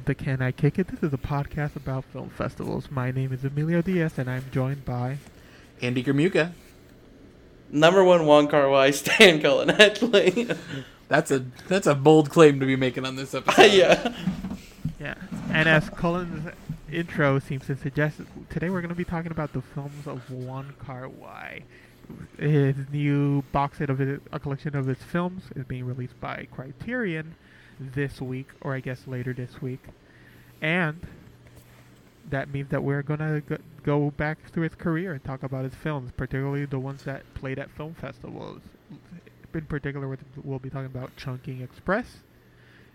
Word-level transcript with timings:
welcome 0.00 0.14
to 0.14 0.24
Can 0.24 0.40
I 0.40 0.50
Kick 0.50 0.78
It? 0.78 0.86
This 0.88 1.02
is 1.02 1.12
a 1.12 1.18
podcast 1.18 1.76
about 1.76 2.06
film 2.06 2.30
festivals. 2.30 2.90
My 2.90 3.10
name 3.10 3.34
is 3.34 3.44
Emilio 3.44 3.82
Diaz, 3.82 4.14
and 4.16 4.30
I'm 4.30 4.44
joined 4.50 4.86
by. 4.86 5.18
Andy 5.82 6.02
Gramuka. 6.02 6.52
Number 7.70 8.02
one 8.02 8.24
Wong 8.24 8.48
Kar 8.48 8.70
Wai 8.70 8.90
Stan 8.92 9.42
Cullen 9.42 9.68
Hedley. 9.68 10.48
That's 11.08 11.30
a 11.30 11.40
that's 11.68 11.86
a 11.86 11.94
bold 11.94 12.30
claim 12.30 12.60
to 12.60 12.66
be 12.66 12.76
making 12.76 13.04
on 13.04 13.16
this 13.16 13.34
episode. 13.34 13.62
yeah. 13.72 14.14
Yeah. 14.98 15.16
And 15.52 15.68
as 15.68 15.90
Colin's 15.90 16.50
intro 16.90 17.38
seems 17.38 17.66
to 17.66 17.76
suggest, 17.76 18.20
today 18.48 18.70
we're 18.70 18.80
going 18.80 18.88
to 18.88 18.94
be 18.94 19.04
talking 19.04 19.32
about 19.32 19.52
the 19.52 19.60
films 19.60 20.06
of 20.06 20.30
Wong 20.30 20.72
Kar 20.78 21.08
Wai. 21.08 21.64
His 22.38 22.76
new 22.90 23.42
box 23.52 23.78
set 23.78 23.90
of 23.90 23.98
his, 23.98 24.20
a 24.32 24.40
collection 24.40 24.74
of 24.76 24.86
his 24.86 24.98
films 24.98 25.42
is 25.54 25.64
being 25.66 25.84
released 25.84 26.18
by 26.20 26.46
Criterion 26.50 27.34
this 27.80 28.20
week, 28.20 28.48
or 28.60 28.74
I 28.74 28.80
guess 28.80 29.06
later 29.06 29.32
this 29.32 29.60
week. 29.62 29.82
And 30.60 31.06
that 32.28 32.52
means 32.52 32.68
that 32.68 32.82
we're 32.82 33.02
to 33.02 33.42
go 33.82 34.10
back 34.10 34.38
through 34.52 34.64
his 34.64 34.74
career 34.74 35.12
and 35.12 35.24
talk 35.24 35.42
about 35.42 35.64
his 35.64 35.74
films, 35.74 36.12
particularly 36.16 36.66
the 36.66 36.78
ones 36.78 37.04
that 37.04 37.22
played 37.34 37.58
at 37.58 37.70
film 37.70 37.94
festivals. 37.94 38.60
In 39.52 39.62
particular, 39.62 40.18
we'll 40.44 40.58
be 40.58 40.70
talking 40.70 40.86
about 40.86 41.16
Chungking 41.16 41.60
Express, 41.60 42.18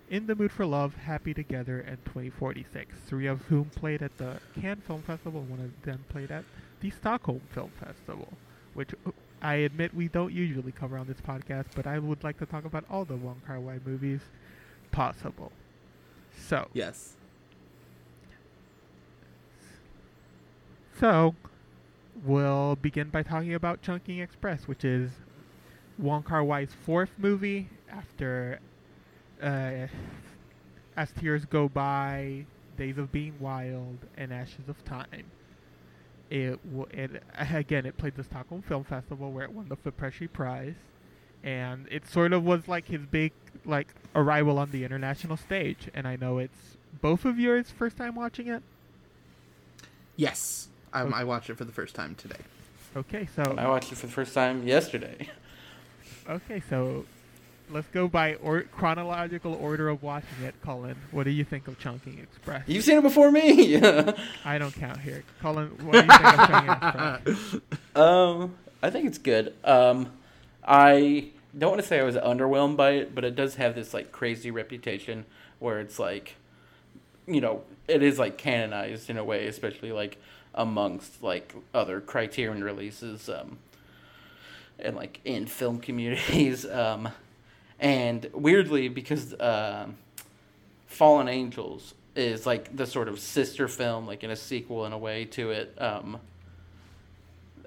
In 0.09 0.27
the 0.27 0.35
Mood 0.35 0.51
for 0.51 0.65
Love, 0.65 0.95
Happy 0.95 1.33
Together, 1.33 1.79
and 1.79 1.97
2046. 2.05 2.95
Three 3.07 3.27
of 3.27 3.41
whom 3.43 3.65
played 3.65 4.01
at 4.01 4.17
the 4.17 4.37
Cannes 4.61 4.83
Film 4.85 5.01
Festival, 5.01 5.41
one 5.41 5.59
of 5.59 5.81
them 5.81 6.05
played 6.07 6.31
at 6.31 6.45
the 6.79 6.91
Stockholm 6.91 7.41
Film 7.49 7.71
Festival, 7.77 8.31
which 8.73 8.91
uh, 9.05 9.11
I 9.41 9.55
admit 9.55 9.93
we 9.93 10.07
don't 10.07 10.31
usually 10.31 10.71
cover 10.71 10.97
on 10.97 11.07
this 11.07 11.19
podcast, 11.19 11.67
but 11.75 11.85
I 11.85 11.99
would 11.99 12.23
like 12.23 12.37
to 12.39 12.45
talk 12.45 12.63
about 12.63 12.85
all 12.89 13.03
the 13.03 13.17
Wong 13.17 13.41
Kar 13.45 13.59
Wai 13.59 13.79
movies 13.85 14.21
possible. 14.95 15.51
So, 16.37 16.67
Yes. 16.73 17.15
So, 20.99 21.35
we'll 22.23 22.77
begin 22.77 23.09
by 23.09 23.21
talking 23.23 23.53
about 23.53 23.81
Chungking 23.81 24.19
Express, 24.19 24.65
which 24.67 24.85
is 24.85 25.11
Wong 25.99 26.23
Kar 26.23 26.43
Wai's 26.43 26.73
fourth 26.85 27.09
movie 27.17 27.67
after 27.91 28.59
uh, 29.43 29.87
As 30.95 31.11
Tears 31.19 31.43
Go 31.43 31.67
By, 31.67 32.45
Days 32.77 32.97
of 32.97 33.11
Being 33.11 33.33
Wild, 33.39 33.97
and 34.17 34.31
Ashes 34.31 34.69
of 34.69 34.83
Time. 34.85 35.25
It, 36.29 36.59
w- 36.73 36.87
it 36.91 37.21
again, 37.37 37.85
it 37.85 37.97
played 37.97 38.15
the 38.15 38.23
Stockholm 38.23 38.61
Film 38.61 38.85
Festival 38.85 39.31
where 39.31 39.43
it 39.43 39.51
won 39.51 39.67
the 39.67 39.75
Fipresci 39.77 40.31
Prize, 40.31 40.75
and 41.45 41.87
it 41.89 42.05
sort 42.09 42.33
of 42.33 42.43
was 42.43 42.67
like 42.67 42.87
his 42.87 43.01
big 43.05 43.31
like 43.63 43.87
arrival 44.15 44.57
on 44.57 44.71
the 44.71 44.83
international 44.83 45.37
stage. 45.37 45.89
And 45.93 46.05
I 46.07 46.17
know 46.17 46.39
it's 46.39 46.75
both 47.01 47.23
of 47.23 47.39
yours 47.39 47.69
first 47.71 47.95
time 47.97 48.15
watching 48.15 48.47
it. 48.47 48.61
Yes. 50.17 50.67
Um, 50.93 51.07
Okay. 51.07 51.17
I 51.17 51.23
watched 51.23 51.49
it 51.49 51.57
for 51.57 51.65
the 51.65 51.71
first 51.71 51.93
time 51.95 52.15
today. 52.15 52.39
Okay, 52.95 53.27
so 53.35 53.43
I 53.57 53.67
watched 53.67 53.91
it 53.91 53.97
for 53.97 54.07
the 54.07 54.11
first 54.13 54.33
time 54.33 54.65
yesterday. 54.65 55.29
Okay, 56.29 56.63
so 56.69 57.05
let's 57.69 57.87
go 57.89 58.07
by 58.07 58.35
or- 58.35 58.61
chronological 58.63 59.53
order 59.55 59.89
of 59.89 60.01
watching 60.01 60.43
it. 60.43 60.55
Colin, 60.63 60.95
what 61.11 61.25
do 61.25 61.31
you 61.31 61.43
think 61.43 61.67
of 61.67 61.77
Chungking 61.77 62.19
Express? 62.19 62.63
You've 62.67 62.85
seen 62.85 62.97
it 62.99 63.01
before 63.03 63.31
me. 63.31 63.75
I 64.45 64.57
don't 64.57 64.73
count 64.73 65.01
here. 65.01 65.23
Colin, 65.41 65.67
what 65.83 65.91
do 65.91 65.97
you 65.97 66.03
think 66.07 66.39
of 66.39 66.49
Chungking 66.49 67.27
Express? 67.27 67.61
um, 67.97 68.55
I 68.81 68.89
think 68.89 69.07
it's 69.07 69.17
good. 69.17 69.53
Um, 69.65 70.11
I 70.65 71.31
don't 71.57 71.71
want 71.71 71.81
to 71.81 71.87
say 71.87 71.99
I 71.99 72.03
was 72.03 72.15
underwhelmed 72.15 72.77
by 72.77 72.91
it, 72.91 73.15
but 73.15 73.23
it 73.23 73.35
does 73.35 73.55
have 73.55 73.75
this 73.75 73.93
like 73.93 74.11
crazy 74.11 74.51
reputation 74.51 75.25
where 75.59 75.79
it's 75.79 75.99
like, 75.99 76.35
you 77.27 77.41
know, 77.41 77.63
it 77.87 78.03
is 78.03 78.19
like 78.19 78.37
canonized 78.37 79.09
in 79.09 79.17
a 79.17 79.23
way, 79.23 79.47
especially 79.47 79.91
like 79.91 80.17
amongst 80.53 81.23
like 81.23 81.53
other 81.73 82.01
Criterion 82.01 82.63
releases, 82.63 83.29
um, 83.29 83.57
and 84.79 84.95
like 84.95 85.21
in 85.25 85.45
film 85.45 85.79
communities. 85.79 86.65
Um, 86.75 87.09
and 87.77 88.29
weirdly, 88.33 88.87
because 88.87 89.35
um, 89.39 89.97
Fallen 90.87 91.27
Angels 91.27 91.93
is 92.15 92.45
like 92.45 92.75
the 92.75 92.85
sort 92.85 93.09
of 93.09 93.19
sister 93.19 93.67
film, 93.67 94.07
like 94.07 94.23
in 94.23 94.31
a 94.31 94.35
sequel 94.35 94.85
in 94.85 94.93
a 94.93 94.97
way 94.97 95.25
to 95.25 95.51
it. 95.51 95.75
Um, 95.77 96.19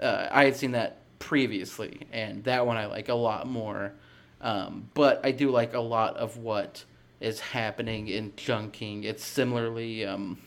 uh, 0.00 0.28
I 0.30 0.44
had 0.44 0.56
seen 0.56 0.72
that 0.72 0.97
previously, 1.18 2.00
and 2.12 2.44
that 2.44 2.66
one 2.66 2.76
I 2.76 2.86
like 2.86 3.08
a 3.08 3.14
lot 3.14 3.46
more. 3.46 3.92
Um, 4.40 4.88
but 4.94 5.20
I 5.24 5.32
do 5.32 5.50
like 5.50 5.74
a 5.74 5.80
lot 5.80 6.16
of 6.16 6.36
what 6.36 6.84
is 7.20 7.40
happening 7.40 8.08
in 8.08 8.32
Chungking. 8.36 9.04
It's 9.04 9.24
similarly 9.24 10.04
um, 10.04 10.38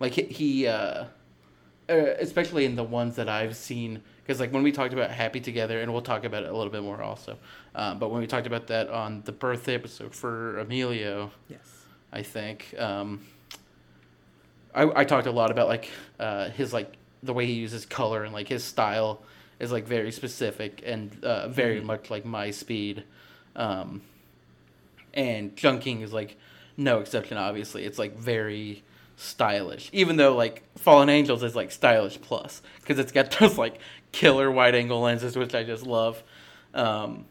like 0.00 0.12
he, 0.14 0.22
he 0.22 0.66
uh, 0.66 1.04
uh, 1.88 1.94
especially 2.18 2.64
in 2.64 2.76
the 2.76 2.84
ones 2.84 3.16
that 3.16 3.28
I've 3.28 3.56
seen. 3.56 4.02
Because 4.22 4.40
like 4.40 4.52
when 4.52 4.62
we 4.62 4.72
talked 4.72 4.92
about 4.92 5.10
Happy 5.10 5.40
Together, 5.40 5.80
and 5.80 5.92
we'll 5.92 6.02
talk 6.02 6.24
about 6.24 6.42
it 6.42 6.50
a 6.50 6.56
little 6.56 6.72
bit 6.72 6.82
more 6.82 7.02
also. 7.02 7.38
Um, 7.74 7.98
but 7.98 8.10
when 8.10 8.20
we 8.20 8.26
talked 8.26 8.46
about 8.46 8.66
that 8.66 8.90
on 8.90 9.22
the 9.24 9.32
birthday 9.32 9.74
episode 9.74 10.14
for 10.14 10.58
Emilio, 10.58 11.30
Yes. 11.48 11.60
I 12.12 12.22
think. 12.22 12.74
Um, 12.78 13.20
I 14.74 15.00
I 15.00 15.04
talked 15.04 15.26
a 15.26 15.30
lot 15.32 15.50
about 15.50 15.68
like 15.68 15.88
uh, 16.18 16.50
his 16.50 16.72
like 16.72 16.92
the 17.22 17.32
way 17.32 17.46
he 17.46 17.54
uses 17.54 17.86
color 17.86 18.24
and 18.24 18.32
like 18.34 18.48
his 18.48 18.62
style 18.64 19.22
is 19.58 19.72
like 19.72 19.86
very 19.86 20.12
specific 20.12 20.82
and 20.84 21.24
uh, 21.24 21.48
very 21.48 21.80
much 21.80 22.10
like 22.10 22.24
my 22.24 22.50
speed. 22.50 23.04
Um, 23.56 24.02
and 25.14 25.56
Chungking 25.56 26.02
is 26.02 26.12
like 26.12 26.36
no 26.76 27.00
exception. 27.00 27.36
Obviously, 27.36 27.84
it's 27.84 27.98
like 27.98 28.16
very 28.16 28.84
stylish. 29.16 29.90
Even 29.92 30.16
though 30.16 30.34
like 30.34 30.62
Fallen 30.76 31.08
Angels 31.08 31.42
is 31.42 31.56
like 31.56 31.72
stylish 31.72 32.20
plus 32.20 32.62
because 32.80 32.98
it's 32.98 33.12
got 33.12 33.30
those 33.38 33.58
like 33.58 33.78
killer 34.12 34.50
wide 34.50 34.74
angle 34.74 35.00
lenses, 35.00 35.36
which 35.36 35.54
I 35.54 35.64
just 35.64 35.84
love. 35.84 36.22
Um, 36.74 37.24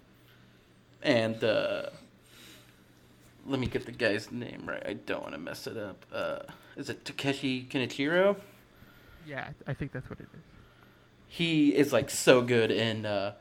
and 1.01 1.41
uh, 1.43 1.89
let 3.45 3.59
me 3.59 3.67
get 3.67 3.85
the 3.85 3.91
guy's 3.91 4.31
name 4.31 4.63
right. 4.66 4.83
I 4.85 4.93
don't 4.93 5.21
want 5.21 5.33
to 5.33 5.39
mess 5.39 5.67
it 5.67 5.77
up. 5.77 6.05
Uh, 6.11 6.39
is 6.75 6.89
it 6.89 7.05
Takeshi 7.05 7.66
Kaneshiro? 7.69 8.35
Yeah, 9.25 9.49
I 9.66 9.73
think 9.73 9.91
that's 9.91 10.09
what 10.09 10.19
it 10.19 10.27
is. 10.33 10.56
He 11.27 11.75
is 11.75 11.91
like 11.93 12.09
so 12.09 12.41
good 12.41 12.71
in 12.71 13.05
uh, 13.05 13.33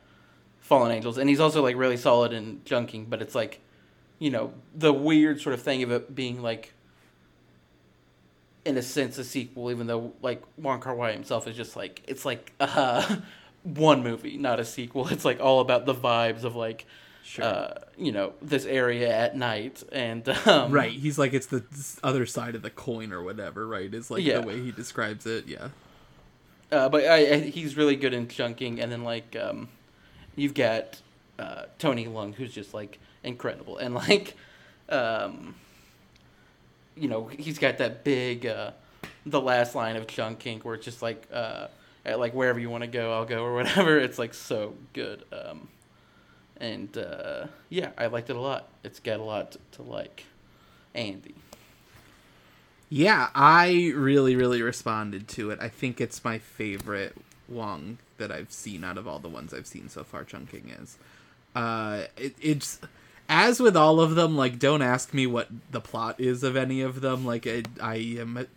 Fallen 0.59 0.91
Angels, 0.91 1.17
and 1.17 1.29
he's 1.29 1.39
also 1.39 1.63
like 1.63 1.75
really 1.75 1.97
solid 1.97 2.33
in 2.33 2.61
Chungking. 2.65 3.05
But 3.05 3.21
it's 3.21 3.33
like, 3.35 3.61
you 4.19 4.29
know, 4.29 4.53
the 4.75 4.91
weird 4.93 5.41
sort 5.41 5.53
of 5.53 5.61
thing 5.61 5.83
of 5.83 5.91
it 5.91 6.13
being 6.13 6.41
like, 6.41 6.73
in 8.65 8.77
a 8.77 8.81
sense, 8.81 9.17
a 9.17 9.23
sequel, 9.23 9.71
even 9.71 9.87
though 9.87 10.13
like 10.21 10.43
Wong 10.57 10.79
Kar 10.81 10.93
Wai 10.95 11.13
himself 11.13 11.47
is 11.47 11.55
just 11.55 11.75
like 11.75 12.01
it's 12.07 12.25
like 12.25 12.51
uh, 12.59 13.17
one 13.63 14.03
movie, 14.03 14.37
not 14.37 14.59
a 14.59 14.65
sequel. 14.65 15.07
It's 15.07 15.23
like 15.25 15.39
all 15.39 15.59
about 15.61 15.85
the 15.85 15.95
vibes 15.95 16.43
of 16.43 16.55
like. 16.55 16.85
Sure. 17.23 17.43
Uh, 17.43 17.73
you 17.97 18.13
know 18.13 18.31
this 18.41 18.63
area 18.63 19.13
at 19.13 19.35
night, 19.35 19.83
and 19.91 20.29
um, 20.47 20.71
right. 20.71 20.93
He's 20.93 21.19
like 21.19 21.33
it's 21.33 21.47
the 21.47 21.61
other 22.01 22.25
side 22.25 22.55
of 22.55 22.61
the 22.61 22.69
coin 22.69 23.11
or 23.11 23.21
whatever. 23.21 23.67
Right. 23.67 23.93
Is 23.93 24.09
like 24.09 24.23
Yeah. 24.23 24.39
the 24.39 24.47
way 24.47 24.61
he 24.61 24.71
describes 24.71 25.25
it. 25.25 25.45
Yeah. 25.45 25.67
Uh, 26.71 26.89
but 26.89 27.05
I, 27.05 27.15
I, 27.15 27.39
he's 27.39 27.77
really 27.77 27.95
good 27.95 28.13
in 28.13 28.27
Chungking, 28.27 28.79
and 28.81 28.91
then 28.91 29.03
like 29.03 29.35
um, 29.35 29.69
you've 30.35 30.53
got 30.53 31.01
uh, 31.39 31.63
Tony 31.79 32.05
Leung, 32.05 32.33
who's 32.33 32.53
just 32.53 32.73
like 32.73 32.99
incredible, 33.23 33.77
and 33.77 33.95
like 33.95 34.35
um, 34.89 35.55
you 36.95 37.07
know 37.07 37.27
he's 37.27 37.57
got 37.57 37.77
that 37.77 38.03
big 38.03 38.45
uh, 38.45 38.71
the 39.25 39.39
last 39.39 39.75
line 39.75 39.95
of 39.95 40.07
Chungking 40.07 40.59
where 40.59 40.75
it's 40.75 40.85
just 40.85 41.01
like 41.01 41.27
uh, 41.31 41.67
at, 42.05 42.19
like 42.19 42.33
wherever 42.33 42.59
you 42.59 42.69
want 42.69 42.83
to 42.83 42.89
go, 42.89 43.13
I'll 43.13 43.25
go 43.25 43.43
or 43.43 43.53
whatever. 43.53 43.97
It's 44.07 44.19
like 44.19 44.33
so 44.33 44.75
good, 44.93 45.23
um, 45.31 45.69
and 46.57 46.97
uh, 46.97 47.47
yeah, 47.69 47.91
I 47.97 48.07
liked 48.07 48.29
it 48.29 48.35
a 48.35 48.41
lot. 48.41 48.67
It's 48.83 48.99
got 48.99 49.19
a 49.19 49.23
lot 49.23 49.53
to, 49.53 49.59
to 49.73 49.83
like. 49.83 50.25
Andy, 50.95 51.35
Yeah, 52.89 53.29
I 53.35 53.91
really, 53.95 54.35
really 54.35 54.61
responded 54.61 55.27
to 55.29 55.51
it. 55.51 55.59
I 55.61 55.67
think 55.67 55.99
it's 55.99 56.23
my 56.23 56.39
favorite 56.39 57.15
Wong 57.49 57.97
that 58.17 58.31
I've 58.31 58.51
seen 58.51 58.83
out 58.83 58.97
of 58.97 59.07
all 59.07 59.19
the 59.19 59.29
ones 59.29 59.53
I've 59.53 59.67
seen 59.67 59.89
so 59.89 60.03
far. 60.03 60.23
Chunking 60.23 60.69
is, 60.69 60.97
uh, 61.55 62.03
it, 62.15 62.35
it's 62.41 62.79
as 63.27 63.59
with 63.59 63.75
all 63.75 63.99
of 63.99 64.15
them. 64.15 64.37
Like, 64.37 64.57
don't 64.57 64.81
ask 64.81 65.13
me 65.13 65.27
what 65.27 65.49
the 65.69 65.81
plot 65.81 66.19
is 66.19 66.43
of 66.43 66.55
any 66.55 66.81
of 66.81 67.01
them. 67.01 67.25
Like, 67.25 67.45
I, 67.45 67.63
I 67.81 67.95
am 68.19 68.47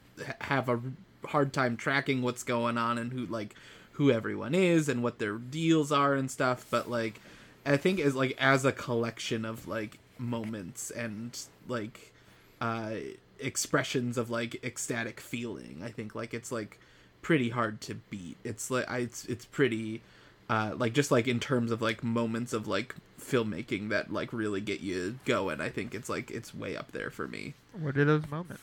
have 0.40 0.68
a 0.68 0.80
hard 1.26 1.52
time 1.52 1.76
tracking 1.76 2.22
what's 2.22 2.42
going 2.42 2.78
on 2.78 2.98
and 2.98 3.12
who 3.12 3.26
like 3.26 3.54
who 3.92 4.10
everyone 4.10 4.54
is 4.54 4.88
and 4.88 5.02
what 5.02 5.18
their 5.18 5.34
deals 5.34 5.92
are 5.92 6.14
and 6.14 6.30
stuff 6.30 6.66
but 6.70 6.90
like 6.90 7.20
i 7.66 7.76
think 7.76 8.00
as 8.00 8.14
like 8.14 8.34
as 8.38 8.64
a 8.64 8.72
collection 8.72 9.44
of 9.44 9.68
like 9.68 9.98
moments 10.18 10.90
and 10.90 11.38
like 11.68 12.12
uh 12.60 12.92
expressions 13.40 14.18
of 14.18 14.30
like 14.30 14.62
ecstatic 14.64 15.20
feeling. 15.20 15.82
I 15.84 15.90
think 15.90 16.14
like 16.14 16.34
it's 16.34 16.52
like 16.52 16.78
pretty 17.22 17.50
hard 17.50 17.80
to 17.82 17.94
beat. 17.94 18.36
It's 18.44 18.70
like 18.70 18.90
I, 18.90 18.98
it's 18.98 19.24
it's 19.26 19.44
pretty 19.44 20.02
uh 20.48 20.74
like 20.76 20.92
just 20.92 21.10
like 21.10 21.28
in 21.28 21.40
terms 21.40 21.70
of 21.70 21.82
like 21.82 22.02
moments 22.02 22.52
of 22.52 22.66
like 22.66 22.94
filmmaking 23.20 23.88
that 23.90 24.12
like 24.12 24.32
really 24.32 24.60
get 24.60 24.80
you 24.80 25.18
going. 25.24 25.60
I 25.60 25.68
think 25.68 25.94
it's 25.94 26.08
like 26.08 26.30
it's 26.30 26.54
way 26.54 26.76
up 26.76 26.92
there 26.92 27.10
for 27.10 27.28
me. 27.28 27.54
What 27.78 27.96
are 27.96 28.04
those 28.04 28.28
moments? 28.30 28.62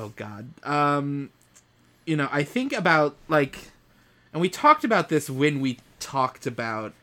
oh 0.00 0.12
god. 0.16 0.48
Um 0.62 1.30
you 2.08 2.16
know 2.16 2.28
i 2.32 2.42
think 2.42 2.72
about 2.72 3.14
like 3.28 3.70
and 4.32 4.40
we 4.40 4.48
talked 4.48 4.82
about 4.82 5.10
this 5.10 5.28
when 5.28 5.60
we 5.60 5.78
talked 6.00 6.46
about 6.46 6.94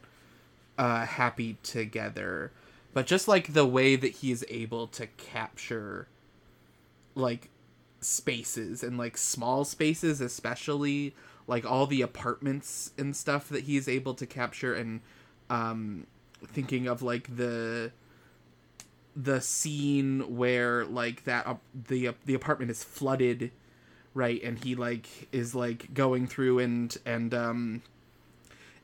uh 0.80 1.06
happy 1.06 1.58
together 1.62 2.52
but 2.96 3.06
just 3.06 3.28
like 3.28 3.54
the 3.54 3.66
way 3.68 3.96
that 3.96 4.14
he 4.14 4.32
is 4.32 4.44
able 4.50 4.88
to 4.88 5.06
capture 5.06 6.08
like 7.14 7.50
spaces 8.02 8.84
and 8.84 8.98
like 8.98 9.18
small 9.18 9.64
spaces 9.64 10.20
especially 10.20 11.14
like 11.48 11.64
all 11.70 11.86
the 11.86 12.02
apartments 12.02 12.92
and 12.98 13.16
stuff 13.16 13.50
that 13.50 13.66
he's 13.66 13.88
able 13.88 14.16
to 14.16 14.26
capture 14.26 14.74
and 14.74 15.02
um 15.52 16.08
thinking 16.48 16.88
of 16.88 17.04
like 17.04 17.36
the 17.36 17.92
the 19.16 19.40
scene 19.40 20.36
where 20.36 20.84
like 20.86 21.24
that 21.26 21.46
up 21.46 21.62
the 21.88 22.10
the 22.26 22.34
apartment 22.34 22.72
is 22.72 22.84
flooded 22.84 23.52
right? 24.16 24.42
And 24.42 24.58
he 24.58 24.74
like 24.74 25.08
is 25.32 25.54
like 25.54 25.94
going 25.94 26.26
through 26.26 26.60
and 26.60 26.98
and 27.06 27.34
um 27.36 27.84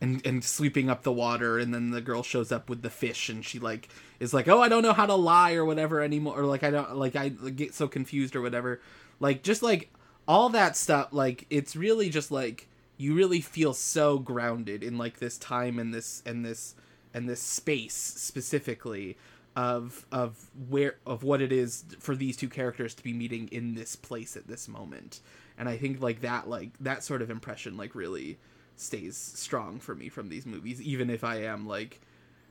and 0.02 0.26
and 0.26 0.44
sweeping 0.44 0.90
up 0.90 1.04
the 1.04 1.12
water 1.12 1.60
and 1.60 1.74
then 1.74 1.92
the 1.92 2.02
girl 2.02 2.24
shows 2.24 2.52
up 2.52 2.70
with 2.70 2.82
the 2.82 2.90
fish 2.90 3.30
and 3.30 3.46
she 3.46 3.60
like 3.60 3.88
is 4.20 4.34
like 4.34 4.48
oh 4.48 4.60
i 4.60 4.68
don't 4.68 4.82
know 4.82 4.94
how 4.94 5.06
to 5.06 5.16
lie 5.16 5.54
or 5.54 5.64
whatever 5.64 6.02
anymore 6.02 6.40
or 6.40 6.46
like 6.46 6.64
i 6.64 6.72
don't 6.72 6.96
like 6.96 7.16
i 7.16 7.30
get 7.30 7.74
so 7.74 7.88
confused 7.88 8.36
or 8.36 8.42
whatever. 8.42 8.82
Like 9.20 9.44
just 9.44 9.62
like 9.62 9.94
all 10.28 10.50
that 10.50 10.76
stuff 10.76 11.10
like 11.12 11.46
it's 11.50 11.76
really 11.76 12.10
just 12.10 12.32
like 12.32 12.68
you 12.98 13.14
really 13.14 13.42
feel 13.42 13.74
so 13.74 14.18
grounded 14.18 14.84
in 14.84 14.98
like 14.98 15.20
this 15.20 15.38
time 15.38 15.80
and 15.80 15.94
this 15.94 16.24
and 16.26 16.44
this 16.44 16.76
and 17.14 17.30
this 17.30 17.42
space 17.42 17.94
specifically 17.94 19.18
of 19.56 20.06
of 20.12 20.50
where 20.70 20.96
of 21.06 21.24
what 21.24 21.42
it 21.42 21.52
is 21.52 21.86
for 22.00 22.16
these 22.16 22.36
two 22.36 22.50
characters 22.50 22.96
to 22.96 23.04
be 23.04 23.14
meeting 23.14 23.48
in 23.52 23.76
this 23.76 23.96
place 23.96 24.36
at 24.36 24.48
this 24.48 24.68
moment. 24.68 25.22
And 25.58 25.70
i 25.70 25.78
think 25.78 26.02
like 26.02 26.22
that 26.22 26.50
like 26.50 26.72
that 26.80 27.04
sort 27.04 27.22
of 27.22 27.30
impression 27.30 27.78
like 27.78 27.94
really 27.94 28.40
stays 28.76 29.18
strong 29.18 29.80
for 29.80 29.94
me 29.96 30.10
from 30.10 30.30
these 30.30 30.46
movies 30.46 30.82
even 30.82 31.10
if 31.10 31.24
i 31.24 31.36
am 31.38 31.68
like 31.68 32.02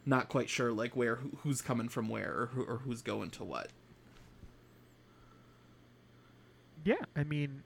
not 0.07 0.29
quite 0.29 0.49
sure 0.49 0.73
like 0.73 0.97
where 0.97 1.17
who- 1.17 1.39
who's 1.43 1.61
coming 1.61 1.89
from 1.89 2.09
where 2.09 2.33
or, 2.43 2.47
who, 2.55 2.63
or 2.65 2.79
who's 2.79 3.03
going 3.03 3.31
to 3.31 3.45
what 3.45 3.71
Yeah, 6.85 7.05
I 7.17 7.25
mean, 7.25 7.63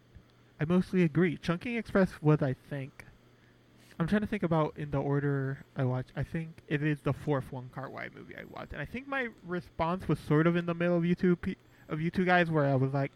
I 0.61 0.65
mostly 0.65 1.03
agree. 1.03 1.37
Chungking 1.37 1.77
Express 1.77 2.11
was, 2.23 2.43
I 2.43 2.55
think, 2.71 3.05
I'm 3.99 4.07
trying 4.09 4.23
to 4.23 4.27
think 4.27 4.43
about 4.43 4.75
in 4.77 4.91
the 4.91 4.99
order 5.01 5.65
I 5.77 5.85
watched. 5.85 6.13
I 6.17 6.23
think 6.25 6.63
it 6.69 6.83
is 6.83 7.01
the 7.01 7.13
fourth 7.13 7.53
Wong 7.53 7.71
Kar 7.75 7.91
Wai 7.91 8.09
movie 8.15 8.37
I 8.37 8.45
watched, 8.45 8.73
and 8.73 8.83
I 8.83 8.85
think 8.87 9.07
my 9.09 9.29
response 9.47 10.09
was 10.09 10.19
sort 10.19 10.47
of 10.47 10.57
in 10.57 10.67
the 10.67 10.75
middle 10.75 10.97
of 10.97 11.05
you 11.05 11.15
two 11.15 11.39
of 11.89 12.01
you 12.01 12.11
two 12.11 12.25
guys, 12.25 12.51
where 12.51 12.67
I 12.67 12.75
was 12.77 12.93
like, 12.93 13.13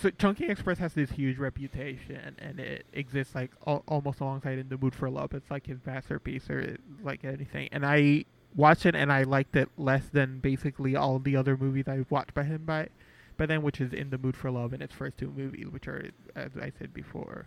so 0.00 0.10
Chungking 0.10 0.50
Express 0.50 0.78
has 0.78 0.94
this 0.94 1.10
huge 1.10 1.38
reputation, 1.38 2.36
and 2.38 2.58
it 2.60 2.86
exists 2.92 3.34
like 3.34 3.50
al- 3.66 3.84
almost 3.86 4.20
alongside 4.20 4.58
In 4.58 4.68
the 4.68 4.78
Mood 4.78 4.94
for 4.94 5.10
Love. 5.10 5.34
It's 5.34 5.50
like 5.50 5.66
his 5.66 5.78
masterpiece, 5.84 6.48
or 6.48 6.76
like 7.02 7.24
anything. 7.24 7.68
And 7.72 7.84
I 7.84 8.24
watched 8.54 8.86
it, 8.86 8.94
and 8.94 9.12
I 9.12 9.22
liked 9.22 9.56
it 9.56 9.68
less 9.76 10.06
than 10.12 10.38
basically 10.38 10.96
all 10.96 11.18
the 11.18 11.36
other 11.36 11.56
movies 11.56 11.88
I've 11.88 12.10
watched 12.10 12.34
by 12.34 12.44
him 12.44 12.64
by 12.64 12.88
by 13.36 13.46
then, 13.46 13.62
which 13.62 13.80
is 13.80 13.92
In 13.92 14.10
the 14.10 14.18
Mood 14.18 14.36
for 14.36 14.50
Love 14.50 14.72
and 14.72 14.82
its 14.82 14.94
first 14.94 15.16
two 15.16 15.32
movies, 15.34 15.66
which 15.70 15.88
are, 15.88 16.10
as 16.36 16.52
I 16.56 16.70
said 16.78 16.92
before. 16.92 17.46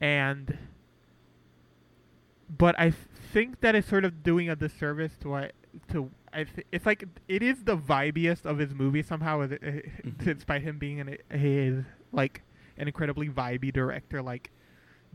And, 0.00 0.58
but 2.48 2.78
I 2.78 2.90
think 2.90 3.60
that 3.60 3.74
it's 3.74 3.88
sort 3.88 4.04
of 4.04 4.22
doing 4.22 4.48
a 4.48 4.56
disservice 4.56 5.12
to 5.22 5.34
I 5.34 5.50
to 5.88 6.10
I 6.32 6.44
th- 6.44 6.66
it's 6.72 6.86
like 6.86 7.04
it 7.28 7.42
is 7.42 7.64
the 7.64 7.76
vibiest 7.76 8.44
of 8.46 8.58
his 8.58 8.74
movies 8.74 9.06
somehow, 9.06 9.40
is 9.42 9.52
it- 9.52 9.62
Mhm. 9.62 10.18
despite 10.24 10.62
him 10.62 10.78
being 10.78 11.00
an 11.00 11.16
his 11.30 11.84
like 12.12 12.42
an 12.78 12.86
incredibly 12.88 13.28
vibey 13.28 13.72
director. 13.72 14.22
Like 14.22 14.50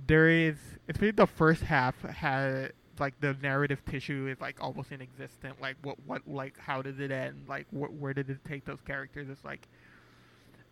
there 0.05 0.29
is, 0.29 0.57
especially 0.87 1.11
the 1.11 1.27
first 1.27 1.63
half 1.63 1.99
had 2.03 2.73
like 2.99 3.19
the 3.19 3.35
narrative 3.41 3.83
tissue 3.85 4.27
is 4.27 4.39
like 4.41 4.61
almost 4.61 4.91
inexistent. 4.91 5.59
Like 5.61 5.77
what 5.83 5.97
what 6.05 6.27
like 6.27 6.57
how 6.59 6.81
did 6.81 6.99
it 6.99 7.11
end? 7.11 7.45
Like 7.47 7.67
wh- 7.69 7.93
where 8.01 8.13
did 8.13 8.29
it 8.29 8.39
take 8.45 8.65
those 8.65 8.81
characters? 8.81 9.29
It's 9.29 9.43
like 9.45 9.67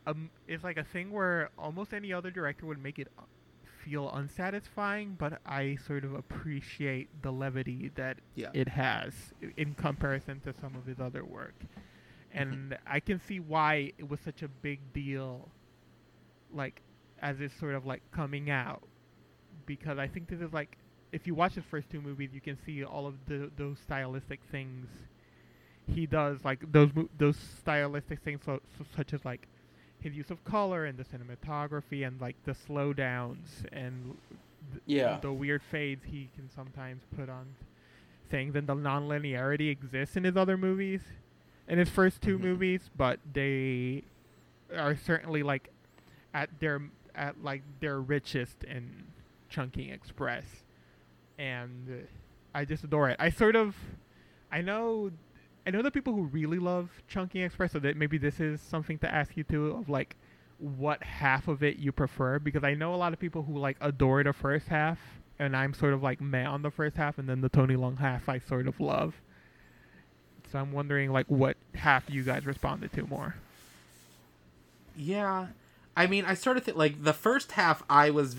um 0.07 0.29
it's 0.47 0.63
like 0.63 0.77
a 0.77 0.83
thing 0.83 1.11
where 1.11 1.49
almost 1.57 1.93
any 1.93 2.13
other 2.13 2.29
director 2.31 2.65
would 2.65 2.81
make 2.81 2.99
it 2.99 3.07
feel 3.85 4.09
unsatisfying, 4.09 5.15
but 5.17 5.39
I 5.45 5.77
sort 5.85 6.03
of 6.03 6.13
appreciate 6.15 7.21
the 7.21 7.31
levity 7.31 7.91
that 7.95 8.17
Yeah. 8.33 8.49
it 8.53 8.67
has 8.69 9.13
in 9.57 9.75
comparison 9.75 10.39
to 10.41 10.53
some 10.59 10.75
of 10.75 10.85
his 10.85 10.99
other 10.99 11.23
work. 11.23 11.53
Mm-hmm. 11.59 12.41
And 12.41 12.77
I 12.87 12.99
can 12.99 13.19
see 13.19 13.39
why 13.39 13.93
it 13.97 14.09
was 14.09 14.19
such 14.19 14.41
a 14.41 14.47
big 14.47 14.79
deal 14.91 15.49
like 16.51 16.81
as 17.21 17.39
it's 17.39 17.57
sort 17.59 17.75
of 17.75 17.85
like 17.85 18.01
coming 18.11 18.49
out 18.49 18.83
because 19.65 19.97
I 19.97 20.07
think 20.07 20.27
this 20.29 20.41
is 20.41 20.51
like 20.53 20.77
if 21.11 21.25
you 21.27 21.35
watch 21.35 21.53
his 21.53 21.63
first 21.65 21.89
two 21.89 22.01
movies, 22.01 22.31
you 22.33 22.41
can 22.41 22.57
see 22.65 22.83
all 22.83 23.07
of 23.07 23.13
the 23.27 23.49
those 23.55 23.77
stylistic 23.79 24.41
things 24.51 24.87
he 25.87 26.05
does, 26.07 26.43
like 26.43 26.71
those 26.71 26.93
mo- 26.95 27.09
those 27.17 27.37
stylistic 27.59 28.19
things, 28.21 28.41
so, 28.45 28.59
so, 28.77 28.85
such 28.95 29.13
as 29.13 29.23
like 29.23 29.47
his 30.05 30.15
use 30.15 30.29
of 30.31 30.43
color 30.45 30.85
and 30.85 30.97
the 30.97 31.03
cinematography 31.03 32.05
and 32.07 32.21
like 32.21 32.35
the 32.45 32.51
slowdowns 32.53 33.65
and 33.71 34.15
th- 34.71 34.81
Yeah. 34.85 35.19
the 35.19 35.33
weird 35.33 35.61
fades 35.63 36.05
he 36.05 36.29
can 36.35 36.49
sometimes 36.49 37.03
put 37.15 37.27
on 37.29 37.45
things, 38.29 38.55
and 38.55 38.67
the 38.67 38.75
non-linearity 38.75 39.69
exists 39.69 40.15
in 40.15 40.23
his 40.23 40.37
other 40.37 40.57
movies, 40.57 41.01
in 41.67 41.77
his 41.79 41.89
first 41.89 42.21
2 42.21 42.37
Mhm. 42.37 42.41
movies, 42.41 42.89
but 42.95 43.19
they 43.33 44.03
are 44.75 44.95
certainly 44.95 45.43
like 45.43 45.69
at 46.33 46.49
their 46.59 46.81
at 47.15 47.41
like 47.43 47.61
their 47.79 47.99
richest 48.01 48.63
in 48.65 49.05
Chungking 49.49 49.89
Express, 49.89 50.63
and 51.37 52.07
I 52.53 52.65
just 52.65 52.83
adore 52.83 53.09
it. 53.09 53.15
I 53.19 53.29
sort 53.29 53.55
of, 53.55 53.75
I 54.51 54.61
know, 54.61 55.11
I 55.65 55.71
know 55.71 55.81
the 55.81 55.91
people 55.91 56.13
who 56.13 56.23
really 56.23 56.59
love 56.59 56.89
Chungking 57.07 57.41
Express, 57.41 57.71
so 57.71 57.79
that 57.79 57.97
maybe 57.97 58.17
this 58.17 58.39
is 58.39 58.61
something 58.61 58.99
to 58.99 59.13
ask 59.13 59.35
you 59.35 59.43
too 59.43 59.71
of 59.71 59.89
like 59.89 60.15
what 60.59 61.03
half 61.03 61.47
of 61.47 61.63
it 61.63 61.77
you 61.77 61.91
prefer 61.91 62.39
because 62.39 62.63
I 62.63 62.75
know 62.75 62.93
a 62.93 62.97
lot 62.97 63.13
of 63.13 63.19
people 63.19 63.43
who 63.43 63.57
like 63.57 63.77
adore 63.81 64.23
the 64.23 64.33
first 64.33 64.67
half, 64.67 64.99
and 65.39 65.55
I'm 65.55 65.73
sort 65.73 65.93
of 65.93 66.03
like 66.03 66.21
meh 66.21 66.45
on 66.45 66.61
the 66.61 66.71
first 66.71 66.97
half, 66.97 67.17
and 67.17 67.27
then 67.27 67.41
the 67.41 67.49
Tony 67.49 67.75
Leung 67.75 67.97
half 67.97 68.29
I 68.29 68.39
sort 68.39 68.67
of 68.67 68.79
love. 68.79 69.15
So 70.51 70.59
I'm 70.59 70.71
wondering 70.71 71.11
like 71.11 71.25
what 71.27 71.57
half 71.73 72.09
you 72.09 72.23
guys 72.23 72.45
responded 72.45 72.93
to 72.93 73.07
more. 73.07 73.35
Yeah, 74.95 75.47
I 75.97 76.07
mean, 76.07 76.25
I 76.25 76.35
sort 76.35 76.57
of 76.57 76.63
think 76.63 76.77
like 76.77 77.03
the 77.03 77.13
first 77.13 77.53
half, 77.53 77.83
I 77.89 78.11
was 78.11 78.35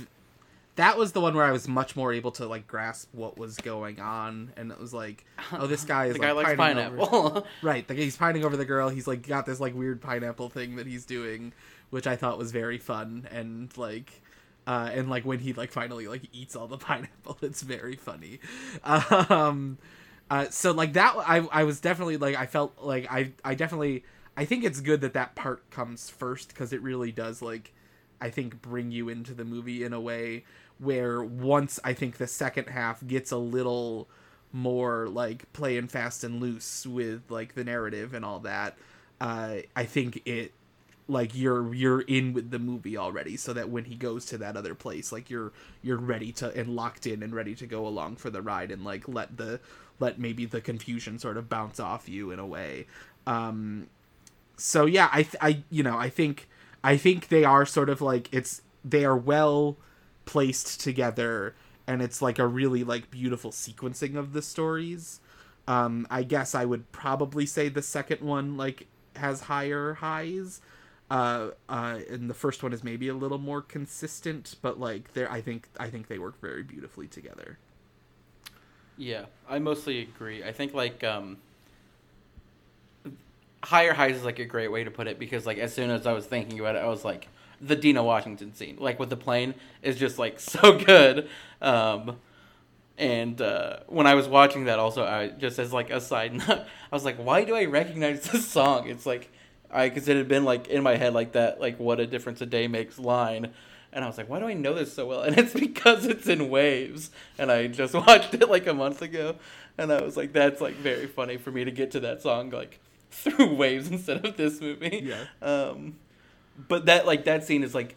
that 0.76 0.96
was 0.98 1.12
the 1.12 1.20
one 1.20 1.34
where 1.34 1.44
I 1.44 1.52
was 1.52 1.66
much 1.66 1.96
more 1.96 2.12
able 2.12 2.30
to 2.32 2.46
like 2.46 2.66
grasp 2.66 3.08
what 3.12 3.38
was 3.38 3.56
going 3.56 3.98
on, 3.98 4.52
and 4.56 4.70
it 4.70 4.78
was 4.78 4.94
like, 4.94 5.24
oh, 5.52 5.66
this 5.66 5.84
guy 5.84 6.06
is 6.06 6.14
the 6.14 6.20
like 6.20 6.28
guy 6.28 6.32
likes 6.32 6.54
pining 6.54 6.84
over- 6.84 6.96
pineapple. 6.96 7.46
right? 7.62 7.88
Like 7.88 7.98
he's 7.98 8.16
pining 8.16 8.44
over 8.44 8.56
the 8.56 8.64
girl. 8.64 8.88
He's 8.88 9.06
like 9.06 9.26
got 9.26 9.46
this 9.46 9.58
like 9.58 9.74
weird 9.74 10.00
pineapple 10.00 10.50
thing 10.50 10.76
that 10.76 10.86
he's 10.86 11.04
doing, 11.06 11.52
which 11.90 12.06
I 12.06 12.16
thought 12.16 12.38
was 12.38 12.52
very 12.52 12.78
fun 12.78 13.26
and 13.30 13.76
like. 13.76 14.22
Uh, 14.68 14.90
and 14.92 15.08
like 15.08 15.24
when 15.24 15.38
he 15.38 15.52
like 15.52 15.70
finally 15.70 16.08
like 16.08 16.22
eats 16.32 16.56
all 16.56 16.66
the 16.66 16.76
pineapple, 16.78 17.38
it's 17.40 17.62
very 17.62 17.94
funny. 17.94 18.40
Um, 18.82 19.78
uh, 20.28 20.46
so 20.50 20.72
like 20.72 20.94
that, 20.94 21.14
I 21.16 21.46
I 21.52 21.62
was 21.62 21.80
definitely 21.80 22.16
like 22.16 22.34
I 22.34 22.46
felt 22.46 22.74
like 22.82 23.06
I 23.08 23.30
I 23.44 23.54
definitely 23.54 24.02
I 24.36 24.44
think 24.44 24.64
it's 24.64 24.80
good 24.80 25.00
that 25.02 25.14
that 25.14 25.36
part 25.36 25.70
comes 25.70 26.10
first 26.10 26.48
because 26.48 26.72
it 26.72 26.82
really 26.82 27.12
does 27.12 27.40
like 27.40 27.72
I 28.20 28.30
think 28.30 28.60
bring 28.60 28.90
you 28.90 29.08
into 29.08 29.34
the 29.34 29.44
movie 29.44 29.84
in 29.84 29.92
a 29.92 30.00
way 30.00 30.44
where 30.78 31.22
once 31.22 31.80
I 31.84 31.92
think 31.92 32.18
the 32.18 32.26
second 32.26 32.68
half 32.68 33.06
gets 33.06 33.30
a 33.30 33.36
little 33.36 34.08
more 34.52 35.08
like 35.08 35.52
playing 35.52 35.88
fast 35.88 36.24
and 36.24 36.40
loose 36.40 36.86
with 36.86 37.22
like 37.30 37.54
the 37.54 37.64
narrative 37.64 38.14
and 38.14 38.24
all 38.24 38.38
that 38.40 38.76
uh 39.20 39.56
I 39.74 39.84
think 39.84 40.22
it 40.24 40.52
like 41.08 41.34
you're 41.34 41.74
you're 41.74 42.00
in 42.02 42.32
with 42.32 42.50
the 42.50 42.58
movie 42.58 42.96
already 42.96 43.36
so 43.36 43.52
that 43.52 43.68
when 43.68 43.84
he 43.84 43.94
goes 43.94 44.24
to 44.26 44.38
that 44.38 44.56
other 44.56 44.74
place 44.74 45.12
like 45.12 45.30
you're 45.30 45.52
you're 45.82 45.98
ready 45.98 46.32
to 46.32 46.54
and 46.56 46.74
locked 46.74 47.06
in 47.06 47.22
and 47.22 47.34
ready 47.34 47.54
to 47.54 47.66
go 47.66 47.86
along 47.86 48.16
for 48.16 48.30
the 48.30 48.42
ride 48.42 48.70
and 48.70 48.84
like 48.84 49.06
let 49.08 49.36
the 49.36 49.60
let 49.98 50.18
maybe 50.18 50.44
the 50.44 50.60
confusion 50.60 51.18
sort 51.18 51.36
of 51.36 51.48
bounce 51.48 51.80
off 51.80 52.08
you 52.08 52.30
in 52.30 52.38
a 52.38 52.46
way. 52.46 52.86
Um 53.26 53.88
so 54.56 54.86
yeah 54.86 55.08
i 55.12 55.26
i 55.40 55.62
you 55.70 55.82
know 55.82 55.96
i 55.98 56.08
think 56.08 56.48
i 56.82 56.96
think 56.96 57.28
they 57.28 57.44
are 57.44 57.66
sort 57.66 57.90
of 57.90 58.00
like 58.00 58.28
it's 58.32 58.62
they 58.84 59.04
are 59.04 59.16
well 59.16 59.76
placed 60.26 60.80
together 60.80 61.56
and 61.88 62.02
it's 62.02 62.22
like 62.22 62.38
a 62.40 62.46
really 62.48 62.84
like 62.84 63.10
beautiful 63.10 63.52
sequencing 63.52 64.16
of 64.16 64.34
the 64.34 64.42
stories. 64.42 65.20
Um 65.68 66.06
i 66.10 66.22
guess 66.24 66.54
i 66.54 66.64
would 66.64 66.92
probably 66.92 67.46
say 67.46 67.68
the 67.70 67.82
second 67.82 68.20
one 68.22 68.56
like 68.58 68.88
has 69.16 69.42
higher 69.42 69.94
highs. 69.94 70.60
Uh 71.10 71.50
uh 71.68 72.00
and 72.10 72.30
the 72.30 72.34
first 72.34 72.62
one 72.64 72.72
is 72.74 72.84
maybe 72.84 73.08
a 73.08 73.14
little 73.14 73.38
more 73.38 73.62
consistent 73.62 74.56
but 74.62 74.80
like 74.80 75.14
there 75.14 75.30
i 75.32 75.40
think 75.40 75.68
i 75.78 75.88
think 75.90 76.08
they 76.08 76.18
work 76.18 76.40
very 76.40 76.64
beautifully 76.64 77.08
together. 77.08 77.58
Yeah, 78.96 79.26
I 79.48 79.58
mostly 79.58 80.00
agree. 80.02 80.42
I 80.44 80.52
think 80.52 80.74
like 80.74 81.04
um 81.04 81.38
higher 83.64 83.92
highs 83.92 84.16
is 84.16 84.24
like 84.24 84.38
a 84.38 84.44
great 84.44 84.68
way 84.68 84.84
to 84.84 84.90
put 84.90 85.06
it 85.08 85.18
because 85.18 85.46
like 85.46 85.58
as 85.58 85.74
soon 85.74 85.90
as 85.90 86.06
I 86.06 86.12
was 86.12 86.26
thinking 86.26 86.60
about 86.60 86.76
it, 86.76 86.80
I 86.82 86.88
was 86.88 87.04
like 87.04 87.28
the 87.60 87.76
Dinah 87.76 88.02
Washington 88.02 88.54
scene, 88.54 88.76
like 88.78 88.98
with 88.98 89.10
the 89.10 89.16
plane, 89.16 89.54
is 89.82 89.96
just 89.96 90.18
like 90.18 90.40
so 90.40 90.78
good. 90.78 91.28
Um 91.60 92.16
and 92.98 93.40
uh, 93.40 93.80
when 93.88 94.06
I 94.06 94.14
was 94.14 94.26
watching 94.26 94.64
that, 94.64 94.78
also, 94.78 95.04
I 95.04 95.28
just 95.28 95.58
as 95.58 95.72
like 95.72 95.90
a 95.90 96.00
side 96.00 96.34
note, 96.48 96.60
I 96.60 96.94
was 96.94 97.04
like, 97.04 97.16
"Why 97.16 97.44
do 97.44 97.54
I 97.54 97.66
recognize 97.66 98.22
this 98.22 98.48
song?" 98.48 98.88
It's 98.88 99.04
like, 99.04 99.30
I 99.70 99.88
because 99.88 100.08
it 100.08 100.16
had 100.16 100.28
been 100.28 100.44
like 100.44 100.68
in 100.68 100.82
my 100.82 100.96
head 100.96 101.12
like 101.12 101.32
that, 101.32 101.60
like 101.60 101.78
"What 101.78 102.00
a 102.00 102.06
difference 102.06 102.40
a 102.40 102.46
day 102.46 102.68
makes" 102.68 102.98
line, 102.98 103.52
and 103.92 104.04
I 104.04 104.06
was 104.06 104.16
like, 104.16 104.28
"Why 104.28 104.38
do 104.38 104.46
I 104.46 104.54
know 104.54 104.72
this 104.72 104.94
so 104.94 105.06
well?" 105.06 105.22
And 105.22 105.36
it's 105.38 105.52
because 105.60 106.06
it's 106.06 106.26
in 106.26 106.48
Waves, 106.48 107.10
and 107.38 107.52
I 107.52 107.66
just 107.66 107.92
watched 107.94 108.32
it 108.34 108.48
like 108.48 108.66
a 108.66 108.74
month 108.74 109.02
ago, 109.02 109.36
and 109.76 109.92
I 109.92 110.00
was 110.00 110.16
like, 110.16 110.32
"That's 110.32 110.60
like 110.60 110.74
very 110.76 111.06
funny 111.06 111.36
for 111.36 111.50
me 111.50 111.64
to 111.64 111.70
get 111.70 111.90
to 111.92 112.00
that 112.00 112.22
song 112.22 112.50
like 112.50 112.80
through 113.10 113.54
Waves 113.56 113.88
instead 113.88 114.24
of 114.24 114.38
this 114.38 114.60
movie." 114.60 115.04
Yeah. 115.04 115.24
Um, 115.42 115.96
but 116.56 116.86
that 116.86 117.06
like 117.06 117.24
that 117.24 117.44
scene 117.44 117.62
is 117.62 117.74
like 117.74 117.96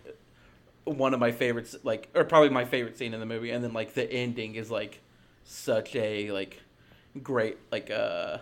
one 0.85 1.13
of 1.13 1.19
my 1.19 1.31
favorites, 1.31 1.75
like 1.83 2.09
or 2.15 2.23
probably 2.23 2.49
my 2.49 2.65
favorite 2.65 2.97
scene 2.97 3.13
in 3.13 3.19
the 3.19 3.25
movie, 3.25 3.51
and 3.51 3.63
then 3.63 3.73
like 3.73 3.93
the 3.93 4.11
ending 4.11 4.55
is 4.55 4.69
like 4.71 5.01
such 5.43 5.95
a 5.95 6.31
like 6.31 6.61
great 7.23 7.57
like 7.71 7.89
uh 7.89 8.37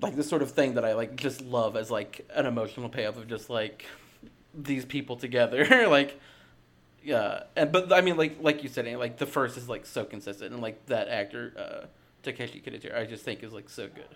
like 0.00 0.16
the 0.16 0.22
sort 0.24 0.42
of 0.42 0.50
thing 0.50 0.74
that 0.74 0.84
I 0.84 0.94
like 0.94 1.16
just 1.16 1.42
love 1.42 1.76
as 1.76 1.90
like 1.90 2.26
an 2.34 2.46
emotional 2.46 2.88
payoff 2.88 3.16
of 3.18 3.28
just 3.28 3.50
like 3.50 3.84
these 4.54 4.84
people 4.84 5.16
together 5.16 5.88
like 5.88 6.18
yeah 7.04 7.44
and 7.56 7.70
but 7.72 7.92
I 7.92 8.00
mean 8.00 8.16
like 8.16 8.38
like 8.40 8.62
you 8.62 8.68
said 8.68 8.86
like 8.98 9.18
the 9.18 9.26
first 9.26 9.56
is 9.56 9.68
like 9.68 9.84
so 9.86 10.04
consistent 10.04 10.52
and 10.52 10.62
like 10.62 10.86
that 10.86 11.08
actor 11.08 11.52
uh 11.56 11.86
Takeshi 12.22 12.60
Kaneshiro 12.60 12.96
I 12.96 13.04
just 13.04 13.24
think 13.24 13.42
is 13.42 13.52
like 13.52 13.68
so 13.68 13.88
good 13.88 14.08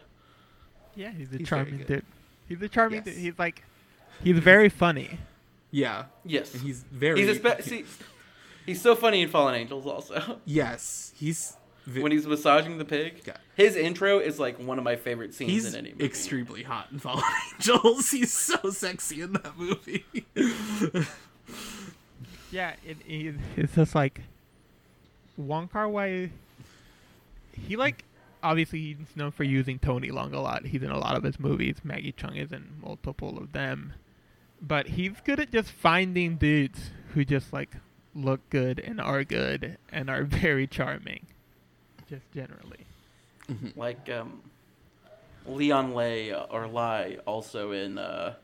Yeah, 0.94 1.10
he's 1.10 1.32
a 1.32 1.38
He's 1.38 1.48
very 1.48 1.64
charming 1.64 1.78
dude. 1.84 2.04
He's 2.48 2.62
a 2.62 2.68
charming 2.68 3.02
Yes. 3.04 3.04
dude. 3.04 3.16
He's 3.16 3.38
like, 3.38 3.62
he's 4.22 4.38
very 4.38 4.68
funny. 4.68 5.18
yeah 5.70 6.04
yes 6.24 6.52
and 6.54 6.62
he's 6.62 6.82
very 6.90 7.20
he's 7.20 7.28
a 7.30 7.34
spe- 7.34 7.62
see 7.62 7.84
he's 8.64 8.80
so 8.80 8.94
funny 8.94 9.22
in 9.22 9.28
Fallen 9.28 9.54
Angels 9.54 9.86
also 9.86 10.38
yes 10.44 11.12
he's 11.16 11.56
ve- 11.86 12.00
when 12.02 12.12
he's 12.12 12.26
massaging 12.26 12.78
the 12.78 12.84
pig 12.84 13.22
Yeah. 13.26 13.36
his 13.56 13.76
intro 13.76 14.18
is 14.18 14.38
like 14.38 14.58
one 14.58 14.78
of 14.78 14.84
my 14.84 14.96
favorite 14.96 15.34
scenes 15.34 15.50
He's 15.52 15.66
in 15.66 15.74
any 15.78 15.92
movie 15.92 16.04
extremely 16.04 16.62
hot 16.62 16.88
in 16.92 16.98
Fallen 17.06 17.22
Angels. 17.54 18.10
He's 18.10 18.32
so 18.32 18.70
sexy 18.70 19.20
in 19.22 19.32
that 19.34 19.56
movie. 19.56 20.04
Yeah, 22.52 22.74
it, 22.86 22.96
it, 23.06 23.34
it's 23.56 23.74
just 23.74 23.94
like 23.94 24.22
Wong 25.36 25.68
Kar 25.68 25.88
Wai. 25.88 26.30
He 27.52 27.76
like 27.76 28.04
obviously 28.42 28.78
he's 28.80 29.16
known 29.16 29.32
for 29.32 29.42
using 29.44 29.78
Tony 29.78 30.10
Leung 30.10 30.32
a 30.32 30.38
lot. 30.38 30.64
He's 30.64 30.82
in 30.82 30.90
a 30.90 30.98
lot 30.98 31.16
of 31.16 31.24
his 31.24 31.40
movies. 31.40 31.76
Maggie 31.82 32.12
Cheung 32.12 32.36
is 32.36 32.52
in 32.52 32.68
multiple 32.82 33.36
of 33.38 33.52
them, 33.52 33.94
but 34.60 34.88
he's 34.88 35.20
good 35.24 35.40
at 35.40 35.52
just 35.52 35.70
finding 35.70 36.36
dudes 36.36 36.90
who 37.14 37.24
just 37.24 37.52
like 37.52 37.76
look 38.14 38.48
good 38.50 38.78
and 38.80 39.00
are 39.00 39.24
good 39.24 39.78
and 39.92 40.08
are 40.10 40.24
very 40.24 40.66
charming, 40.66 41.26
just 42.08 42.30
generally. 42.32 42.86
like 43.76 44.08
um, 44.10 44.42
Leon 45.46 45.94
Lay 45.94 46.34
or 46.34 46.66
Lai 46.66 47.18
also 47.26 47.72
in 47.72 47.98
uh, 47.98 48.34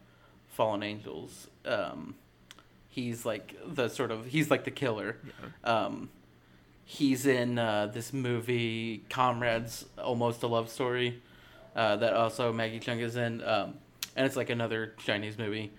Fallen 0.49 0.83
Angels. 0.83 1.49
Um, 1.65 2.15
he's 2.89 3.25
like 3.25 3.57
the 3.67 3.89
sort 3.89 4.11
of 4.11 4.27
he's 4.27 4.51
like 4.51 4.65
the 4.65 4.71
killer. 4.71 5.17
Um, 5.65 6.11
he's 6.85 7.27
in 7.27 7.59
uh, 7.59 7.87
this 7.87 8.13
movie 8.13 9.03
Comrades, 9.09 9.87
almost 9.99 10.43
a 10.43 10.47
love 10.47 10.69
story, 10.69 11.21
uh, 11.75 11.97
that 11.97 12.13
also 12.13 12.53
Maggie 12.53 12.81
Cheung 12.81 13.01
is 13.01 13.17
in, 13.17 13.43
um, 13.43 13.75
and 14.15 14.27
it's 14.27 14.37
like 14.37 14.51
another 14.51 14.95
Chinese 14.99 15.39
movie. 15.39 15.73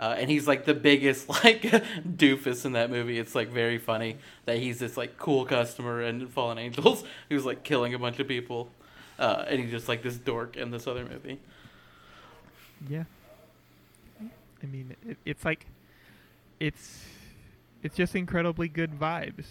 Uh, 0.00 0.16
and 0.16 0.30
he's 0.30 0.48
like 0.48 0.64
the 0.64 0.72
biggest 0.72 1.28
like 1.44 1.60
doofus 1.60 2.64
in 2.64 2.72
that 2.72 2.90
movie. 2.90 3.18
It's 3.18 3.34
like 3.34 3.50
very 3.50 3.76
funny 3.76 4.16
that 4.46 4.56
he's 4.56 4.78
this 4.78 4.96
like 4.96 5.18
cool 5.18 5.44
customer 5.44 6.02
in 6.02 6.26
Fallen 6.28 6.56
Angels 6.56 7.04
who's 7.28 7.44
like 7.44 7.62
killing 7.64 7.92
a 7.92 7.98
bunch 7.98 8.18
of 8.18 8.26
people, 8.26 8.70
uh, 9.18 9.44
and 9.46 9.60
he's 9.60 9.70
just 9.70 9.88
like 9.88 10.02
this 10.02 10.16
dork 10.16 10.56
in 10.56 10.70
this 10.70 10.86
other 10.86 11.04
movie. 11.04 11.38
Yeah. 12.88 13.04
I 14.62 14.66
mean, 14.66 14.96
it, 15.06 15.18
it's 15.26 15.44
like, 15.44 15.66
it's, 16.58 17.04
it's 17.82 17.94
just 17.94 18.14
incredibly 18.16 18.68
good 18.68 18.98
vibes, 18.98 19.46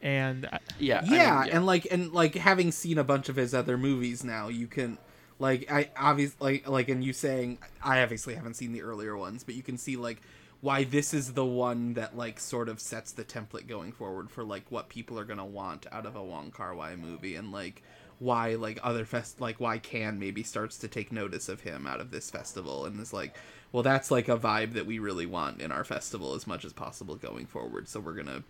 and 0.00 0.46
I, 0.46 0.58
Yeah, 0.78 0.98
I 0.98 1.02
mean, 1.02 1.12
yeah, 1.12 1.44
and 1.50 1.66
like 1.66 1.86
and 1.90 2.12
like 2.12 2.34
having 2.34 2.72
seen 2.72 2.98
a 2.98 3.04
bunch 3.04 3.28
of 3.28 3.36
his 3.36 3.54
other 3.54 3.76
movies 3.78 4.24
now, 4.24 4.48
you 4.48 4.66
can 4.66 4.98
like 5.44 5.70
I 5.70 5.90
obviously 5.94 6.38
like 6.40 6.66
like 6.66 6.88
and 6.88 7.04
you 7.04 7.12
saying 7.12 7.58
I 7.82 8.02
obviously 8.02 8.34
haven't 8.34 8.54
seen 8.54 8.72
the 8.72 8.80
earlier 8.80 9.14
ones, 9.14 9.44
but 9.44 9.54
you 9.54 9.62
can 9.62 9.76
see 9.76 9.94
like 9.94 10.22
why 10.62 10.84
this 10.84 11.12
is 11.12 11.34
the 11.34 11.44
one 11.44 11.92
that 11.94 12.16
like 12.16 12.40
sort 12.40 12.70
of 12.70 12.80
sets 12.80 13.12
the 13.12 13.24
template 13.24 13.66
going 13.66 13.92
forward 13.92 14.30
for 14.30 14.42
like 14.42 14.64
what 14.70 14.88
people 14.88 15.18
are 15.18 15.24
gonna 15.26 15.44
want 15.44 15.84
out 15.92 16.06
of 16.06 16.16
a 16.16 16.24
Wong 16.24 16.50
Kar 16.50 16.74
Wai 16.74 16.96
movie 16.96 17.36
and 17.36 17.52
like 17.52 17.82
why 18.20 18.54
like 18.54 18.78
other 18.82 19.04
fest 19.04 19.38
like 19.38 19.60
why 19.60 19.76
Cannes 19.76 20.18
maybe 20.18 20.42
starts 20.42 20.78
to 20.78 20.88
take 20.88 21.12
notice 21.12 21.50
of 21.50 21.60
him 21.60 21.86
out 21.86 22.00
of 22.00 22.10
this 22.10 22.30
festival 22.30 22.86
and 22.86 22.98
is 22.98 23.12
like 23.12 23.36
well 23.70 23.82
that's 23.82 24.10
like 24.10 24.30
a 24.30 24.38
vibe 24.38 24.72
that 24.72 24.86
we 24.86 24.98
really 24.98 25.26
want 25.26 25.60
in 25.60 25.70
our 25.70 25.84
festival 25.84 26.32
as 26.32 26.46
much 26.46 26.64
as 26.64 26.72
possible 26.72 27.16
going 27.16 27.44
forward. 27.44 27.86
So 27.86 28.00
we're 28.00 28.14
gonna 28.14 28.44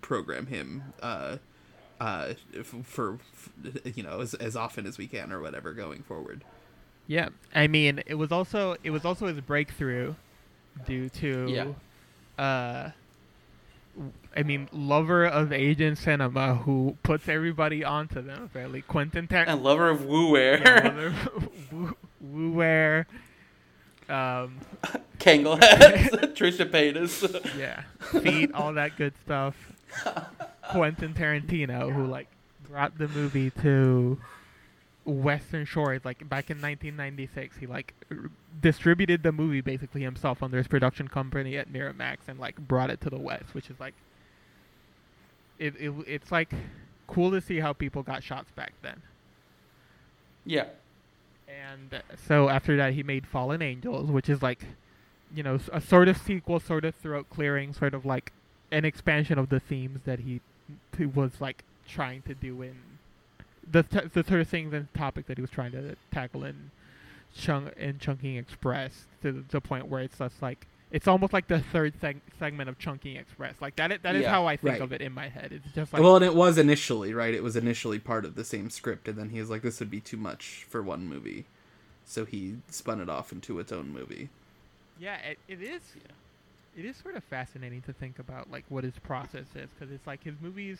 program 0.00 0.46
him 0.46 0.82
uh 1.00 1.36
uh 2.00 2.34
f- 2.58 2.74
for, 2.84 3.18
you 3.84 4.02
know 4.02 4.20
as, 4.20 4.34
as 4.34 4.54
often 4.56 4.86
as 4.86 4.98
we 4.98 5.06
can 5.06 5.32
or 5.32 5.40
whatever 5.40 5.72
going 5.72 6.02
forward 6.02 6.42
yeah, 7.08 7.28
I 7.54 7.68
mean, 7.68 8.02
it 8.06 8.14
was 8.16 8.32
also 8.32 8.76
it 8.82 8.90
was 8.90 9.04
also 9.04 9.28
his 9.28 9.40
breakthrough, 9.40 10.14
due 10.86 11.08
to, 11.10 11.46
Yeah. 11.48 12.44
uh, 12.44 12.90
w- 13.94 14.12
I 14.36 14.42
mean, 14.42 14.68
lover 14.72 15.24
of 15.24 15.52
Asian 15.52 15.94
cinema 15.94 16.56
who 16.56 16.96
puts 17.04 17.28
everybody 17.28 17.84
onto 17.84 18.20
them. 18.20 18.48
fairly 18.52 18.82
Quentin 18.82 19.28
Tar- 19.28 19.44
and 19.46 19.62
lover 19.62 19.88
of 19.88 20.04
Wu 20.04 20.32
Wear, 20.32 20.58
yeah, 20.58 20.82
lover 20.82 21.14
Wu- 21.70 21.96
Wu 22.20 22.50
Wear, 22.50 23.06
um, 24.08 24.58
Kangle 25.20 25.62
Heads, 25.62 26.08
Trisha 26.36 26.68
Paytas. 26.68 27.22
yeah, 27.56 27.82
feet, 28.20 28.52
all 28.52 28.72
that 28.72 28.96
good 28.96 29.14
stuff. 29.24 29.54
Quentin 30.68 31.14
Tarantino, 31.14 31.92
who 31.92 32.06
like 32.06 32.28
brought 32.68 32.98
the 32.98 33.08
movie 33.08 33.50
to 33.62 34.18
Western 35.04 35.64
Shores, 35.64 36.04
like 36.04 36.18
back 36.28 36.50
in 36.50 36.56
1996, 36.58 37.58
he 37.58 37.66
like 37.66 37.94
r- 38.10 38.30
distributed 38.60 39.22
the 39.22 39.32
movie 39.32 39.60
basically 39.60 40.02
himself 40.02 40.42
under 40.42 40.58
his 40.58 40.68
production 40.68 41.08
company 41.08 41.56
at 41.56 41.72
Miramax 41.72 42.28
and 42.28 42.38
like 42.40 42.56
brought 42.58 42.90
it 42.90 43.00
to 43.02 43.10
the 43.10 43.18
West, 43.18 43.54
which 43.54 43.70
is 43.70 43.78
like 43.80 43.94
it, 45.58 45.74
it 45.78 45.92
it's 46.06 46.32
like 46.32 46.52
cool 47.06 47.30
to 47.30 47.40
see 47.40 47.60
how 47.60 47.72
people 47.72 48.02
got 48.02 48.22
shots 48.22 48.50
back 48.52 48.74
then. 48.82 49.02
yeah, 50.44 50.66
And 51.48 51.94
uh, 51.94 52.00
so 52.16 52.48
after 52.48 52.76
that, 52.76 52.94
he 52.94 53.02
made 53.02 53.26
Fallen 53.26 53.62
Angels, 53.62 54.10
which 54.10 54.28
is 54.28 54.42
like, 54.42 54.64
you 55.34 55.42
know, 55.42 55.58
a 55.72 55.80
sort 55.80 56.08
of 56.08 56.16
sequel, 56.16 56.60
sort 56.60 56.84
of 56.84 56.94
throat 56.94 57.26
clearing, 57.30 57.72
sort 57.72 57.94
of 57.94 58.04
like 58.04 58.32
an 58.72 58.84
expansion 58.84 59.38
of 59.38 59.48
the 59.48 59.60
themes 59.60 60.00
that 60.04 60.20
he, 60.20 60.40
he 60.96 61.06
was 61.06 61.40
like 61.40 61.64
trying 61.88 62.22
to 62.22 62.34
do 62.34 62.62
in 62.62 62.76
the 63.70 63.82
t- 63.82 64.00
the 64.12 64.22
sort 64.24 64.40
of 64.40 64.48
things 64.48 64.72
and 64.72 64.92
topic 64.94 65.26
that 65.26 65.38
he 65.38 65.40
was 65.42 65.50
trying 65.50 65.72
to 65.72 65.96
tackle 66.12 66.44
in 66.44 66.70
Chung 67.34 67.70
in 67.76 67.98
Chungking 67.98 68.36
Express 68.36 69.06
to 69.22 69.44
the 69.50 69.60
point 69.60 69.88
where 69.88 70.02
it's 70.02 70.18
just 70.18 70.40
like 70.42 70.66
it's 70.90 71.08
almost 71.08 71.32
like 71.32 71.48
the 71.48 71.58
third 71.60 72.00
seg- 72.00 72.20
segment 72.38 72.68
of 72.68 72.78
Chungking 72.78 73.16
Express. 73.16 73.54
Like 73.60 73.74
that. 73.76 74.02
That 74.04 74.14
is 74.14 74.22
Yeah, 74.22 74.30
how 74.30 74.46
I 74.46 74.56
think 74.56 74.74
right. 74.74 74.80
of 74.82 74.92
it 74.92 75.00
in 75.00 75.12
my 75.12 75.28
head. 75.28 75.50
It's 75.52 75.74
just 75.74 75.92
like 75.92 76.00
well 76.02 76.16
and 76.16 76.24
it 76.24 76.34
was 76.34 76.58
initially 76.58 77.12
right 77.12 77.34
it 77.34 77.42
was 77.42 77.56
initially 77.56 77.98
part 77.98 78.24
of 78.24 78.34
the 78.36 78.44
same 78.44 78.70
script 78.70 79.08
and 79.08 79.18
then 79.18 79.30
he 79.30 79.40
was 79.40 79.50
like 79.50 79.62
this 79.62 79.80
would 79.80 79.90
be 79.90 80.00
too 80.00 80.16
much 80.16 80.64
for 80.68 80.82
one 80.82 81.06
movie 81.08 81.44
so 82.04 82.24
he 82.24 82.56
spun 82.70 83.00
it 83.00 83.08
off 83.08 83.32
into 83.32 83.58
its 83.58 83.72
own 83.72 83.92
movie 83.92 84.28
Yeah, 84.98 85.16
it, 85.16 85.38
it 85.48 85.60
is. 85.60 85.82
It 86.76 86.84
is 86.84 86.96
sort 86.96 87.16
of 87.16 87.24
fascinating 87.24 87.82
to 87.82 87.92
think 87.92 88.18
about 88.18 88.50
like 88.50 88.64
what 88.68 88.84
his 88.84 88.98
process 88.98 89.46
is 89.54 89.68
because 89.78 89.92
it's 89.92 90.06
like 90.06 90.22
his 90.22 90.34
movies, 90.40 90.78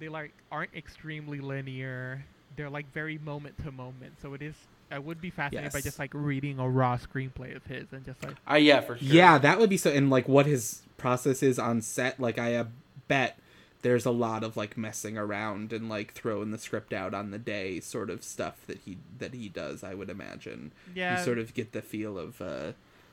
they 0.00 0.08
like 0.08 0.32
aren't 0.50 0.74
extremely 0.74 1.40
linear. 1.40 2.24
They're 2.56 2.70
like 2.70 2.90
very 2.92 3.18
moment 3.18 3.62
to 3.64 3.70
moment. 3.70 4.14
So 4.22 4.34
it 4.34 4.42
is 4.42 4.54
I 4.90 4.98
would 4.98 5.20
be 5.20 5.30
fascinated 5.30 5.72
by 5.72 5.80
just 5.80 5.98
like 5.98 6.12
reading 6.14 6.58
a 6.58 6.68
raw 6.68 6.96
screenplay 6.96 7.54
of 7.54 7.64
his 7.66 7.92
and 7.92 8.04
just 8.04 8.24
like 8.24 8.36
I 8.46 8.58
yeah 8.58 8.80
for 8.80 8.96
sure. 8.96 9.06
Yeah, 9.06 9.38
that 9.38 9.58
would 9.58 9.70
be 9.70 9.76
so. 9.76 9.90
And 9.90 10.10
like 10.10 10.28
what 10.28 10.46
his 10.46 10.82
process 10.96 11.42
is 11.42 11.58
on 11.58 11.82
set, 11.82 12.18
like 12.18 12.38
I 12.38 12.56
uh, 12.56 12.64
bet 13.06 13.38
there's 13.82 14.06
a 14.06 14.10
lot 14.10 14.42
of 14.42 14.56
like 14.56 14.76
messing 14.76 15.16
around 15.16 15.72
and 15.72 15.88
like 15.88 16.12
throwing 16.12 16.50
the 16.50 16.58
script 16.58 16.92
out 16.92 17.14
on 17.14 17.30
the 17.30 17.38
day, 17.38 17.80
sort 17.80 18.10
of 18.10 18.24
stuff 18.24 18.66
that 18.66 18.78
he 18.84 18.98
that 19.18 19.34
he 19.34 19.48
does. 19.48 19.84
I 19.84 19.94
would 19.94 20.10
imagine. 20.10 20.72
yeah, 20.94 21.18
You 21.18 21.24
sort 21.24 21.38
of 21.38 21.54
get 21.54 21.72
the 21.72 21.82
feel 21.82 22.18
of 22.18 22.40
uh, 22.40 22.72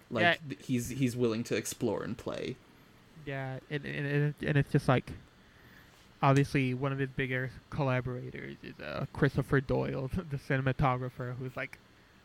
like 0.10 0.40
Yeah. 0.48 0.56
he's 0.64 0.90
he's 0.90 1.16
willing 1.16 1.44
to 1.46 1.56
explore 1.56 2.04
and 2.04 2.18
play. 2.18 2.56
yeah, 3.26 3.60
and 3.70 3.86
and, 3.86 4.06
and, 4.06 4.34
and 4.46 4.58
it's 4.58 4.72
just 4.72 4.88
like 4.88 5.12
obviously 6.22 6.74
one 6.74 6.92
of 6.92 7.00
his 7.00 7.10
bigger 7.10 7.52
collaborators 7.70 8.56
is 8.64 8.74
uh, 8.84 9.06
Christopher 9.14 9.62
Doyle, 9.62 10.10
the 10.30 10.38
cinematographer, 10.38 11.36
who's 11.38 11.56
like 11.56 11.78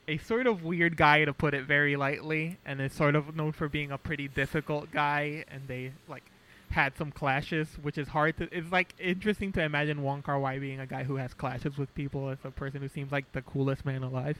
a 0.08 0.16
sort 0.18 0.46
of 0.46 0.62
weird 0.64 0.96
guy 0.96 1.24
to 1.24 1.32
put 1.32 1.54
it 1.54 1.64
very 1.64 1.96
lightly, 1.96 2.58
and 2.64 2.80
is 2.80 2.92
sort 2.92 3.14
of 3.14 3.36
known 3.36 3.52
for 3.52 3.68
being 3.68 3.90
a 3.92 3.98
pretty 3.98 4.28
difficult 4.28 4.90
guy. 4.90 5.44
And 5.50 5.62
they 5.68 5.92
like 6.08 6.24
had 6.70 6.96
some 6.96 7.10
clashes, 7.10 7.68
which 7.82 7.98
is 7.98 8.08
hard 8.08 8.36
to. 8.38 8.48
It's 8.56 8.70
like 8.72 8.94
interesting 8.98 9.52
to 9.52 9.62
imagine 9.62 10.02
Wong 10.02 10.22
Kar 10.22 10.38
Wai 10.38 10.58
being 10.58 10.80
a 10.80 10.86
guy 10.86 11.04
who 11.04 11.16
has 11.16 11.34
clashes 11.34 11.76
with 11.78 11.94
people 11.94 12.28
as 12.30 12.38
a 12.44 12.50
person 12.50 12.80
who 12.80 12.88
seems 12.88 13.12
like 13.12 13.30
the 13.32 13.42
coolest 13.42 13.84
man 13.84 14.02
alive. 14.02 14.38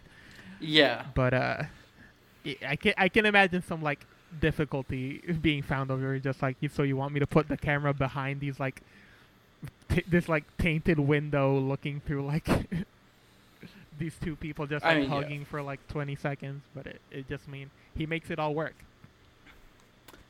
Yeah. 0.61 1.07
But 1.15 1.35
uh, 1.35 1.63
I- 2.47 2.57
I 2.69 2.77
can 2.77 2.95
I 2.97 3.09
can 3.09 3.27
imagine 3.27 3.63
some 3.63 3.83
like 3.83 4.07
difficulty 4.41 5.19
being 5.43 5.63
found 5.63 5.91
over 5.91 6.19
just 6.19 6.43
like 6.43 6.57
so 6.71 6.83
you 6.83 6.97
want 6.97 7.13
me 7.13 7.21
to 7.21 7.27
put 7.27 7.49
the 7.49 7.57
camera 7.57 7.93
behind 7.93 8.41
these 8.41 8.61
like 8.61 8.83
t- 9.89 10.05
this 10.09 10.29
like 10.29 10.45
tainted 10.59 10.99
window 10.99 11.59
looking 11.59 12.01
through 12.01 12.25
like 12.27 12.47
these 13.99 14.17
two 14.19 14.37
people 14.37 14.67
just 14.67 14.85
I 14.85 14.95
like 14.95 14.99
mean, 14.99 15.11
yeah. 15.21 15.23
hugging 15.23 15.45
for 15.45 15.63
like 15.63 15.87
20 15.89 16.17
seconds 16.17 16.63
but 16.75 16.87
it, 16.87 17.01
it 17.11 17.29
just 17.29 17.49
mean 17.49 17.71
he 17.95 18.07
makes 18.07 18.31
it 18.31 18.39
all 18.39 18.55
work 18.55 18.85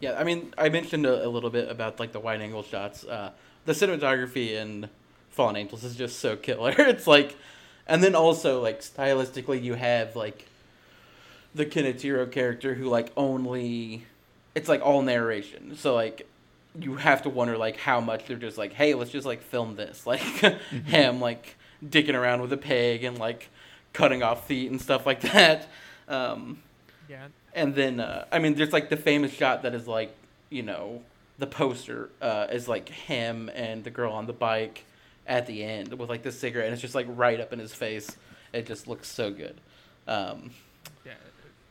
Yeah, 0.01 0.19
I 0.19 0.25
mean, 0.25 0.55
I 0.57 0.69
mentioned 0.71 1.05
a, 1.07 1.27
a 1.27 1.29
little 1.29 1.51
bit 1.51 1.71
about 1.71 2.01
like 2.01 2.13
the 2.13 2.21
wide 2.21 2.41
angle 2.41 2.63
shots. 2.63 3.05
Uh, 3.05 3.33
the 3.67 3.73
cinematography 3.73 4.51
in 4.53 4.89
Fallen 5.31 5.57
Angels 5.57 5.85
is 5.85 5.97
just 5.97 6.19
so 6.21 6.37
killer. 6.37 6.75
It's 6.79 7.07
like, 7.07 7.37
and 7.87 8.03
then 8.03 8.15
also 8.15 8.63
like 8.63 8.81
stylistically, 8.81 9.63
you 9.63 9.75
have 9.75 10.17
like 10.17 10.47
the 11.55 11.67
Kaneshiro 11.67 12.31
character 12.31 12.75
who 12.75 12.89
like 12.89 13.13
only, 13.17 14.07
it's 14.55 14.69
like 14.69 14.83
all 14.83 15.03
narration. 15.03 15.77
So 15.77 15.95
like, 15.95 16.27
you 16.79 16.97
have 16.97 17.23
to 17.23 17.31
wonder 17.31 17.57
like 17.57 17.77
how 17.77 18.01
much 18.01 18.27
they're 18.27 18.37
just 18.37 18.57
like, 18.57 18.73
hey, 18.73 18.95
let's 18.95 19.11
just 19.11 19.27
like 19.27 19.43
film 19.43 19.77
this, 19.77 20.07
like 20.07 20.21
him 20.21 21.21
like 21.21 21.57
dicking 21.85 22.15
around 22.15 22.43
with 22.43 22.53
a 22.53 22.57
pig 22.57 23.05
and 23.05 23.19
like 23.19 23.49
cutting 23.93 24.23
off 24.23 24.47
feet 24.47 24.71
and 24.71 24.81
stuff 24.81 25.07
like 25.07 25.21
that. 25.33 25.69
Um, 26.09 26.63
yeah 27.09 27.27
and 27.55 27.75
then 27.75 28.01
uh, 28.01 28.25
I 28.31 28.39
mean, 28.39 28.55
there's 28.55 28.73
like 28.73 28.89
the 28.89 28.97
famous 28.97 29.33
shot 29.33 29.63
that 29.63 29.75
is 29.75 29.87
like 29.87 30.15
you 30.49 30.63
know 30.63 31.03
the 31.39 31.47
poster 31.47 32.11
uh, 32.21 32.47
is 32.51 32.69
like 32.69 32.89
him 32.89 33.51
and 33.55 33.85
the 33.85 33.91
girl 33.91 34.13
on 34.13 34.27
the 34.27 34.33
bike 34.33 34.85
at 35.27 35.47
the 35.47 35.63
end 35.63 35.93
with 35.99 36.09
like 36.09 36.23
the 36.23 36.33
cigarette, 36.33 36.67
and 36.67 36.73
it's 36.73 36.83
just 36.83 36.95
like 36.95 37.07
right 37.09 37.41
up 37.41 37.53
in 37.53 37.59
his 37.59 37.75
face. 37.75 38.17
It 38.53 38.67
just 38.67 38.89
looks 38.89 39.09
so 39.09 39.31
good. 39.31 39.61
Um, 40.09 40.51
yeah 41.05 41.13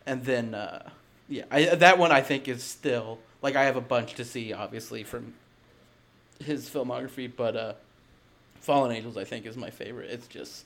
and 0.06 0.24
then 0.24 0.54
uh, 0.54 0.90
yeah, 1.28 1.44
I, 1.52 1.66
that 1.76 1.98
one 1.98 2.12
I 2.12 2.22
think 2.22 2.48
is 2.48 2.64
still 2.64 3.20
like 3.42 3.56
I 3.56 3.64
have 3.66 3.76
a 3.76 3.82
bunch 3.82 4.16
to 4.16 4.26
see, 4.26 4.54
obviously 4.54 5.04
from 5.04 5.34
his 6.44 6.70
filmography, 6.70 7.32
but 7.36 7.56
uh, 7.56 7.74
Fallen 8.62 8.92
Angels 8.96 9.18
I 9.18 9.24
think 9.24 9.46
is 9.46 9.58
my 9.58 9.70
favorite. 9.70 10.10
It's 10.10 10.28
just 10.28 10.66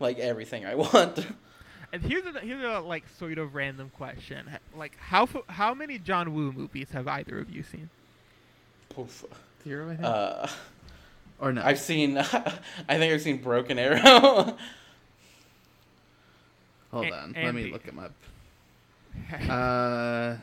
like 0.00 0.18
everything 0.18 0.66
I 0.66 0.74
want. 0.76 1.26
and 1.92 2.02
here's 2.02 2.24
a 2.26 2.38
here's 2.40 2.64
a 2.64 2.80
like 2.80 3.04
sort 3.18 3.38
of 3.38 3.54
random 3.54 3.90
question 3.96 4.50
like 4.76 4.96
how 4.98 5.28
how 5.48 5.74
many 5.74 5.98
John 5.98 6.34
Woo 6.34 6.52
movies 6.52 6.88
have 6.92 7.06
either 7.08 7.38
of 7.38 7.50
you 7.50 7.62
seen 7.62 7.88
Oof. 8.98 9.24
Zero, 9.64 9.86
I 9.90 9.94
think. 9.94 10.04
Uh, 10.04 10.46
or 11.38 11.52
no? 11.52 11.62
I've 11.62 11.78
seen, 11.78 12.18
I 12.18 12.24
think 12.98 13.14
I've 13.14 13.22
seen 13.22 13.40
Broken 13.40 13.78
Arrow. 13.78 14.56
Hold 16.90 17.06
A- 17.06 17.12
on, 17.14 17.32
let 17.34 17.54
me 17.54 17.70
look 17.70 17.84
him 17.84 17.98
up. 17.98 18.12
Uh, 19.48 20.36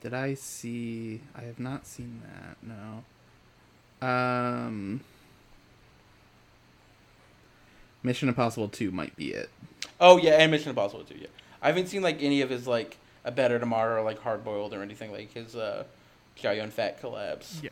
did 0.00 0.14
I 0.14 0.34
see? 0.34 1.20
I 1.34 1.42
have 1.42 1.58
not 1.58 1.86
seen 1.86 2.22
that. 2.24 2.56
No. 2.62 4.06
Um, 4.06 5.00
Mission 8.02 8.28
Impossible 8.28 8.68
Two 8.68 8.90
might 8.90 9.14
be 9.16 9.32
it. 9.32 9.50
oh 10.00 10.16
yeah, 10.16 10.32
and 10.40 10.50
Mission 10.50 10.70
Impossible 10.70 11.04
Two. 11.04 11.16
Yeah, 11.18 11.26
I 11.62 11.68
haven't 11.68 11.88
seen 11.88 12.02
like 12.02 12.22
any 12.22 12.40
of 12.40 12.50
his 12.50 12.66
like 12.66 12.96
A 13.24 13.30
Better 13.30 13.58
Tomorrow 13.58 14.00
or 14.00 14.04
like 14.04 14.20
Hard 14.20 14.44
Boiled 14.44 14.72
or 14.74 14.82
anything 14.82 15.12
like 15.12 15.32
his 15.32 15.56
uh, 15.56 15.84
Chow 16.36 16.52
Yun 16.52 16.70
Fat 16.70 17.00
collabs. 17.02 17.62
yeah 17.62 17.70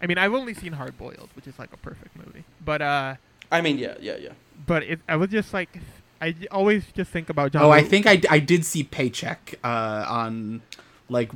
I 0.00 0.06
mean 0.06 0.18
I've 0.18 0.34
only 0.34 0.54
seen 0.54 0.72
Hard 0.72 0.98
Boiled 0.98 1.30
which 1.34 1.46
is 1.46 1.58
like 1.58 1.72
a 1.72 1.76
perfect 1.78 2.16
movie 2.16 2.44
but 2.64 2.82
uh 2.82 3.14
I 3.52 3.60
mean, 3.60 3.78
yeah, 3.78 3.94
yeah, 4.00 4.16
yeah. 4.16 4.32
but 4.66 4.82
it, 4.82 5.00
I 5.08 5.14
was 5.16 5.30
just 5.30 5.52
like, 5.54 5.78
I 6.24 6.32
j- 6.32 6.48
always 6.48 6.84
just 6.92 7.10
think 7.10 7.28
about 7.28 7.52
John. 7.52 7.62
Oh, 7.64 7.70
I 7.70 7.82
think 7.82 8.06
I, 8.06 8.20
I 8.30 8.38
did 8.38 8.64
see 8.64 8.82
Paycheck 8.82 9.54
uh, 9.62 10.04
on 10.08 10.62
like 11.10 11.30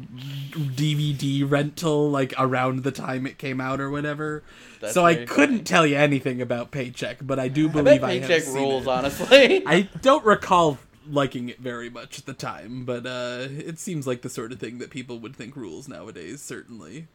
DVD 0.51 1.49
rental 1.49 2.11
like 2.11 2.33
around 2.39 2.85
the 2.85 2.91
time 2.91 3.27
it 3.27 3.37
came 3.39 3.61
out 3.61 3.81
or 3.81 3.91
whatever. 3.91 4.43
That's 4.81 4.95
so 4.95 5.05
I 5.05 5.15
very 5.15 5.27
couldn't 5.27 5.55
funny. 5.57 5.65
tell 5.65 5.87
you 5.87 5.97
anything 5.97 6.41
about 6.41 6.71
Paycheck, 6.71 7.19
but 7.21 7.39
I 7.39 7.49
do 7.49 7.69
I 7.69 7.73
believe 7.73 8.01
bet 8.01 8.11
I, 8.11 8.15
have 8.15 8.23
Paycheck 8.29 8.43
seen 8.45 8.55
rules, 8.55 8.85
it. 8.85 8.89
honestly. 8.89 9.63
I 9.67 9.83
don't 10.01 10.25
recall 10.25 10.79
liking 11.11 11.49
it 11.49 11.59
very 11.59 11.91
much 11.91 12.19
at 12.19 12.27
the 12.27 12.35
time, 12.35 12.85
but 12.85 13.07
uh, 13.07 13.47
it 13.51 13.79
seems 13.79 14.07
like 14.07 14.23
the 14.23 14.31
sort 14.31 14.53
of 14.53 14.59
thing 14.61 14.79
that 14.79 14.91
people 14.91 15.19
would 15.19 15.37
think 15.37 15.55
rules 15.57 15.87
nowadays. 15.89 16.41
Certainly. 16.41 17.07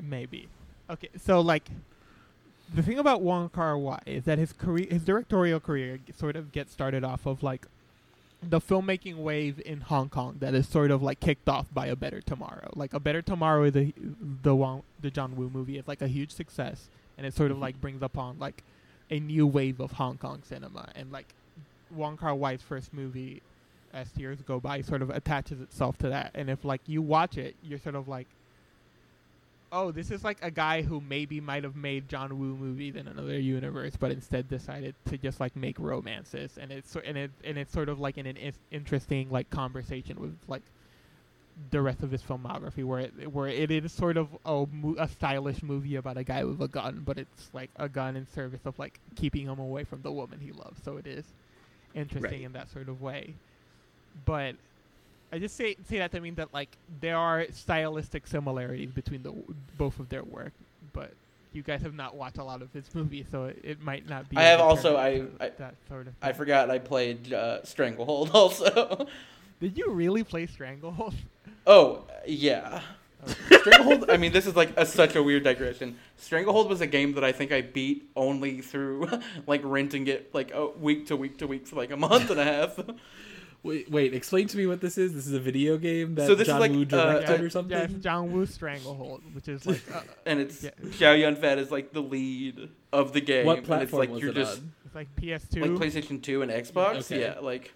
maybe. 0.00 0.48
Okay, 0.90 1.08
so 1.20 1.40
like, 1.40 1.68
the 2.74 2.82
thing 2.82 2.98
about 2.98 3.22
Wong 3.22 3.48
Kar 3.48 3.78
Wai 3.78 4.00
is 4.06 4.24
that 4.24 4.38
his 4.38 4.52
career, 4.52 4.86
his 4.90 5.02
directorial 5.02 5.60
career, 5.60 5.98
g- 5.98 6.12
sort 6.16 6.36
of 6.36 6.52
gets 6.52 6.72
started 6.72 7.04
off 7.04 7.26
of 7.26 7.42
like 7.42 7.66
the 8.42 8.60
filmmaking 8.60 9.16
wave 9.16 9.60
in 9.64 9.80
Hong 9.80 10.08
Kong 10.08 10.36
that 10.40 10.54
is 10.54 10.68
sort 10.68 10.90
of 10.90 11.02
like 11.02 11.20
kicked 11.20 11.48
off 11.48 11.66
by 11.72 11.86
A 11.86 11.96
Better 11.96 12.20
Tomorrow. 12.20 12.70
Like 12.74 12.92
A 12.92 13.00
Better 13.00 13.22
Tomorrow, 13.22 13.70
the 13.70 13.92
the 14.42 14.54
Wong, 14.54 14.82
the 15.00 15.10
John 15.10 15.36
Woo 15.36 15.50
movie 15.52 15.78
is 15.78 15.88
like 15.88 16.02
a 16.02 16.08
huge 16.08 16.32
success, 16.32 16.88
and 17.16 17.26
it 17.26 17.34
sort 17.34 17.50
of 17.50 17.56
mm-hmm. 17.56 17.62
like 17.62 17.80
brings 17.80 18.02
upon 18.02 18.38
like 18.38 18.62
a 19.10 19.20
new 19.20 19.46
wave 19.46 19.80
of 19.80 19.92
Hong 19.92 20.18
Kong 20.18 20.42
cinema, 20.44 20.90
and 20.94 21.12
like 21.12 21.26
Wong 21.90 22.16
Kar 22.16 22.34
Wai's 22.34 22.62
first 22.62 22.92
movie, 22.92 23.42
As 23.92 24.10
Tears 24.10 24.38
Go 24.42 24.60
By, 24.60 24.80
sort 24.80 25.02
of 25.02 25.10
attaches 25.10 25.60
itself 25.60 25.96
to 25.98 26.08
that. 26.08 26.32
And 26.34 26.50
if 26.50 26.64
like 26.64 26.80
you 26.86 27.00
watch 27.00 27.38
it, 27.38 27.54
you're 27.62 27.78
sort 27.78 27.94
of 27.94 28.08
like, 28.08 28.26
oh, 29.72 29.90
this 29.90 30.10
is 30.10 30.24
like 30.24 30.38
a 30.42 30.50
guy 30.50 30.82
who 30.82 31.00
maybe 31.00 31.40
might 31.40 31.64
have 31.64 31.76
made 31.76 32.08
John 32.08 32.38
Woo 32.38 32.56
movies 32.56 32.96
in 32.96 33.08
another 33.08 33.38
universe, 33.38 33.94
but 33.98 34.10
instead 34.10 34.48
decided 34.48 34.94
to 35.06 35.18
just 35.18 35.40
like 35.40 35.54
make 35.56 35.78
romances, 35.78 36.56
and 36.58 36.70
it's 36.72 36.94
and 36.96 37.16
it 37.18 37.30
and 37.44 37.58
it's 37.58 37.72
sort 37.72 37.88
of 37.88 37.98
like 38.00 38.16
in 38.18 38.26
an 38.26 38.36
is- 38.36 38.58
interesting 38.70 39.30
like 39.30 39.50
conversation 39.50 40.20
with 40.20 40.36
like 40.48 40.62
the 41.70 41.80
rest 41.80 42.02
of 42.02 42.10
his 42.10 42.22
filmography, 42.22 42.84
where 42.84 43.00
it 43.00 43.32
where 43.32 43.48
it 43.48 43.70
is 43.70 43.90
sort 43.92 44.16
of 44.16 44.28
a, 44.44 44.66
mo- 44.70 44.96
a 44.98 45.08
stylish 45.08 45.62
movie 45.62 45.96
about 45.96 46.16
a 46.16 46.24
guy 46.24 46.44
with 46.44 46.60
a 46.60 46.68
gun, 46.68 47.02
but 47.04 47.18
it's 47.18 47.50
like 47.52 47.70
a 47.76 47.88
gun 47.88 48.16
in 48.16 48.26
service 48.28 48.60
of 48.66 48.78
like 48.78 49.00
keeping 49.16 49.46
him 49.46 49.58
away 49.58 49.84
from 49.84 50.02
the 50.02 50.12
woman 50.12 50.38
he 50.40 50.52
loves. 50.52 50.80
So 50.84 50.96
it 50.96 51.06
is 51.06 51.24
interesting 51.94 52.22
Right. 52.30 52.40
in 52.42 52.52
that 52.52 52.70
sort 52.70 52.88
of 52.88 53.00
way, 53.02 53.34
but. 54.24 54.54
I 55.32 55.38
just 55.38 55.56
say 55.56 55.76
say 55.88 55.98
that 55.98 56.12
to 56.12 56.20
mean 56.20 56.36
that 56.36 56.54
like 56.54 56.70
there 57.00 57.16
are 57.16 57.46
stylistic 57.52 58.26
similarities 58.26 58.90
between 58.92 59.22
the 59.22 59.32
both 59.76 59.98
of 59.98 60.08
their 60.08 60.22
work, 60.24 60.52
but 60.92 61.12
you 61.52 61.62
guys 61.62 61.82
have 61.82 61.94
not 61.94 62.14
watched 62.16 62.38
a 62.38 62.44
lot 62.44 62.62
of 62.62 62.72
his 62.72 62.84
movies, 62.94 63.26
so 63.30 63.44
it, 63.46 63.58
it 63.64 63.80
might 63.82 64.08
not 64.08 64.28
be. 64.28 64.36
I 64.36 64.42
have 64.44 64.60
also- 64.60 64.96
I- 64.96 65.18
to 65.18 65.30
I- 65.40 65.48
that 65.58 65.74
sort 65.88 66.06
of. 66.06 66.14
I 66.22 66.32
forgot 66.32 66.70
I 66.70 66.78
played 66.78 67.32
uh, 67.32 67.64
Stranglehold 67.64 68.30
also. 68.34 69.06
Did 69.60 69.76
you 69.78 69.90
really 69.90 70.22
play 70.22 70.46
Stranglehold? 70.46 71.14
oh 71.66 72.02
yeah. 72.26 72.82
Okay. 73.24 73.56
Stranglehold. 73.58 74.10
I 74.10 74.18
mean, 74.18 74.30
this 74.32 74.46
is 74.46 74.54
like 74.54 74.72
a, 74.76 74.86
such 74.86 75.16
a 75.16 75.22
weird 75.22 75.42
digression. 75.42 75.96
Stranglehold 76.18 76.68
was 76.68 76.80
a 76.82 76.86
game 76.86 77.14
that 77.14 77.24
I 77.24 77.32
think 77.32 77.50
I 77.50 77.62
beat 77.62 78.08
only 78.14 78.60
through 78.60 79.08
like 79.48 79.62
renting 79.64 80.06
it 80.06 80.32
like 80.34 80.52
a 80.54 80.68
week 80.68 81.06
to 81.08 81.16
week 81.16 81.38
to 81.38 81.46
week 81.48 81.66
for 81.66 81.74
like 81.76 81.90
a 81.90 81.96
month 81.96 82.30
and 82.30 82.38
a 82.38 82.44
half. 82.44 82.78
Wait, 83.66 83.90
wait. 83.90 84.14
Explain 84.14 84.46
to 84.48 84.56
me 84.56 84.66
what 84.66 84.80
this 84.80 84.96
is. 84.96 85.14
This 85.14 85.26
is 85.26 85.32
a 85.32 85.40
video 85.40 85.76
game 85.76 86.14
that 86.14 86.26
So 86.26 86.34
this 86.34 86.46
is 86.46 86.52
John 86.52 86.60
like, 86.60 86.70
Woo 86.70 86.82
uh, 86.82 86.84
directed 86.84 87.40
uh, 87.40 87.44
or 87.44 87.50
something. 87.50 87.76
Yeah, 87.76 87.84
it's 87.84 87.94
John 87.94 88.32
Woo 88.32 88.46
Stranglehold, 88.46 89.22
which 89.34 89.48
is 89.48 89.66
like 89.66 89.82
uh, 89.94 90.02
and 90.26 90.40
it's 90.40 90.62
Yeah. 90.62 90.70
Chow 90.98 91.12
Yun 91.12 91.36
Fat 91.36 91.58
is 91.58 91.70
like 91.70 91.92
the 91.92 92.00
lead 92.02 92.68
of 92.92 93.12
the 93.12 93.20
game. 93.20 93.46
what 93.46 93.58
and 93.58 93.66
platform 93.66 93.82
it's 93.82 93.92
like 93.92 94.10
was 94.10 94.22
you're 94.22 94.30
it 94.30 94.34
just 94.34 94.58
on? 94.58 94.72
it's 94.84 94.94
like 94.94 95.14
PS2. 95.16 95.60
like 95.60 95.70
PlayStation 95.72 96.22
Two 96.22 96.42
and 96.42 96.50
Xbox. 96.50 97.10
Okay. 97.10 97.20
Yeah, 97.20 97.40
like 97.40 97.74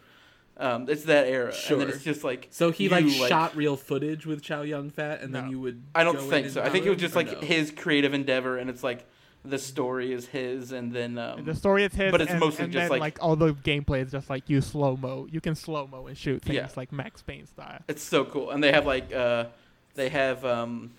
um, 0.56 0.88
it's 0.88 1.04
that 1.04 1.26
era, 1.26 1.52
sure. 1.52 1.80
and 1.80 1.88
then 1.88 1.94
it's 1.94 2.04
just 2.04 2.22
like 2.22 2.48
So 2.50 2.70
he 2.70 2.84
you, 2.84 2.90
like, 2.90 3.08
shot 3.08 3.56
real 3.56 3.76
footage 3.76 4.26
with 4.26 4.42
Chow 4.42 4.62
Yun 4.62 4.90
Fat, 4.90 5.22
and 5.22 5.32
No. 5.32 5.40
then 5.40 5.50
you 5.50 5.58
would. 5.60 5.82
I 5.94 6.04
don't 6.04 6.20
think 6.20 6.50
so. 6.50 6.62
I 6.62 6.68
think 6.68 6.84
it 6.86 6.90
was 6.90 6.98
just 6.98 7.16
like 7.16 7.32
no? 7.32 7.40
his 7.40 7.70
creative 7.70 8.12
endeavor, 8.14 8.58
and 8.58 8.68
it's 8.68 8.84
like 8.84 9.06
the 9.44 9.58
story 9.58 10.12
is 10.12 10.26
his, 10.26 10.72
and 10.72 10.92
then 10.92 11.16
um, 11.18 11.38
And 11.38 11.46
the 11.46 11.54
story 11.54 11.84
is 11.84 11.94
his, 11.94 12.10
but 12.12 12.20
it's 12.20 12.30
and, 12.30 12.40
mostly 12.40 12.64
and 12.64 12.72
just 12.72 12.82
then, 12.82 12.90
like- 12.90 13.00
like 13.00 13.18
all 13.24 13.36
the 13.36 13.54
gameplay 13.54 14.02
is 14.04 14.10
just 14.12 14.28
like 14.28 14.48
you 14.50 14.60
slow 14.60 14.96
mo. 14.96 15.26
You 15.30 15.40
can 15.40 15.54
slow 15.54 15.86
mo 15.86 16.06
and 16.08 16.16
shoot 16.16 16.42
things 16.42 16.56
Yeah. 16.56 16.68
like 16.76 16.92
Max 16.92 17.22
Payne 17.22 17.46
style. 17.46 17.80
It's 17.88 18.02
so 18.02 18.24
cool, 18.24 18.50
and 18.50 18.62
they 18.62 18.72
have 18.72 18.84
like 18.86 19.12
uh, 19.12 19.46
they 19.94 20.08
have 20.10 20.44
um, 20.44 20.90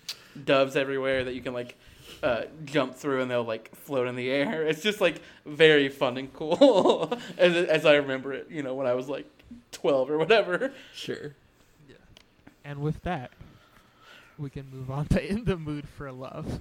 doves 0.44 0.74
everywhere 0.76 1.24
that 1.24 1.34
you 1.34 1.40
can 1.40 1.54
like 1.54 1.76
uh, 2.22 2.42
jump 2.64 2.94
through, 2.96 3.22
and 3.22 3.30
they'll 3.30 3.44
like 3.44 3.74
float 3.76 4.06
in 4.08 4.16
the 4.16 4.28
air. 4.30 4.66
It's 4.66 4.82
just 4.82 5.00
like 5.00 5.20
very 5.46 5.88
fun 5.88 6.16
and 6.16 6.32
cool, 6.34 7.12
as 7.38 7.54
as 7.68 7.86
I 7.86 7.94
remember 7.94 8.32
it. 8.32 8.48
You 8.50 8.62
know, 8.64 8.74
when 8.74 8.86
I 8.88 8.94
was 8.94 9.08
like 9.08 9.26
twelve 9.70 10.10
or 10.10 10.18
whatever. 10.18 10.72
Sure. 10.94 11.34
Yeah. 11.88 11.94
And 12.64 12.80
with 12.80 13.02
that, 13.04 13.30
we 14.36 14.50
can 14.50 14.68
move 14.72 14.90
on 14.90 15.06
to 15.06 15.24
In 15.30 15.44
the 15.44 15.56
Mood 15.56 15.88
for 15.88 16.10
Love. 16.10 16.60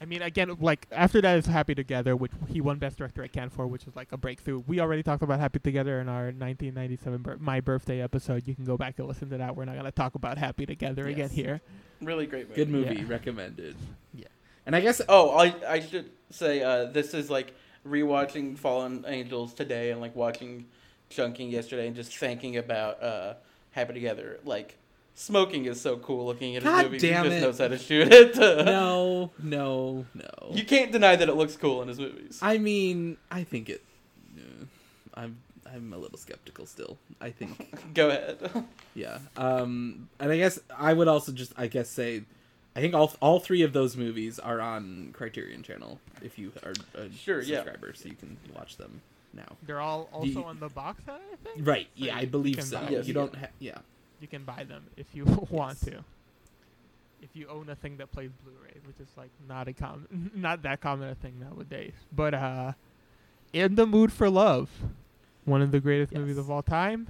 I 0.00 0.04
mean, 0.04 0.22
again, 0.22 0.56
like 0.60 0.86
after 0.92 1.20
that 1.20 1.38
is 1.38 1.46
Happy 1.46 1.74
Together, 1.74 2.14
which 2.14 2.30
he 2.48 2.60
won 2.60 2.78
Best 2.78 2.98
Director 2.98 3.24
at 3.24 3.32
Cannes 3.32 3.50
for, 3.50 3.66
which 3.66 3.84
was 3.84 3.96
like 3.96 4.12
a 4.12 4.16
breakthrough. 4.16 4.62
We 4.66 4.78
already 4.80 5.02
talked 5.02 5.22
about 5.22 5.40
Happy 5.40 5.58
Together 5.58 6.00
in 6.00 6.08
our 6.08 6.26
1997 6.26 7.22
bir- 7.22 7.38
my 7.38 7.60
birthday 7.60 8.00
episode. 8.00 8.46
You 8.46 8.54
can 8.54 8.64
go 8.64 8.76
back 8.76 8.98
and 8.98 9.08
listen 9.08 9.28
to 9.30 9.38
that. 9.38 9.56
We're 9.56 9.64
not 9.64 9.76
gonna 9.76 9.90
talk 9.90 10.14
about 10.14 10.38
Happy 10.38 10.66
Together 10.66 11.06
again 11.08 11.30
here. 11.30 11.60
Really 12.00 12.26
great 12.26 12.48
movie. 12.48 12.54
Good 12.64 12.70
movie, 12.70 12.94
Yeah. 12.96 13.04
recommended. 13.08 13.74
Yeah. 14.14 14.26
And 14.66 14.76
I 14.76 14.80
guess 14.80 15.00
Oh, 15.08 15.36
I 15.36 15.54
I 15.66 15.80
should 15.80 16.10
say 16.30 16.62
uh, 16.62 16.84
this 16.86 17.12
is 17.14 17.28
like 17.28 17.54
rewatching 17.86 18.56
Fallen 18.56 19.04
Angels 19.08 19.52
today 19.54 19.90
and 19.90 20.00
like 20.00 20.14
watching 20.14 20.66
Chungking 21.10 21.50
yesterday 21.50 21.86
and 21.86 21.96
just 21.96 22.14
thinking 22.16 22.56
about 22.58 23.02
uh, 23.02 23.34
Happy 23.72 23.94
Together. 23.94 24.38
Like 24.44 24.76
smoking 25.18 25.64
is 25.66 25.80
so 25.80 25.96
cool 25.98 26.26
looking 26.26 26.56
at 26.56 26.62
God 26.62 26.76
his 26.76 26.84
movies. 26.84 27.02
damn 27.02 27.24
he 27.24 27.30
just 27.30 27.42
it. 27.42 27.46
knows 27.46 27.58
how 27.58 27.68
to 27.68 27.78
shoot 27.78 28.12
it. 28.12 28.36
no, 28.64 29.30
no, 29.42 30.06
no. 30.14 30.24
You 30.52 30.64
can't 30.64 30.92
deny 30.92 31.16
that 31.16 31.28
it 31.28 31.34
looks 31.34 31.56
cool 31.56 31.82
in 31.82 31.88
his 31.88 31.98
movies. 31.98 32.38
I 32.42 32.58
mean, 32.58 33.16
I 33.30 33.44
think 33.44 33.68
it. 33.68 33.84
uh, 34.38 34.64
I'm 35.14 35.38
I'm 35.70 35.92
a 35.92 35.98
little 35.98 36.16
skeptical 36.18 36.64
still. 36.66 36.96
I 37.20 37.30
think 37.30 37.74
Go 37.94 38.08
ahead. 38.08 38.38
yeah. 38.94 39.18
Um, 39.36 40.08
and 40.18 40.32
I 40.32 40.36
guess 40.38 40.58
I 40.76 40.92
would 40.94 41.08
also 41.08 41.32
just 41.32 41.52
I 41.58 41.66
guess 41.66 41.88
say, 41.90 42.22
I 42.76 42.80
think 42.80 42.94
all 42.94 43.12
all 43.20 43.40
three 43.40 43.62
of 43.62 43.72
those 43.72 43.96
movies 43.96 44.38
are 44.38 44.60
on 44.60 45.10
Criterion 45.12 45.62
Channel 45.62 46.00
if 46.22 46.38
you 46.38 46.52
are 46.62 46.72
a 46.94 47.10
Sure, 47.12 47.42
yeah. 47.42 47.56
subscriber, 47.58 47.92
so 47.94 48.08
you 48.08 48.14
can 48.14 48.36
watch 48.56 48.76
them 48.76 49.02
now. 49.34 49.56
They're 49.66 49.80
all 49.80 50.08
also 50.12 50.26
you- 50.26 50.44
on 50.44 50.58
the 50.60 50.68
box 50.70 51.02
set, 51.04 51.20
I 51.32 51.36
think. 51.54 51.66
Right? 51.66 51.88
So 51.98 52.04
Yeah, 52.06 52.16
I 52.16 52.24
believe 52.24 52.62
so. 52.62 52.80
Yes, 52.88 53.06
you 53.06 53.12
yeah. 53.14 53.20
don't. 53.20 53.34
Ha- 53.36 53.46
yeah. 53.58 53.78
You 54.20 54.28
can 54.28 54.44
buy 54.44 54.64
them 54.64 54.84
if 54.96 55.06
you 55.14 55.24
want 55.50 55.78
Yes. 55.82 55.92
to. 55.92 56.04
If 57.20 57.30
you 57.34 57.48
own 57.48 57.68
a 57.68 57.74
thing 57.74 57.96
that 57.96 58.12
plays 58.12 58.30
Blu-ray, 58.44 58.74
which 58.86 59.00
is 59.00 59.08
like 59.16 59.30
not 59.48 59.66
a 59.66 59.72
common, 59.72 60.30
not 60.34 60.62
that 60.62 60.80
common 60.80 61.08
a 61.08 61.14
thing 61.16 61.34
nowadays. 61.40 61.92
But 62.14 62.34
uh, 62.34 62.72
in 63.52 63.74
the 63.74 63.86
mood 63.86 64.12
for 64.12 64.30
love, 64.30 64.70
one 65.44 65.60
of 65.62 65.72
the 65.72 65.80
greatest 65.80 66.12
movies 66.14 66.38
of 66.38 66.50
all 66.50 66.62
time. 66.62 67.06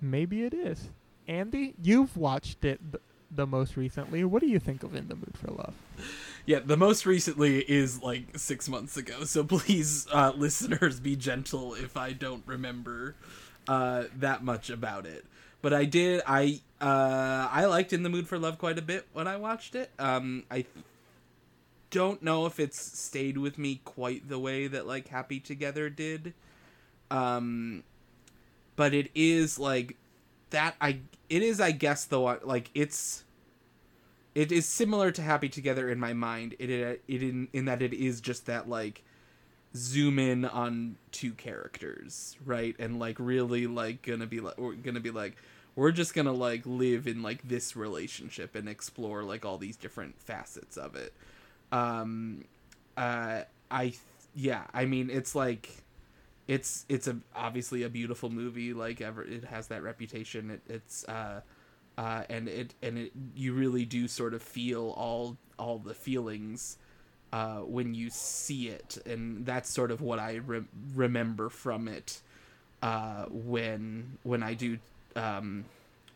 Maybe 0.00 0.44
it 0.44 0.52
is. 0.54 0.88
Andy, 1.28 1.74
you've 1.82 2.16
watched 2.16 2.64
it 2.64 2.78
th- 2.92 3.02
the 3.30 3.46
most 3.46 3.76
recently. 3.76 4.22
What 4.24 4.40
do 4.42 4.48
you 4.48 4.58
think 4.58 4.82
of 4.82 4.94
In 4.94 5.08
the 5.08 5.14
Mood 5.14 5.36
for 5.36 5.48
Love? 5.50 5.74
Yeah, 6.46 6.58
the 6.58 6.76
most 6.76 7.06
recently 7.06 7.60
is 7.60 8.02
like 8.02 8.36
six 8.38 8.68
months 8.68 8.98
ago, 8.98 9.24
so 9.24 9.42
please, 9.44 10.06
uh, 10.12 10.30
listeners, 10.36 11.00
be 11.00 11.16
gentle 11.16 11.72
if 11.72 11.96
I 11.96 12.12
don't 12.12 12.42
remember 12.44 13.14
uh, 13.66 14.04
that 14.18 14.44
much 14.44 14.68
about 14.68 15.06
it. 15.06 15.24
But 15.64 15.72
I 15.72 15.86
did. 15.86 16.20
I 16.26 16.60
uh, 16.78 17.48
I 17.50 17.64
liked 17.64 17.94
In 17.94 18.02
the 18.02 18.10
Mood 18.10 18.28
for 18.28 18.38
Love 18.38 18.58
quite 18.58 18.78
a 18.78 18.82
bit 18.82 19.06
when 19.14 19.26
I 19.26 19.36
watched 19.38 19.74
it. 19.74 19.90
Um, 19.98 20.44
I 20.50 20.66
don't 21.88 22.22
know 22.22 22.44
if 22.44 22.60
it's 22.60 22.78
stayed 22.78 23.38
with 23.38 23.56
me 23.56 23.80
quite 23.82 24.28
the 24.28 24.38
way 24.38 24.66
that 24.66 24.86
like 24.86 25.08
Happy 25.08 25.40
Together 25.40 25.88
did. 25.88 26.34
Um, 27.10 27.82
but 28.76 28.92
it 28.92 29.10
is 29.14 29.58
like 29.58 29.96
that. 30.50 30.74
I 30.82 30.98
it 31.30 31.42
is 31.42 31.62
I 31.62 31.70
guess 31.70 32.04
the 32.04 32.20
one 32.20 32.40
like 32.42 32.70
it's 32.74 33.24
it 34.34 34.52
is 34.52 34.66
similar 34.66 35.10
to 35.12 35.22
Happy 35.22 35.48
Together 35.48 35.88
in 35.88 35.98
my 35.98 36.12
mind. 36.12 36.56
It 36.58 36.68
it, 36.68 37.02
it 37.08 37.22
in 37.22 37.48
in 37.54 37.64
that 37.64 37.80
it 37.80 37.94
is 37.94 38.20
just 38.20 38.44
that 38.44 38.68
like 38.68 39.02
zoom 39.74 40.18
in 40.18 40.44
on 40.44 40.96
two 41.10 41.32
characters, 41.32 42.36
right? 42.44 42.76
And 42.78 42.98
like 42.98 43.16
really 43.18 43.66
like 43.66 44.02
gonna 44.02 44.26
be 44.26 44.40
like 44.40 44.56
gonna 44.82 45.00
be 45.00 45.10
like 45.10 45.36
we're 45.76 45.92
just 45.92 46.14
gonna 46.14 46.32
like 46.32 46.62
live 46.64 47.06
in 47.06 47.22
like 47.22 47.46
this 47.46 47.76
relationship 47.76 48.54
and 48.54 48.68
explore 48.68 49.22
like 49.22 49.44
all 49.44 49.58
these 49.58 49.76
different 49.76 50.20
facets 50.20 50.76
of 50.76 50.96
it. 50.96 51.12
Um 51.72 52.44
uh 52.96 53.42
I 53.70 53.84
th- 53.84 53.98
yeah, 54.34 54.64
I 54.72 54.84
mean 54.84 55.10
it's 55.10 55.34
like 55.34 55.84
it's 56.46 56.84
it's 56.88 57.06
a 57.08 57.16
obviously 57.34 57.82
a 57.82 57.88
beautiful 57.88 58.30
movie 58.30 58.74
like 58.74 59.00
ever 59.00 59.22
it 59.22 59.44
has 59.44 59.68
that 59.68 59.82
reputation 59.82 60.50
it, 60.50 60.60
it's 60.68 61.04
uh 61.08 61.40
uh 61.96 62.22
and 62.28 62.48
it 62.48 62.74
and 62.82 62.98
it 62.98 63.12
you 63.34 63.54
really 63.54 63.84
do 63.84 64.06
sort 64.06 64.34
of 64.34 64.42
feel 64.42 64.90
all 64.96 65.36
all 65.58 65.78
the 65.78 65.94
feelings 65.94 66.76
uh 67.32 67.58
when 67.60 67.94
you 67.94 68.10
see 68.10 68.68
it 68.68 68.98
and 69.06 69.46
that's 69.46 69.70
sort 69.70 69.90
of 69.90 70.00
what 70.02 70.18
i 70.18 70.34
re- 70.34 70.64
remember 70.94 71.48
from 71.48 71.88
it 71.88 72.20
uh 72.82 73.24
when 73.30 74.18
when 74.22 74.42
i 74.42 74.52
do 74.52 74.78
um 75.16 75.64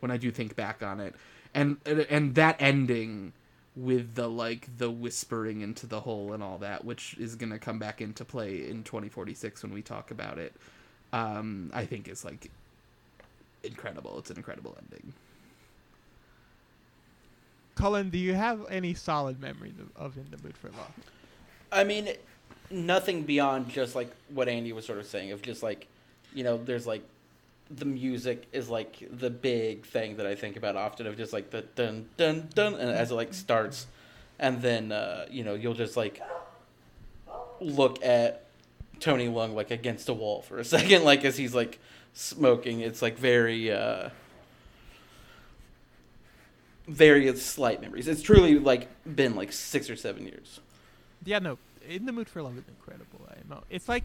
when 0.01 0.11
i 0.11 0.17
do 0.17 0.31
think 0.31 0.57
back 0.57 0.83
on 0.83 1.01
it. 1.01 1.15
And 1.55 1.79
and 1.87 2.35
that 2.35 2.57
ending 2.61 3.33
with 3.75 4.15
the 4.15 4.29
like 4.29 4.69
the 4.77 4.91
whispering 4.91 5.61
into 5.61 5.87
the 5.87 6.01
hole 6.01 6.33
and 6.33 6.43
all 6.43 6.59
that 6.59 6.85
which 6.85 7.17
is 7.19 7.37
going 7.37 7.53
to 7.53 7.59
come 7.59 7.79
back 7.79 8.01
into 8.01 8.25
play 8.25 8.69
in 8.69 8.83
2046 8.83 9.63
when 9.63 9.73
we 9.73 9.83
talk 9.83 10.11
about 10.11 10.37
it 10.39 10.53
um 11.13 11.71
i 11.73 11.87
think 11.87 12.09
is 12.09 12.25
like 12.25 12.51
incredible. 13.63 14.19
It's 14.19 14.31
an 14.31 14.37
incredible 14.37 14.77
ending. 14.81 15.13
Cullen, 17.75 18.11
do 18.11 18.19
you 18.19 18.35
have 18.35 18.67
any 18.69 18.95
solid 18.95 19.41
memories 19.41 19.75
of, 19.79 19.97
of 19.97 20.17
In 20.17 20.27
the 20.31 20.43
Mood 20.43 20.57
for 20.57 20.69
Love? 20.71 20.93
I 21.71 21.85
mean, 21.85 22.09
nothing 22.71 23.23
beyond 23.23 23.69
just 23.69 23.95
like 23.95 24.11
what 24.31 24.49
Andy 24.49 24.73
was 24.73 24.85
sort 24.85 24.99
of 24.99 25.07
saying 25.07 25.31
of 25.33 25.43
just 25.43 25.63
like, 25.63 25.87
you 26.35 26.43
know, 26.43 26.57
there's 26.57 26.87
like 26.87 27.03
the 27.71 27.85
music 27.85 28.47
is 28.53 28.69
like 28.69 29.07
the 29.11 29.31
big 29.31 29.85
thing 29.85 30.17
that 30.17 30.27
I 30.27 30.35
think 30.35 30.57
about 30.57 30.77
often 30.77 31.07
of 31.07 31.17
just 31.17 31.33
like 31.33 31.51
the 31.51 31.63
dun 31.63 32.09
dun 32.17 32.49
dun 32.55 32.75
and 32.75 32.91
as 32.91 33.11
it 33.11 33.15
like 33.15 33.35
starts 33.35 33.87
and 34.39 34.63
then 34.63 34.93
uh, 34.93 35.27
you 35.31 35.45
know, 35.45 35.55
you'll 35.55 35.75
just 35.75 35.97
like 35.97 36.23
look 37.61 38.03
at 38.05 38.45
Tony 39.01 39.29
Leung 39.29 39.55
like 39.55 39.71
against 39.71 40.09
a 40.09 40.15
wall 40.15 40.43
for 40.43 40.59
a 40.59 40.65
second 40.77 41.05
like 41.05 41.25
as 41.25 41.37
he's 41.37 41.55
like 41.55 41.79
smoking. 42.15 42.81
It's 42.81 43.03
like 43.03 43.19
very 43.19 43.71
uh 43.71 44.11
very 46.87 47.35
slight 47.37 47.83
memories. 47.83 48.09
It's 48.09 48.23
truly 48.23 48.59
like 48.59 48.89
been 49.05 49.35
like 49.37 49.53
6 49.53 49.91
or 49.91 49.97
7 49.97 50.25
years. 50.25 50.61
Yeah, 51.25 51.39
no. 51.39 51.59
In 51.87 52.07
the 52.07 52.13
Mood 52.13 52.29
for 52.29 52.43
Love 52.43 52.57
is 52.57 52.65
incredible. 52.67 53.29
I 53.29 53.37
know. 53.49 53.63
It's 53.69 53.89
like 53.89 54.05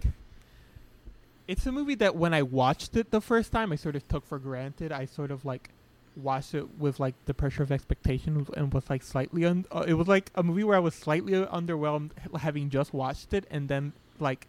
it's 1.48 1.66
a 1.66 1.72
movie 1.72 1.96
that 1.96 2.16
when 2.16 2.34
I 2.34 2.42
watched 2.42 2.96
it 2.96 3.12
the 3.12 3.22
first 3.22 3.52
time, 3.52 3.72
I 3.72 3.76
sort 3.76 3.96
of 3.96 4.08
took 4.08 4.26
for 4.26 4.40
granted. 4.40 4.92
I 4.92 5.06
sort 5.06 5.32
of 5.32 5.46
like 5.46 5.70
watched 6.16 6.54
it 6.54 6.78
with 6.78 7.00
like 7.00 7.16
the 7.26 7.34
pressure 7.34 7.64
of 7.64 7.72
expectation 7.72 8.46
and 8.56 8.72
was 8.72 8.90
like 8.90 9.02
slightly 9.02 9.46
un- 9.46 9.66
uh, 9.72 9.84
it 9.88 9.96
was 9.96 10.08
like 10.08 10.30
a 10.36 10.44
movie 10.44 10.64
where 10.64 10.78
I 10.78 10.80
was 10.80 10.94
slightly 10.94 11.34
underwhelmed 11.34 12.12
having 12.38 12.70
just 12.70 12.94
watched 12.94 13.34
it 13.34 13.46
and 13.50 13.68
then 13.68 13.94
like 14.20 14.48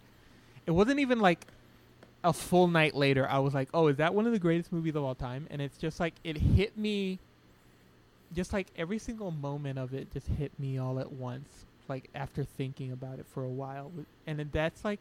it 0.67 0.73
wasn't 0.73 1.01
even 1.01 1.21
like 1.21 1.47
a 2.23 2.33
full 2.35 2.69
night 2.69 2.95
later 2.95 3.27
I 3.29 3.39
was 3.39 3.55
like, 3.55 3.69
"Oh, 3.75 3.89
is 3.89 3.97
that 3.97 4.15
one 4.15 4.27
of 4.27 4.33
the 4.33 4.39
greatest 4.39 4.73
movies 4.73 4.95
of 4.95 5.05
all 5.05 5.15
time?" 5.15 5.47
And 5.51 5.61
it's 5.61 5.77
just 5.79 6.01
like 6.01 6.15
it 6.23 6.37
hit 6.37 6.77
me 6.77 7.19
just 8.35 8.53
like 8.53 8.69
every 8.77 8.99
single 8.99 9.31
moment 9.31 9.79
of 9.79 9.95
it 9.95 10.13
just 10.13 10.27
hit 10.27 10.53
me 10.59 10.79
all 10.79 10.99
at 10.99 11.13
once 11.13 11.65
like 11.89 12.09
after 12.15 12.45
thinking 12.45 12.93
about 12.93 13.19
it 13.19 13.27
for 13.27 13.45
a 13.45 13.49
while 13.49 13.93
and 14.27 14.41
that's 14.53 14.85
like 14.85 15.01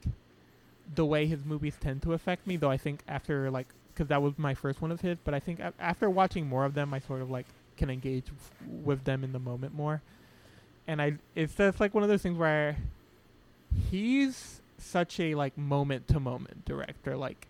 the 0.95 1.05
way 1.05 1.25
his 1.25 1.43
movies 1.45 1.75
tend 1.79 2.01
to 2.01 2.13
affect 2.13 2.45
me 2.47 2.57
though 2.57 2.69
i 2.71 2.77
think 2.77 3.01
after 3.07 3.49
like 3.51 3.67
because 3.93 4.07
that 4.07 4.21
was 4.21 4.37
my 4.37 4.53
first 4.53 4.81
one 4.81 4.91
of 4.91 5.01
his 5.01 5.17
but 5.23 5.33
i 5.33 5.39
think 5.39 5.59
a- 5.59 5.73
after 5.79 6.09
watching 6.09 6.47
more 6.47 6.65
of 6.65 6.73
them 6.73 6.93
i 6.93 6.99
sort 6.99 7.21
of 7.21 7.29
like 7.31 7.45
can 7.77 7.89
engage 7.89 8.25
f- 8.27 8.51
with 8.83 9.03
them 9.05 9.23
in 9.23 9.31
the 9.31 9.39
moment 9.39 9.73
more 9.73 10.01
and 10.87 11.01
i 11.01 11.13
it's 11.35 11.55
just 11.55 11.79
like 11.79 11.93
one 11.93 12.03
of 12.03 12.09
those 12.09 12.21
things 12.21 12.37
where 12.37 12.75
he's 13.89 14.61
such 14.77 15.19
a 15.19 15.35
like 15.35 15.57
moment 15.57 16.07
to 16.07 16.19
moment 16.19 16.65
director 16.65 17.15
like 17.15 17.47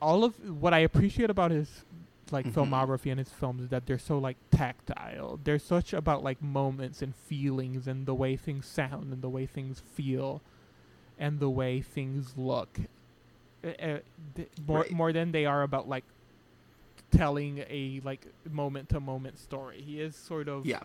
all 0.00 0.24
of 0.24 0.34
what 0.60 0.72
i 0.74 0.78
appreciate 0.78 1.30
about 1.30 1.50
his 1.50 1.84
like 2.32 2.46
Mhm. 2.46 2.54
filmography 2.54 3.10
and 3.10 3.18
his 3.20 3.28
films 3.28 3.62
is 3.62 3.68
that 3.68 3.86
they're 3.86 4.00
so 4.00 4.18
like 4.18 4.36
tactile. 4.50 5.38
They're 5.44 5.60
such 5.60 5.92
about 5.92 6.24
like 6.24 6.42
moments 6.42 7.00
and 7.00 7.14
feelings 7.14 7.86
and 7.86 8.04
the 8.04 8.16
way 8.16 8.34
things 8.34 8.66
sound 8.66 9.12
and 9.12 9.22
the 9.22 9.28
way 9.28 9.46
things 9.46 9.78
feel 9.78 10.42
and 11.18 11.40
the 11.40 11.50
way 11.50 11.80
things 11.80 12.34
look. 12.36 12.78
Uh, 13.64 13.68
uh, 13.68 13.98
th- 14.34 14.48
more 14.66 14.80
Right. 14.80 14.90
more 14.90 15.12
than 15.12 15.32
they 15.32 15.46
are 15.46 15.62
about 15.62 15.88
like 15.88 16.04
telling 17.10 17.58
a 17.68 18.00
like 18.04 18.26
moment 18.50 18.88
to 18.90 19.00
moment 19.00 19.38
story. 19.38 19.80
He 19.82 20.00
is 20.00 20.14
sort 20.16 20.48
of 20.48 20.66
yeah 20.66 20.82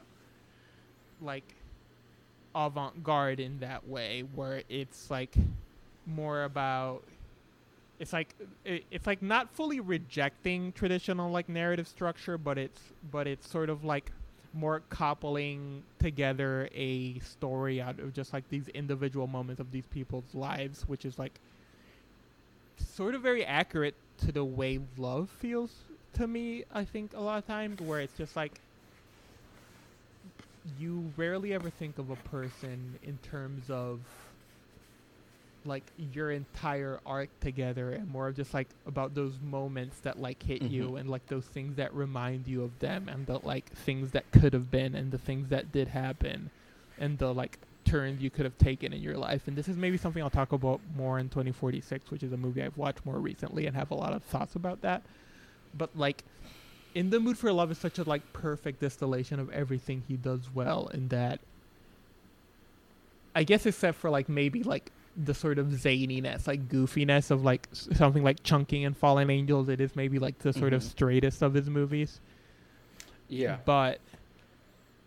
like 1.21 1.55
avant-garde 2.53 3.39
in 3.39 3.59
that 3.59 3.87
way 3.87 4.21
where 4.35 4.63
it's 4.67 5.09
like 5.09 5.35
more 6.05 6.43
about 6.43 7.03
it's 7.99 8.11
like 8.11 8.35
it, 8.65 8.83
it's 8.91 9.07
like 9.07 9.21
not 9.21 9.49
fully 9.53 9.79
rejecting 9.79 10.71
traditional 10.73 11.31
like 11.31 11.47
narrative 11.47 11.87
structure 11.87 12.37
but 12.37 12.57
it's 12.57 12.81
but 13.09 13.25
it's 13.27 13.49
sort 13.49 13.69
of 13.69 13.83
like 13.85 14.11
more 14.53 14.81
coupling 14.89 15.83
together 15.99 16.67
a 16.73 17.19
story 17.19 17.81
out 17.81 17.99
of 17.99 18.13
just 18.13 18.33
like 18.33 18.47
these 18.49 18.67
individual 18.69 19.27
moments 19.27 19.61
of 19.61 19.71
these 19.71 19.87
people's 19.87 20.33
lives 20.33 20.81
which 20.87 21.05
is 21.05 21.17
like 21.17 21.39
sort 22.77 23.15
of 23.15 23.21
very 23.21 23.45
accurate 23.45 23.95
to 24.17 24.31
the 24.31 24.43
way 24.43 24.79
love 24.97 25.29
feels 25.29 25.85
to 26.13 26.27
me 26.27 26.63
i 26.71 26.83
think 26.83 27.13
a 27.13 27.19
lot 27.19 27.37
of 27.37 27.45
times 27.47 27.79
where 27.79 28.01
it's 28.01 28.15
just 28.15 28.35
like 28.35 28.51
you 30.77 31.13
rarely 31.15 31.53
ever 31.53 31.69
think 31.69 31.97
of 31.97 32.09
a 32.09 32.15
person 32.17 32.99
in 33.01 33.17
terms 33.19 33.69
of 33.69 34.01
like 35.65 35.83
your 36.13 36.31
entire 36.31 36.99
arc 37.05 37.29
together 37.39 37.91
and 37.91 38.09
more 38.09 38.27
of 38.29 38.35
just 38.35 38.53
like 38.53 38.67
about 38.87 39.13
those 39.13 39.33
moments 39.43 39.99
that 39.99 40.19
like 40.19 40.41
hit 40.41 40.63
you 40.63 40.91
Mhm. 40.91 40.99
and 41.01 41.09
like 41.09 41.25
those 41.27 41.45
things 41.45 41.75
that 41.75 41.93
remind 41.93 42.47
you 42.47 42.63
of 42.63 42.77
them 42.79 43.07
and 43.07 43.27
the 43.27 43.39
like 43.45 43.65
things 43.71 44.11
that 44.11 44.29
could 44.31 44.53
have 44.53 44.71
been 44.71 44.95
and 44.95 45.11
the 45.11 45.17
things 45.19 45.49
that 45.49 45.71
did 45.71 45.87
happen 45.89 46.49
and 46.97 47.17
the 47.19 47.31
like 47.33 47.59
turns 47.85 48.21
you 48.21 48.29
could 48.31 48.45
have 48.45 48.57
taken 48.57 48.91
in 48.93 49.01
your 49.01 49.17
life 49.17 49.47
and 49.47 49.55
this 49.57 49.67
is 49.67 49.77
maybe 49.77 49.97
something 49.97 50.21
I'll 50.23 50.29
talk 50.31 50.51
about 50.51 50.81
more 50.95 51.19
in 51.19 51.29
2046 51.29 52.09
which 52.09 52.23
is 52.23 52.31
a 52.31 52.37
movie 52.37 52.63
I've 52.63 52.77
watched 52.77 53.05
more 53.05 53.19
recently 53.19 53.67
and 53.67 53.75
have 53.75 53.91
a 53.91 53.95
lot 53.95 54.13
of 54.13 54.23
thoughts 54.23 54.55
about 54.55 54.81
that 54.81 55.03
but 55.77 55.95
like 55.95 56.23
in 56.95 57.09
the 57.11 57.19
mood 57.19 57.37
for 57.37 57.51
love 57.53 57.69
is 57.71 57.77
such 57.77 57.99
a 57.99 58.03
like 58.03 58.33
perfect 58.33 58.79
distillation 58.79 59.39
of 59.39 59.49
everything 59.51 60.03
he 60.07 60.15
does 60.15 60.49
well 60.53 60.87
in 60.87 61.07
that 61.09 61.39
I 63.35 63.43
guess 63.43 63.65
except 63.65 63.97
for 63.97 64.09
like 64.09 64.27
maybe 64.27 64.63
like 64.63 64.91
the 65.17 65.33
sort 65.33 65.59
of 65.59 65.67
zaniness, 65.67 66.47
like 66.47 66.67
goofiness 66.69 67.31
of 67.31 67.43
like 67.43 67.67
s- 67.71 67.89
something 67.93 68.23
like 68.23 68.43
Chungking 68.43 68.85
and 68.85 68.95
Fallen 68.95 69.29
Angels, 69.29 69.67
it 69.69 69.81
is 69.81 69.95
maybe 69.95 70.19
like 70.19 70.39
the 70.39 70.53
sort 70.53 70.73
of 70.73 70.81
Mhm. 70.81 70.89
straightest 70.89 71.41
of 71.41 71.53
his 71.53 71.69
movies. 71.69 72.19
Yeah. 73.27 73.57
But 73.65 73.99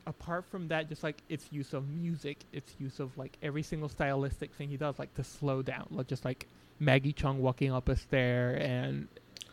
apart 0.07 0.45
from 0.51 0.69
that, 0.69 0.89
just 0.89 1.03
like 1.03 1.23
its 1.29 1.47
use 1.51 1.73
of 1.73 1.89
music, 1.89 2.39
its 2.53 2.75
use 2.79 3.01
of 3.01 3.17
like 3.17 3.37
every 3.43 3.63
single 3.63 3.89
stylistic 3.89 4.53
thing 4.55 4.69
he 4.69 4.77
does, 4.77 4.99
like 4.99 5.15
to 5.15 5.25
slow 5.25 5.63
down, 5.63 5.87
like 5.91 6.07
just 6.07 6.25
like 6.25 6.47
Maggie 6.79 7.13
Cheung 7.13 7.37
walking 7.37 7.73
up 7.73 7.89
a 7.89 7.97
stair 7.97 8.57
and 8.61 9.09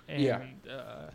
and 0.09 0.21
Yeah. 0.21 0.41
uh, 0.69 1.09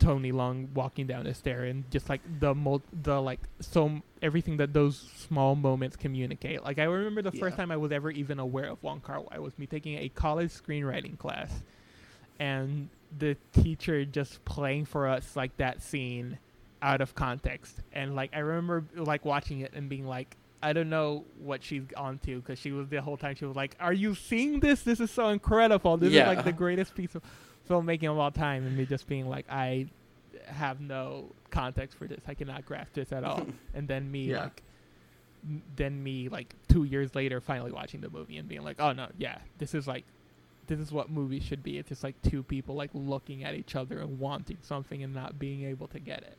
Tony 0.00 0.32
Leung 0.32 0.72
walking 0.72 1.06
down 1.06 1.26
a 1.28 1.34
stair, 1.34 1.64
and 1.64 1.88
just 1.90 2.08
like 2.08 2.20
the 2.40 2.54
mul- 2.54 2.82
the 3.02 3.20
like 3.20 3.38
so 3.60 3.86
m- 3.86 4.02
everything 4.22 4.56
that 4.56 4.72
those 4.72 4.98
small 5.16 5.54
moments 5.54 5.94
communicate. 5.96 6.64
Like 6.64 6.78
I 6.80 6.84
remember 6.84 7.22
the 7.22 7.30
first 7.32 7.56
time 7.56 7.70
I 7.70 7.76
was 7.76 7.92
ever 7.92 8.10
even 8.10 8.38
aware 8.40 8.68
of 8.70 8.82
Wong 8.82 9.00
Kar 9.00 9.20
Wai 9.20 9.38
was 9.38 9.56
me 9.58 9.66
taking 9.66 9.98
a 9.98 10.08
college 10.08 10.50
screenwriting 10.50 11.16
class, 11.18 11.52
and 12.38 12.88
the 13.18 13.36
teacher 13.52 14.04
just 14.04 14.44
playing 14.44 14.84
for 14.84 15.06
us 15.08 15.36
like 15.36 15.56
that 15.58 15.82
scene 15.82 16.38
out 16.82 17.00
of 17.02 17.14
context 17.14 17.76
and 17.92 18.14
like 18.16 18.30
i 18.34 18.38
remember 18.38 18.82
like 18.94 19.22
watching 19.24 19.60
it 19.60 19.70
and 19.74 19.88
being 19.90 20.06
like 20.06 20.36
i 20.62 20.72
don't 20.72 20.88
know 20.88 21.24
what 21.38 21.62
she's 21.62 21.82
on 21.96 22.16
to 22.18 22.36
because 22.40 22.58
she 22.58 22.72
was 22.72 22.88
the 22.88 23.02
whole 23.02 23.16
time 23.18 23.34
she 23.34 23.44
was 23.44 23.54
like 23.56 23.76
are 23.80 23.92
you 23.92 24.14
seeing 24.14 24.60
this 24.60 24.82
this 24.82 24.98
is 25.00 25.10
so 25.10 25.28
incredible 25.28 25.96
this 25.98 26.10
Yeah. 26.12 26.30
is 26.30 26.36
like 26.36 26.44
the 26.46 26.52
greatest 26.52 26.94
piece 26.94 27.14
of 27.14 27.22
filmmaking 27.70 28.10
of 28.10 28.18
all 28.18 28.30
time 28.30 28.66
and 28.66 28.76
me 28.76 28.84
just 28.84 29.06
being 29.06 29.28
like 29.28 29.46
i 29.50 29.86
have 30.46 30.80
no 30.80 31.26
context 31.50 31.96
for 31.96 32.06
this 32.06 32.20
i 32.26 32.34
cannot 32.34 32.64
grasp 32.64 32.92
this 32.94 33.12
at 33.12 33.22
all 33.24 33.46
and 33.74 33.86
then 33.86 34.10
me 34.10 34.24
Yeah. 34.24 34.42
like 34.44 34.62
then 35.76 36.02
me 36.02 36.28
like 36.28 36.54
two 36.68 36.84
years 36.84 37.14
later 37.14 37.40
finally 37.40 37.72
watching 37.72 38.00
the 38.00 38.10
movie 38.10 38.36
and 38.36 38.48
being 38.48 38.62
like 38.62 38.76
oh 38.80 38.92
no 38.92 39.06
yeah 39.18 39.38
this 39.58 39.74
is 39.74 39.86
like 39.86 40.04
this 40.66 40.78
is 40.78 40.92
what 40.92 41.10
movies 41.10 41.42
should 41.42 41.62
be 41.62 41.78
it's 41.78 41.88
just 41.88 42.04
like 42.04 42.20
two 42.22 42.42
people 42.42 42.74
like 42.74 42.90
looking 42.92 43.42
at 43.44 43.54
each 43.54 43.74
other 43.74 44.00
and 44.00 44.18
wanting 44.18 44.58
something 44.62 45.02
and 45.02 45.14
not 45.14 45.38
being 45.38 45.64
able 45.64 45.86
to 45.88 45.98
get 45.98 46.18
it 46.22 46.36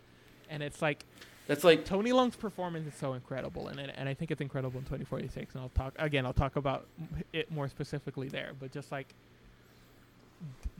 and 0.49 0.61
it's 0.61 0.81
like 0.81 1.05
That's 1.47 1.63
like 1.63 1.83
Tony 1.85 2.11
Leung's 2.11 2.35
performance 2.35 2.85
is 2.87 2.93
so 2.99 3.13
incredible, 3.13 3.69
and 3.69 3.79
and 3.79 4.07
I 4.09 4.13
think 4.13 4.31
it's 4.31 4.41
incredible 4.41 4.77
in 4.79 4.83
2046. 4.85 5.53
And 5.55 5.63
I'll 5.63 5.69
talk 5.69 5.93
again. 5.97 6.25
I'll 6.25 6.33
talk 6.45 6.55
about 6.57 6.85
it 7.33 7.49
more 7.51 7.67
specifically 7.69 8.27
there. 8.29 8.51
But 8.59 8.71
just 8.71 8.91
like 8.91 9.07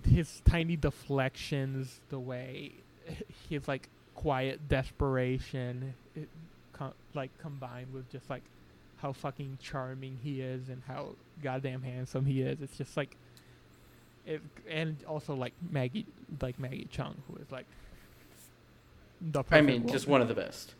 his 0.04 0.42
tiny 0.46 0.76
deflections, 0.76 2.00
the 2.10 2.20
way 2.20 2.72
his 3.50 3.68
like 3.68 3.90
quiet 4.16 4.68
desperation, 4.68 5.94
it, 6.16 6.30
co- 6.74 6.94
like 7.14 7.36
combined 7.40 7.94
with 7.94 8.10
just 8.12 8.30
like 8.30 8.44
how 8.98 9.12
fucking 9.12 9.58
charming 9.62 10.18
he 10.24 10.42
is 10.42 10.70
and 10.70 10.82
how 10.88 11.10
goddamn 11.44 11.82
handsome 11.82 12.26
he 12.26 12.42
is. 12.42 12.62
It's 12.62 12.78
just 12.78 12.96
like 12.96 13.18
it, 14.26 14.42
and 14.70 14.98
also 15.08 15.34
like 15.36 15.54
Maggie, 15.72 16.06
like 16.42 16.60
Maggie 16.60 16.88
Cheung, 16.94 17.16
who 17.28 17.38
is 17.42 17.52
like 17.52 17.66
the 19.20 19.40
I 19.40 19.44
perfect 19.44 19.66
mean, 19.66 19.88
just 19.88 20.08
one 20.08 20.22
of 20.22 20.28
the 20.28 20.36
best. 20.36 20.74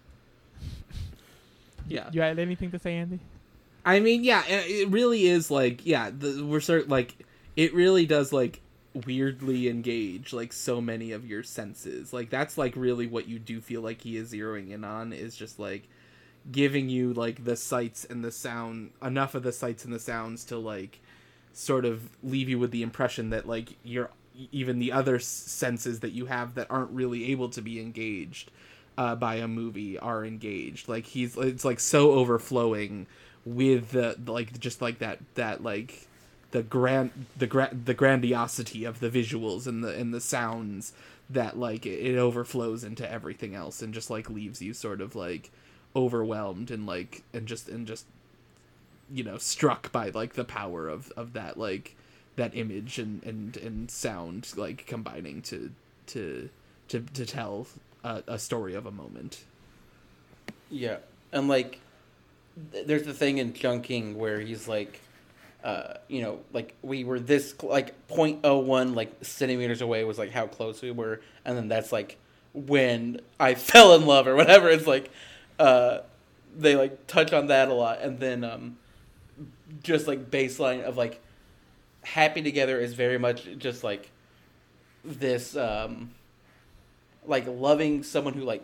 Yeah. 1.88 2.10
You 2.14 2.22
had 2.22 2.40
anything 2.40 2.72
to 2.72 2.80
say, 2.80 2.96
Andy? 2.96 3.20
I 3.84 4.00
mean, 4.00 4.24
yeah, 4.24 4.46
it 4.46 4.70
it 4.70 4.90
really 4.90 5.26
is 5.26 5.50
like, 5.50 5.86
yeah, 5.86 6.12
the, 6.16 6.46
we're 6.46 6.62
sort 6.62 6.88
like, 6.88 7.16
it 7.56 7.74
really 7.74 8.06
does 8.06 8.32
like 8.32 8.62
weirdly 8.94 9.70
engage 9.70 10.34
like 10.34 10.52
so 10.52 10.82
many 10.82 11.12
of 11.12 11.26
your 11.26 11.44
senses. 11.44 12.14
Like 12.14 12.30
that's 12.30 12.58
like 12.58 12.76
really 12.76 13.08
what 13.08 13.28
you 13.28 13.40
do 13.40 13.62
feel 13.62 13.82
like 13.82 14.02
he 14.02 14.18
is 14.18 14.34
zeroing 14.34 14.72
in 14.72 14.84
on 14.84 15.14
is 15.14 15.36
just 15.36 15.60
like 15.60 15.88
giving 16.52 16.90
you 16.90 17.14
like 17.14 17.44
the 17.44 17.56
sights 17.56 18.06
and 18.06 18.24
the 18.24 18.32
sound 18.32 18.92
enough 19.02 19.36
of 19.36 19.44
the 19.44 19.52
sights 19.52 19.86
and 19.86 19.94
the 19.94 20.00
sounds 20.00 20.44
to 20.46 20.58
like 20.58 21.00
sort 21.54 21.86
of 21.86 22.10
leave 22.24 22.50
you 22.50 22.58
with 22.58 22.72
the 22.72 22.82
impression 22.82 23.30
that 23.30 23.48
like 23.48 23.76
you're 23.84 24.10
even 24.52 24.80
the 24.80 24.92
other 24.92 25.20
senses 25.20 26.00
that 26.00 26.12
you 26.12 26.26
have 26.26 26.56
that 26.56 26.68
aren't 26.70 26.92
really 26.92 27.32
able 27.32 27.50
to 27.50 27.62
be 27.62 27.80
engaged 27.80 28.50
uh, 28.98 29.16
by 29.16 29.36
a 29.36 29.48
movie 29.48 29.98
are 30.00 30.26
engaged. 30.26 30.88
Like 30.88 31.06
he's 31.06 31.38
it's 31.38 31.66
like 31.66 31.80
so 31.80 32.12
overflowing 32.12 33.08
with 33.46 33.92
the 33.92 34.16
like 34.26 34.60
just 34.60 34.82
like 34.82 35.00
that 35.00 35.20
that 35.36 35.64
like 35.64 36.08
the 36.52 36.64
grand 36.64 37.26
the 37.38 37.48
gra- 37.48 37.74
the 37.74 37.94
grandiosity 37.94 38.86
of 38.86 39.00
the 39.00 39.10
visuals 39.10 39.68
and 39.68 39.84
the 39.84 39.90
and 39.90 40.14
the 40.14 40.22
sounds 40.22 40.94
that 41.30 41.58
like 41.58 41.86
it, 41.86 42.18
overflows 42.18 42.84
into 42.84 43.10
everything 43.10 43.56
else 43.56 43.82
and 43.82 43.94
just 43.94 44.10
like 44.10 44.30
leaves 44.30 44.62
you 44.62 44.74
sort 44.74 45.02
of 45.02 45.16
like 45.16 45.50
overwhelmed 45.96 46.70
and 46.70 46.86
like 46.86 47.24
and 47.34 47.48
just 47.48 47.70
and 47.70 47.88
just 47.88 48.06
you 49.14 49.24
know 49.24 49.38
struck 49.38 49.92
by 49.92 50.10
like 50.10 50.34
the 50.34 50.44
power 50.44 50.88
of 50.88 51.12
of 51.16 51.34
that 51.34 51.58
like 51.58 51.96
that 52.36 52.56
image 52.56 52.98
and 53.00 53.24
and 53.24 53.58
and 53.58 53.92
sound 53.92 54.52
like 54.56 54.86
combining 54.86 55.42
to 55.42 55.72
to 56.08 56.50
to 56.88 57.02
to 57.14 57.26
tell 57.26 57.68
a, 58.04 58.24
a 58.28 58.40
story 58.40 58.74
of 58.74 58.86
a 58.86 58.92
moment. 58.92 59.44
Yeah, 60.70 60.98
and 61.32 61.48
like, 61.48 61.80
th- 62.72 62.88
there's 62.88 63.04
the 63.04 63.14
thing 63.14 63.38
in 63.38 63.54
Chungking 63.54 64.16
where 64.16 64.40
he's 64.40 64.68
like, 64.68 65.02
uh, 65.64 65.96
you 66.08 66.22
know, 66.22 66.40
like 66.54 66.76
we 66.82 67.04
were 67.04 67.20
this 67.20 67.54
cl- 67.60 67.72
like 67.72 68.08
0.01 68.08 68.96
like 68.96 69.14
centimeters 69.24 69.82
away 69.82 70.04
was 70.04 70.18
like 70.18 70.32
how 70.32 70.48
close 70.48 70.82
we 70.82 70.92
were, 70.92 71.22
and 71.46 71.58
then 71.58 71.68
that's 71.68 71.92
like 71.92 72.18
when 72.54 73.22
I 73.40 73.56
fell 73.56 73.96
in 73.96 74.06
love 74.06 74.28
or 74.28 74.36
whatever. 74.36 74.70
It's 74.70 74.88
like, 74.88 75.12
uh, 75.60 76.00
they 76.58 76.76
like 76.76 77.08
touch 77.08 77.34
on 77.34 77.48
that 77.48 77.70
a 77.70 77.74
lot, 77.74 78.02
and 78.02 78.20
then 78.20 78.44
um, 78.44 78.78
just 79.84 80.08
like 80.08 80.32
baseline 80.32 80.84
of 80.84 80.98
like 80.98 81.22
happy 82.04 82.42
together 82.42 82.80
is 82.80 82.94
very 82.94 83.20
much 83.20 83.48
just 83.60 83.84
like 83.84 84.10
this 85.06 85.56
um 85.56 86.10
like 87.26 87.46
loving 87.48 88.02
someone 88.02 88.34
who 88.34 88.42
like 88.42 88.64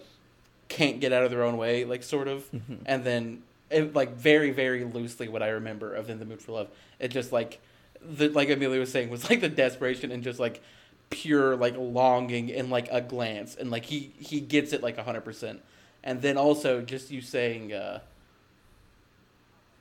can't 0.68 1.00
get 1.00 1.14
out 1.14 1.24
of 1.24 1.32
their 1.32 1.44
own 1.44 1.58
way 1.58 1.86
like 1.86 2.04
sort 2.04 2.28
of. 2.28 2.46
And 2.86 3.04
then 3.04 3.44
it, 3.70 3.94
like 3.94 4.14
very 4.14 4.52
very 4.52 4.84
loosely 4.84 5.28
what 5.28 5.44
i 5.44 5.50
remember 5.50 5.94
of 5.94 6.10
in 6.10 6.20
the 6.20 6.26
mood 6.26 6.42
for 6.42 6.54
love. 6.54 6.70
It 7.00 7.10
just 7.10 7.32
like 7.32 7.60
the 8.02 8.30
like 8.30 8.50
Emilio 8.50 8.80
was 8.80 8.92
saying 8.92 9.10
was 9.10 9.30
like 9.30 9.42
the 9.42 9.50
desperation 9.50 10.12
and 10.12 10.24
just 10.24 10.40
like 10.40 10.62
pure 11.10 11.56
like 11.56 11.76
longing 11.78 12.50
in 12.50 12.70
like 12.70 12.88
a 12.92 13.02
glance. 13.02 13.56
And 13.56 13.72
like 13.72 13.86
he 13.86 14.12
he 14.20 14.40
gets 14.40 14.74
it 14.74 14.84
like 14.84 14.98
100% 14.98 15.60
and 16.04 16.22
then 16.22 16.38
also 16.38 16.82
just 16.82 17.12
you 17.12 17.22
saying 17.22 17.74
uh 17.74 18.00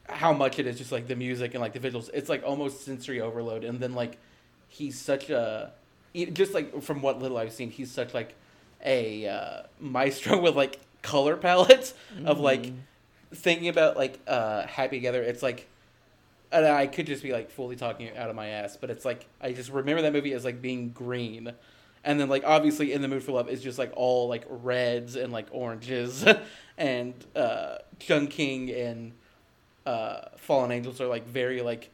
how 0.09 0.33
much 0.33 0.61
it 0.61 0.67
is 0.67 0.79
just 0.79 0.93
like 0.93 1.09
the 1.09 1.17
music 1.17 1.55
and 1.55 1.61
like 1.61 1.73
the 1.73 1.81
visuals. 1.81 2.11
It's 2.15 2.29
like 2.29 2.43
almost 2.45 2.85
sensory 2.85 3.21
overload. 3.21 3.65
And 3.65 3.81
then 3.81 3.95
like 3.95 4.19
he's 4.69 4.99
such 4.99 5.31
a 5.31 5.73
just 6.33 6.55
like 6.55 6.83
from 6.83 7.03
what 7.03 7.21
little 7.21 7.37
i've 7.37 7.53
seen 7.53 7.71
he's 7.71 7.91
such 7.91 8.15
like 8.15 8.35
a 8.85 9.27
uh, 9.27 9.63
maestro 9.81 10.41
with 10.41 10.57
like 10.57 10.81
color 11.03 11.37
palettes 11.37 11.95
of 12.25 12.41
like 12.41 12.73
thinking 13.35 13.69
about 13.69 13.97
like 13.97 14.21
uh 14.27 14.67
happy 14.67 14.97
together 14.97 15.23
it's 15.23 15.43
like 15.43 15.69
and 16.53 16.65
i 16.67 16.87
could 16.87 17.07
just 17.07 17.23
be 17.23 17.33
like 17.33 17.51
fully 17.51 17.77
talking 17.77 18.17
out 18.17 18.31
of 18.31 18.37
my 18.37 18.49
ass 18.49 18.77
but 18.77 18.91
it's 18.91 19.05
like 19.05 19.27
i 19.41 19.53
just 19.53 19.71
remember 19.71 20.03
that 20.03 20.13
movie 20.13 20.33
as 20.33 20.45
like 20.45 20.61
being 20.63 20.91
green. 20.91 21.53
And 22.05 22.21
then 22.21 22.29
like 22.29 22.45
obviously 22.47 22.93
in 22.93 23.03
the 23.03 23.09
mood 23.09 23.25
for 23.25 23.33
love 23.33 23.49
is 23.49 23.61
just 23.61 23.81
like 23.81 23.93
all 23.97 24.29
like 24.29 24.45
reds 24.49 25.17
and 25.17 25.33
like 25.33 25.49
oranges 25.51 26.25
and 26.79 27.15
uh 27.35 27.79
Chungking 27.99 28.71
and 28.71 29.13
uh, 29.87 30.29
Fallen 30.37 30.71
Angels 30.71 31.01
are 31.01 31.07
like 31.07 31.27
very 31.27 31.63
like 31.63 31.91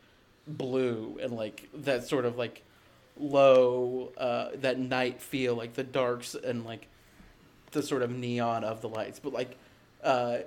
blue 0.47 1.19
and 1.23 1.33
like 1.33 1.69
that 1.75 2.09
sort 2.09 2.25
of 2.25 2.37
like 2.37 2.63
low 3.17 4.13
uh, 4.17 4.49
that 4.57 4.79
night 4.79 5.21
feel 5.21 5.55
like 5.55 5.75
the 5.75 5.85
darks 5.85 6.35
and 6.35 6.65
like 6.65 6.89
the 7.71 7.83
sort 7.83 8.03
of 8.03 8.11
neon 8.11 8.65
of 8.65 8.81
the 8.81 8.89
lights. 8.89 9.21
But 9.21 9.33
like 9.33 9.57
uh, 10.03 10.39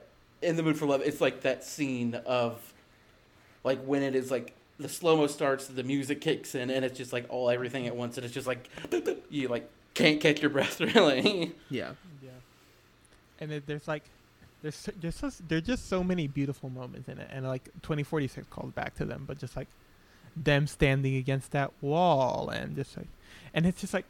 in 0.46 0.56
the 0.56 0.64
mood 0.64 0.78
for 0.78 0.86
love 0.86 1.02
it's 1.04 1.20
like 1.22 1.42
that 1.42 1.64
scene 1.64 2.16
of 2.26 2.60
like 3.64 3.80
when 3.84 4.02
it 4.04 4.16
is 4.16 4.32
like 4.32 4.54
the 4.78 4.88
slow 4.90 5.18
mo 5.18 5.28
starts 5.28 5.68
the 5.68 5.84
music 5.84 6.22
kicks 6.22 6.54
in 6.56 6.70
and 6.70 6.86
it's 6.86 6.98
just 6.98 7.12
like 7.14 7.26
all 7.30 7.50
everything 7.50 7.88
at 7.88 7.96
once 7.96 8.18
and 8.18 8.26
it's 8.26 8.34
just 8.34 8.48
like 8.48 8.70
you 9.30 9.48
like 9.48 9.70
can't 9.94 10.20
catch 10.22 10.42
your 10.42 10.50
breath 10.50 10.80
really 10.96 11.54
Yeah. 11.70 11.92
Yeah. 12.24 12.30
And 13.40 13.52
it, 13.52 13.66
there's 13.68 13.88
like, 13.88 14.04
there's 14.62 14.76
so- 14.76 14.92
there's 15.00 15.20
just, 15.22 15.48
there's 15.50 15.64
just 15.64 15.88
so 15.90 16.04
many 16.04 16.28
beautiful 16.28 16.70
moments 16.70 17.08
in 17.10 17.18
it, 17.20 17.30
and 17.32 17.46
like 17.46 17.66
2046 17.82 18.48
calls 18.50 18.72
back 18.72 18.96
to 18.96 19.06
them, 19.06 19.24
but 19.28 19.38
just 19.38 19.56
like 19.56 19.68
them 20.36 20.68
standing 20.68 21.16
against 21.18 21.52
that 21.52 21.72
wall, 21.82 22.50
and 22.50 22.76
just 22.76 22.98
like, 22.98 23.08
and 23.54 23.66
it's 23.66 23.80
just 23.82 23.94
like 23.94 24.06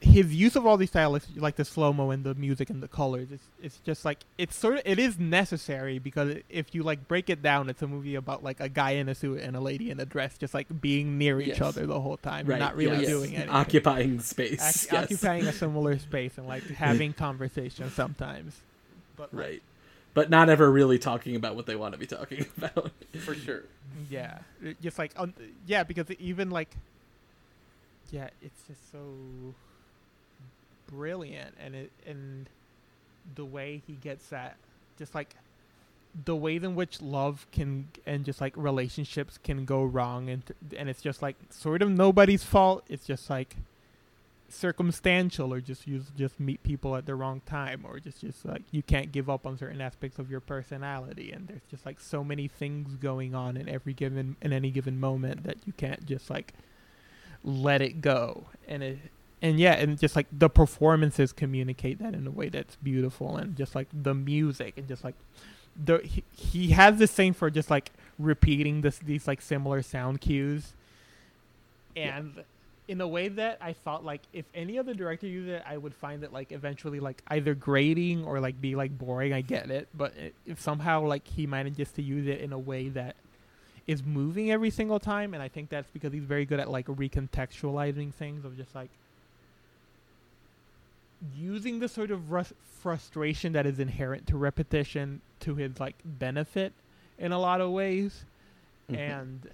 his 0.00 0.34
use 0.34 0.56
of 0.56 0.66
all 0.66 0.76
these 0.78 0.88
styles, 0.90 1.26
like 1.36 1.56
the 1.56 1.64
slow 1.64 1.92
mo 1.92 2.10
and 2.10 2.24
the 2.24 2.34
music 2.34 2.70
and 2.70 2.82
the 2.82 2.88
colors, 2.88 3.28
it's 3.30 3.44
it's 3.62 3.78
just 3.84 4.04
like 4.04 4.18
it's 4.38 4.56
sort 4.56 4.76
of 4.76 4.82
it 4.86 4.98
is 4.98 5.18
necessary 5.18 5.98
because 5.98 6.36
if 6.48 6.74
you 6.74 6.82
like 6.82 7.06
break 7.06 7.28
it 7.28 7.42
down, 7.42 7.68
it's 7.68 7.82
a 7.82 7.86
movie 7.86 8.14
about 8.14 8.42
like 8.42 8.60
a 8.60 8.68
guy 8.68 8.92
in 8.92 9.08
a 9.10 9.14
suit 9.14 9.40
and 9.40 9.54
a 9.56 9.60
lady 9.60 9.90
in 9.90 10.00
a 10.00 10.06
dress, 10.06 10.38
just 10.38 10.54
like 10.54 10.66
being 10.80 11.18
near 11.18 11.38
each 11.40 11.48
Yes. 11.48 11.60
other 11.60 11.86
the 11.86 12.00
whole 12.00 12.16
time, 12.16 12.46
Right. 12.46 12.54
and 12.54 12.60
not 12.60 12.76
really 12.76 13.00
yes. 13.00 13.08
doing 13.08 13.34
anything 13.34 13.50
Occupying 13.54 14.20
space. 14.20 14.86
Oc- 14.86 14.92
yes. 14.92 15.04
occupying 15.04 15.46
a 15.46 15.52
similar 15.52 15.98
space 15.98 16.38
and 16.38 16.46
like 16.48 16.62
having 16.86 17.12
conversations 17.12 17.92
sometimes. 17.92 18.56
But 19.16 19.34
like, 19.34 19.44
Right. 19.46 19.62
But 20.14 20.28
not 20.30 20.48
ever 20.48 20.70
really 20.72 20.98
talking 20.98 21.36
about 21.36 21.54
what 21.56 21.66
they 21.66 21.76
want 21.76 21.92
to 21.92 21.98
be 21.98 22.06
talking 22.06 22.46
about. 22.56 22.90
for 23.20 23.34
sure 23.34 23.62
yeah, 24.08 24.38
just 24.80 24.98
like 24.98 25.12
un- 25.16 25.34
yeah, 25.66 25.82
because 25.82 26.10
even 26.12 26.48
like 26.50 26.70
yeah, 28.10 28.30
it's 28.40 28.62
just 28.66 28.90
so 28.90 28.98
brilliant, 30.90 31.54
and 31.60 31.74
it 31.74 31.90
and 32.06 32.48
the 33.34 33.44
way 33.44 33.82
he 33.86 33.94
gets 33.94 34.28
that, 34.28 34.56
just 34.98 35.14
like 35.14 35.34
the 36.24 36.34
ways 36.34 36.64
in 36.64 36.74
which 36.74 37.00
love 37.00 37.46
can 37.52 37.88
and 38.06 38.24
just 38.24 38.40
like 38.40 38.52
relationships 38.56 39.38
can 39.42 39.64
go 39.64 39.84
wrong, 39.84 40.28
and 40.28 40.42
and 40.76 40.88
it's 40.88 41.02
just 41.02 41.22
like 41.22 41.36
sort 41.50 41.82
of 41.82 41.90
nobody's 41.90 42.44
fault. 42.44 42.84
It's 42.88 43.06
just 43.06 43.30
like 43.30 43.56
circumstantial 44.50 45.54
or 45.54 45.60
just 45.60 45.86
you 45.86 46.02
just 46.16 46.40
meet 46.40 46.62
people 46.64 46.96
at 46.96 47.06
the 47.06 47.14
wrong 47.14 47.40
time 47.46 47.84
or 47.84 48.00
just 48.00 48.20
just 48.20 48.44
like 48.44 48.62
you 48.72 48.82
can't 48.82 49.12
give 49.12 49.30
up 49.30 49.46
on 49.46 49.56
certain 49.56 49.80
aspects 49.80 50.18
of 50.18 50.30
your 50.30 50.40
personality 50.40 51.30
and 51.30 51.46
there's 51.46 51.62
just 51.70 51.86
like 51.86 52.00
so 52.00 52.24
many 52.24 52.48
things 52.48 52.96
going 52.96 53.32
on 53.34 53.56
in 53.56 53.68
every 53.68 53.92
given 53.92 54.36
in 54.42 54.52
any 54.52 54.70
given 54.70 54.98
moment 54.98 55.44
that 55.44 55.56
you 55.66 55.72
can't 55.72 56.04
just 56.04 56.28
like 56.28 56.52
let 57.44 57.80
it 57.80 58.00
go 58.00 58.44
and 58.66 58.82
it 58.82 58.98
and 59.42 59.58
yeah 59.58 59.72
and 59.72 59.98
just 59.98 60.16
like 60.16 60.26
the 60.32 60.48
performances 60.48 61.32
communicate 61.32 61.98
that 61.98 62.14
in 62.14 62.26
a 62.26 62.30
way 62.30 62.48
that's 62.48 62.76
beautiful 62.76 63.36
and 63.36 63.56
just 63.56 63.74
like 63.74 63.88
the 63.92 64.14
music 64.14 64.74
and 64.76 64.86
just 64.86 65.02
like 65.02 65.14
the 65.84 65.98
he, 65.98 66.24
he 66.36 66.70
has 66.70 66.98
this 66.98 67.12
thing 67.12 67.32
for 67.32 67.50
just 67.50 67.70
like 67.70 67.90
repeating 68.18 68.80
this 68.82 68.98
these 68.98 69.26
like 69.26 69.40
similar 69.40 69.82
sound 69.82 70.20
cues. 70.20 70.74
And 71.96 72.44
in 72.88 73.00
a 73.00 73.08
way 73.08 73.28
that 73.28 73.58
I 73.60 73.72
thought 73.72 74.04
like 74.04 74.22
if 74.32 74.44
any 74.54 74.78
other 74.78 74.94
director 74.94 75.26
used 75.26 75.48
it, 75.48 75.62
I 75.66 75.76
would 75.76 75.94
find 75.94 76.22
it 76.22 76.32
like 76.32 76.52
eventually 76.52 77.00
like 77.00 77.22
either 77.28 77.54
grating 77.54 78.24
or 78.24 78.40
like 78.40 78.60
be 78.60 78.74
like 78.74 78.96
boring. 78.96 79.32
I 79.32 79.40
get 79.40 79.70
it, 79.70 79.88
but 79.94 80.12
i 80.18 80.32
if 80.46 80.60
somehow 80.60 81.02
like 81.02 81.26
he 81.26 81.46
manages 81.46 81.90
to 81.92 82.02
use 82.02 82.26
it 82.26 82.40
in 82.40 82.52
a 82.52 82.58
way 82.58 82.88
that 82.90 83.16
is 83.86 84.04
moving 84.04 84.50
every 84.52 84.70
single 84.70 85.00
time, 85.00 85.34
and 85.34 85.42
I 85.42 85.48
think 85.48 85.68
that's 85.68 85.90
because 85.90 86.12
he's 86.12 86.24
very 86.24 86.44
good 86.44 86.60
at 86.60 86.70
like 86.70 86.86
recontextualizing 86.86 88.12
things 88.14 88.44
of 88.44 88.56
just 88.56 88.74
like 88.74 88.90
using 91.36 91.78
the 91.80 91.88
sort 91.88 92.10
of 92.10 92.30
rus- 92.30 92.52
frustration 92.80 93.52
that 93.52 93.66
is 93.66 93.78
inherent 93.78 94.26
to 94.28 94.36
repetition 94.36 95.20
to 95.40 95.54
his 95.54 95.78
like 95.80 95.96
benefit 96.04 96.72
in 97.18 97.32
a 97.32 97.38
lot 97.38 97.60
of 97.60 97.70
ways. 97.70 98.24
Mhm. 98.90 98.96
and 98.98 99.50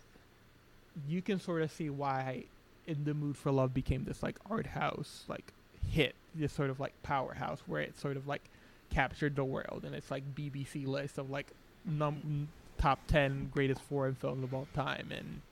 you 1.07 1.21
can 1.21 1.39
sort 1.39 1.61
of 1.61 1.71
see 1.71 1.91
why 1.91 2.45
in 2.87 3.05
the 3.05 3.13
mood 3.13 3.37
for 3.37 3.51
love 3.53 3.75
became 3.75 4.05
this 4.05 4.23
like 4.23 4.37
art 4.49 4.67
house 4.69 5.25
like 5.29 5.53
hit 5.91 6.15
this 6.35 6.53
sort 6.53 6.71
of 6.71 6.81
like 6.81 6.93
powerhouse 7.03 7.61
where 7.67 7.83
it 7.83 7.99
sort 7.99 8.17
of 8.17 8.27
like 8.27 8.43
captured 8.91 9.37
the 9.37 9.45
world. 9.45 9.83
And 9.85 9.95
it's 9.95 10.11
like 10.11 10.23
bbc 10.35 10.87
list 10.87 11.19
of 11.19 11.29
like 11.31 11.49
num- 11.85 12.49
top 12.79 13.01
10 13.09 13.51
greatest 13.53 13.81
foreign 13.83 14.15
films 14.15 14.43
of 14.45 14.55
all 14.55 14.69
time. 14.75 15.09
And 15.11 15.43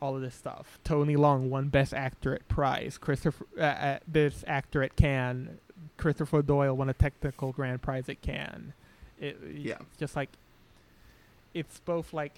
all 0.00 0.14
of 0.16 0.22
this 0.22 0.34
stuff. 0.34 0.78
Tony 0.84 1.16
Leung 1.16 1.48
won 1.48 1.68
best 1.68 1.92
actor 1.92 2.34
at 2.34 2.46
prize 2.48 2.98
christopher 2.98 3.46
uh, 3.58 3.62
uh, 3.62 3.98
best 4.06 4.44
actor 4.46 4.82
at 4.82 4.94
cannes. 4.96 5.58
Christopher 5.96 6.42
doyle 6.42 6.76
won 6.76 6.88
a 6.88 6.94
technical 6.94 7.52
grand 7.52 7.82
prize 7.82 8.08
at 8.08 8.20
cannes. 8.22 8.72
It, 9.20 9.38
Yeah. 9.54 9.76
it's 9.80 9.96
just 9.98 10.14
like 10.16 10.28
it's 11.54 11.80
both 11.80 12.12
like 12.12 12.34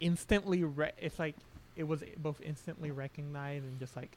instantly 0.00 0.64
re- 0.64 0.92
it's 0.98 1.18
like 1.18 1.34
it 1.76 1.84
was 1.84 2.02
both 2.18 2.40
instantly 2.42 2.90
recognized 2.90 3.64
and 3.64 3.78
just 3.78 3.96
like 3.96 4.10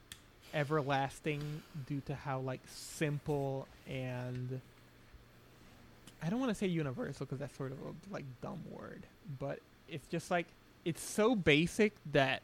everlasting 0.54 1.62
due 1.86 2.00
to 2.06 2.14
how 2.14 2.40
like 2.40 2.60
simple 2.68 3.66
and 3.88 4.60
I 6.22 6.28
don't 6.30 6.38
want 6.38 6.50
to 6.50 6.54
say 6.54 6.66
universal 6.66 7.26
because 7.26 7.38
that's 7.40 7.56
sort 7.56 7.72
of 7.72 7.78
a 7.78 8.12
like 8.12 8.24
dumb 8.42 8.60
word, 8.70 9.02
but 9.40 9.58
it's 9.88 10.06
just 10.08 10.30
like 10.30 10.46
it's 10.84 11.02
so 11.02 11.34
basic 11.34 11.94
that 12.12 12.42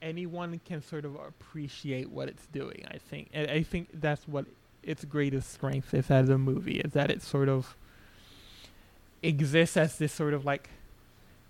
anyone 0.00 0.60
can 0.64 0.82
sort 0.82 1.04
of 1.04 1.14
appreciate 1.14 2.10
what 2.10 2.28
it's 2.28 2.46
doing. 2.46 2.84
I 2.90 2.98
think, 2.98 3.28
and 3.32 3.50
I 3.50 3.62
think 3.62 3.88
that's 3.94 4.26
what 4.26 4.46
its 4.82 5.04
greatest 5.04 5.52
strength 5.52 5.94
is 5.94 6.10
as 6.10 6.28
a 6.28 6.36
movie 6.36 6.80
is 6.80 6.92
that 6.92 7.10
it 7.10 7.22
sort 7.22 7.48
of 7.48 7.76
exists 9.22 9.76
as 9.76 9.98
this 9.98 10.12
sort 10.12 10.34
of 10.34 10.44
like 10.44 10.68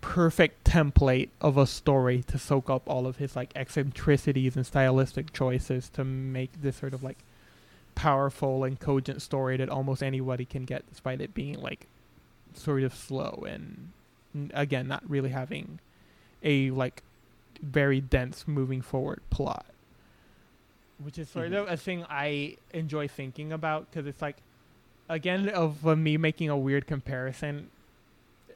perfect 0.03 0.65
template 0.65 1.31
of 1.41 1.57
a 1.57 1.67
story 1.67 2.23
to 2.27 2.37
soak 2.37 2.69
up 2.69 2.83
all 2.87 3.07
of 3.07 3.17
his 3.17 3.35
like 3.35 3.51
eccentricities 3.55 4.57
and 4.57 4.67
stylistic 4.67 5.33
choices 5.33 5.89
to 5.89 6.05
make 6.05 6.51
this 6.61 6.77
sort 6.77 6.93
of 6.93 7.03
like 7.03 7.19
powerful 7.95 8.65
and 8.65 8.81
cogent 8.81 9.23
story 9.23 9.57
that 9.57 9.69
almost 9.69 10.03
anybody 10.03 10.45
can 10.45 10.65
get 10.65 10.87
despite 10.91 11.21
it 11.21 11.33
being 11.33 11.59
like 11.61 11.87
sort 12.55 12.83
of 12.83 12.95
slow 12.95 13.45
and 13.49 13.91
again 14.55 14.89
not 14.89 15.03
really 15.09 15.31
having 15.31 15.79
a 16.43 16.71
like 16.71 17.03
very 17.63 18.01
dense 18.01 18.47
moving 18.49 18.81
forward 18.83 19.21
plot 19.31 19.67
which 20.99 21.19
is 21.19 21.29
sort 21.29 21.51
Mhm. 21.51 21.63
of 21.63 21.69
a 21.69 21.77
thing 21.77 22.05
i 22.09 22.57
enjoy 22.73 23.07
thinking 23.09 23.53
about 23.53 23.91
because 23.91 24.07
it's 24.07 24.23
like 24.23 24.37
again 25.09 25.49
of 25.49 25.87
uh, 25.87 25.95
me 25.97 26.17
making 26.17 26.49
a 26.49 26.57
weird 26.57 26.87
comparison 26.87 27.69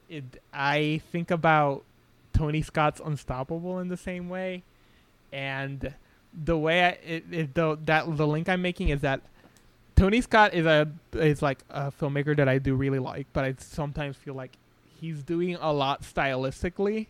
it, 0.09 0.25
i 0.53 1.01
think 1.13 1.31
about 1.31 1.83
tony 2.33 2.63
scott's 2.63 3.01
unstoppable 3.05 3.79
in 3.79 3.89
the 3.89 3.97
same 3.97 4.29
way 4.29 4.63
and 5.33 5.95
the 6.45 6.57
way 6.57 6.85
I, 6.85 6.89
it, 7.05 7.25
it 7.31 7.55
the 7.55 7.77
that 7.85 8.17
the 8.17 8.27
link 8.27 8.49
i'm 8.49 8.63
making 8.63 8.89
is 8.91 9.01
that 9.03 9.21
tony 9.97 10.21
scott 10.21 10.55
is 10.55 10.67
a 10.67 10.91
is 11.15 11.43
like 11.43 11.59
a 11.71 11.91
filmmaker 11.91 12.37
that 12.37 12.49
i 12.49 12.59
do 12.59 12.75
really 12.75 12.99
like 12.99 13.27
but 13.33 13.45
i 13.45 13.55
sometimes 13.59 14.17
feel 14.17 14.35
like 14.35 14.53
he's 15.01 15.23
doing 15.23 15.57
a 15.61 15.73
lot 15.73 16.03
stylistically 16.03 17.07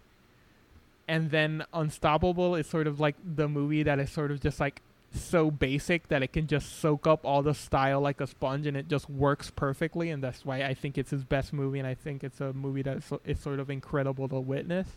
and 1.08 1.30
then 1.30 1.64
unstoppable 1.72 2.54
is 2.54 2.66
sort 2.66 2.86
of 2.86 2.98
like 2.98 3.14
the 3.24 3.48
movie 3.48 3.82
that 3.82 3.98
is 3.98 4.10
sort 4.10 4.30
of 4.30 4.40
just 4.40 4.58
like 4.58 4.80
so 5.12 5.50
basic 5.50 6.08
that 6.08 6.22
it 6.22 6.32
can 6.32 6.46
just 6.46 6.80
soak 6.80 7.06
up 7.06 7.24
all 7.24 7.42
the 7.42 7.54
style 7.54 8.00
like 8.00 8.20
a 8.20 8.26
sponge 8.26 8.66
and 8.66 8.76
it 8.76 8.88
just 8.88 9.08
works 9.08 9.50
perfectly 9.50 10.10
and 10.10 10.22
that's 10.22 10.44
why 10.44 10.62
I 10.62 10.74
think 10.74 10.98
it's 10.98 11.10
his 11.10 11.24
best 11.24 11.52
movie 11.52 11.78
and 11.78 11.88
I 11.88 11.94
think 11.94 12.24
it's 12.24 12.40
a 12.40 12.52
movie 12.52 12.82
that 12.82 12.98
is, 12.98 13.12
is 13.24 13.40
sort 13.40 13.60
of 13.60 13.70
incredible 13.70 14.28
to 14.28 14.40
witness. 14.40 14.88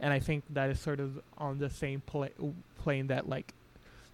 And 0.00 0.12
I 0.12 0.20
think 0.20 0.44
that 0.50 0.70
is 0.70 0.78
sort 0.78 1.00
of 1.00 1.20
on 1.36 1.58
the 1.58 1.68
same 1.68 2.02
pla- 2.06 2.28
plane 2.78 3.08
that 3.08 3.28
like 3.28 3.52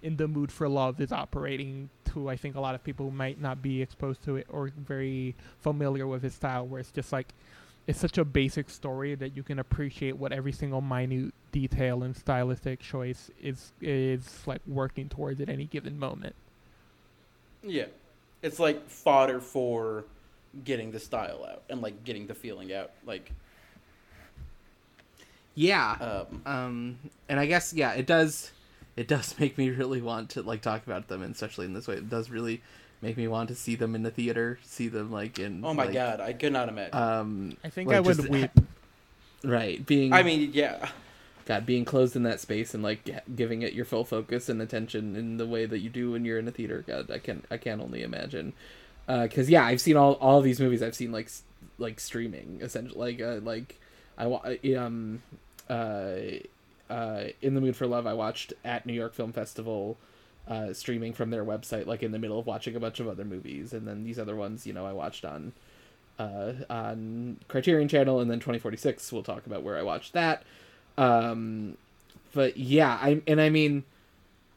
in 0.02 0.16
the 0.16 0.26
mood 0.26 0.50
for 0.50 0.68
love 0.68 1.00
is 1.00 1.12
operating 1.12 1.90
to 2.12 2.28
I 2.28 2.36
think 2.36 2.56
a 2.56 2.60
lot 2.60 2.74
of 2.74 2.82
people 2.82 3.10
might 3.10 3.40
not 3.40 3.62
be 3.62 3.82
exposed 3.82 4.22
to 4.24 4.36
it 4.36 4.46
or 4.50 4.70
very 4.76 5.34
familiar 5.60 6.06
with 6.06 6.22
his 6.22 6.34
style 6.34 6.66
where 6.66 6.80
it's 6.80 6.90
just 6.90 7.12
like 7.12 7.28
it's 7.86 7.98
such 8.00 8.18
a 8.18 8.24
basic 8.24 8.70
story 8.70 9.14
that 9.14 9.36
you 9.36 9.42
can 9.42 9.58
appreciate 9.58 10.16
what 10.16 10.32
every 10.32 10.52
single 10.52 10.80
minute 10.80 11.34
detail 11.52 12.02
and 12.02 12.16
stylistic 12.16 12.80
choice 12.80 13.30
is 13.40 13.72
is 13.80 14.42
like 14.46 14.62
working 14.66 15.08
towards 15.08 15.40
at 15.40 15.48
any 15.48 15.66
given 15.66 15.98
moment. 15.98 16.34
Yeah. 17.62 17.86
It's 18.42 18.58
like 18.58 18.88
fodder 18.88 19.40
for 19.40 20.04
getting 20.64 20.92
the 20.92 21.00
style 21.00 21.44
out 21.44 21.62
and 21.68 21.80
like 21.82 22.04
getting 22.04 22.26
the 22.26 22.34
feeling 22.34 22.72
out. 22.72 22.92
Like 23.04 23.32
Yeah. 25.54 25.96
um 26.00 26.42
Um, 26.46 26.98
and 27.28 27.40
I 27.40 27.46
guess 27.46 27.72
yeah, 27.72 27.92
it 27.92 28.06
does. 28.06 28.52
It 28.96 29.08
does 29.08 29.34
make 29.40 29.58
me 29.58 29.70
really 29.70 30.00
want 30.00 30.30
to 30.30 30.42
like 30.42 30.62
talk 30.62 30.86
about 30.86 31.08
them, 31.08 31.22
and 31.22 31.34
especially 31.34 31.66
in 31.66 31.72
this 31.72 31.88
way, 31.88 31.96
it 31.96 32.08
does 32.08 32.30
really 32.30 32.62
make 33.04 33.16
me 33.18 33.28
want 33.28 33.50
to 33.50 33.54
see 33.54 33.76
them 33.76 33.94
in 33.94 34.02
the 34.02 34.10
theater, 34.10 34.58
see 34.64 34.88
them 34.88 35.12
like 35.12 35.38
in. 35.38 35.62
Oh 35.64 35.74
my 35.74 35.84
like, 35.84 35.94
god, 35.94 36.20
I 36.20 36.32
could 36.32 36.52
not 36.52 36.68
imagine. 36.70 36.94
Um, 36.96 37.56
I 37.62 37.68
think 37.68 37.88
like, 37.88 37.98
I 37.98 38.00
would 38.00 38.16
just- 38.16 38.28
weep. 38.28 38.50
right, 39.44 39.84
being 39.84 40.12
I 40.12 40.22
mean, 40.22 40.50
yeah. 40.52 40.88
God, 41.46 41.66
being 41.66 41.84
closed 41.84 42.16
in 42.16 42.22
that 42.22 42.40
space 42.40 42.72
and 42.72 42.82
like 42.82 43.06
giving 43.36 43.60
it 43.60 43.74
your 43.74 43.84
full 43.84 44.04
focus 44.06 44.48
and 44.48 44.62
attention 44.62 45.14
in 45.14 45.36
the 45.36 45.46
way 45.46 45.66
that 45.66 45.80
you 45.80 45.90
do 45.90 46.12
when 46.12 46.24
you're 46.24 46.38
in 46.38 46.48
a 46.48 46.50
theater. 46.50 46.82
God, 46.86 47.10
I 47.10 47.18
can 47.18 47.42
I 47.50 47.58
can 47.58 47.82
only 47.82 48.02
imagine. 48.02 48.54
Because 49.06 49.50
yeah, 49.50 49.62
I've 49.62 49.82
seen 49.82 49.96
all 49.98 50.14
all 50.14 50.40
these 50.40 50.58
movies. 50.58 50.82
I've 50.82 50.94
seen 50.94 51.12
like 51.12 51.30
like 51.76 52.00
streaming 52.00 52.60
essentially. 52.62 53.18
Like 53.18 53.20
uh, 53.20 53.40
like 53.44 53.78
I 54.16 54.74
um 54.74 55.22
uh 55.68 56.16
uh 56.88 57.24
in 57.42 57.54
the 57.54 57.60
mood 57.60 57.76
for 57.76 57.86
love. 57.86 58.06
I 58.06 58.14
watched 58.14 58.54
at 58.64 58.86
New 58.86 58.94
York 58.94 59.12
Film 59.12 59.32
Festival. 59.32 59.98
Uh, 60.46 60.74
streaming 60.74 61.14
from 61.14 61.30
their 61.30 61.42
website, 61.44 61.86
like 61.86 62.02
in 62.02 62.12
the 62.12 62.18
middle 62.18 62.38
of 62.38 62.44
watching 62.46 62.76
a 62.76 62.80
bunch 62.80 63.00
of 63.00 63.08
other 63.08 63.24
movies, 63.24 63.72
and 63.72 63.88
then 63.88 64.04
these 64.04 64.18
other 64.18 64.36
ones, 64.36 64.66
you 64.66 64.74
know, 64.74 64.84
I 64.84 64.92
watched 64.92 65.24
on 65.24 65.52
uh, 66.18 66.52
on 66.68 67.38
Criterion 67.48 67.88
Channel, 67.88 68.20
and 68.20 68.30
then 68.30 68.40
2046. 68.40 69.10
We'll 69.10 69.22
talk 69.22 69.46
about 69.46 69.62
where 69.62 69.78
I 69.78 69.82
watched 69.82 70.12
that. 70.12 70.42
Um, 70.98 71.78
but 72.34 72.58
yeah, 72.58 72.98
I 73.00 73.22
and 73.26 73.40
I 73.40 73.48
mean, 73.48 73.84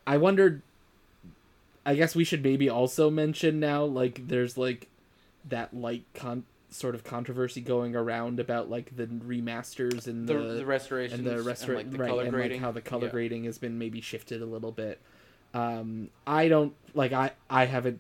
I 0.06 0.18
wondered. 0.18 0.62
I 1.86 1.96
guess 1.96 2.16
we 2.16 2.26
should 2.26 2.44
maybe 2.44 2.70
also 2.70 3.10
mention 3.10 3.62
now, 3.62 3.86
like, 3.86 4.28
there's 4.28 4.58
like 4.58 4.90
that 5.48 5.74
light 5.74 6.04
con 6.14 6.44
sort 6.70 6.96
of 6.96 7.06
controversy 7.06 7.62
going 7.62 7.96
around 7.96 8.42
about 8.42 8.70
like 8.70 8.94
the 8.98 9.06
remasters 9.08 10.06
and 10.06 10.28
The, 10.28 10.34
the, 10.34 10.54
the 10.56 10.66
restoration 10.66 11.20
and 11.20 11.26
the 11.28 11.42
restaurant 11.42 11.78
like, 11.78 11.92
the 11.92 11.98
right 11.98 12.10
color 12.10 12.24
and 12.24 12.32
grading. 12.34 12.58
like 12.58 12.62
how 12.66 12.72
the 12.74 12.82
color 12.82 13.06
Yeah. 13.06 13.12
grading 13.12 13.44
has 13.46 13.58
been 13.58 13.80
maybe 13.80 14.02
shifted 14.02 14.42
a 14.42 14.46
little 14.46 14.74
bit 14.74 15.00
um 15.58 16.10
i 16.26 16.48
don't 16.48 16.74
like 16.94 17.14
i 17.14 17.32
i 17.50 17.66
haven't 17.66 18.00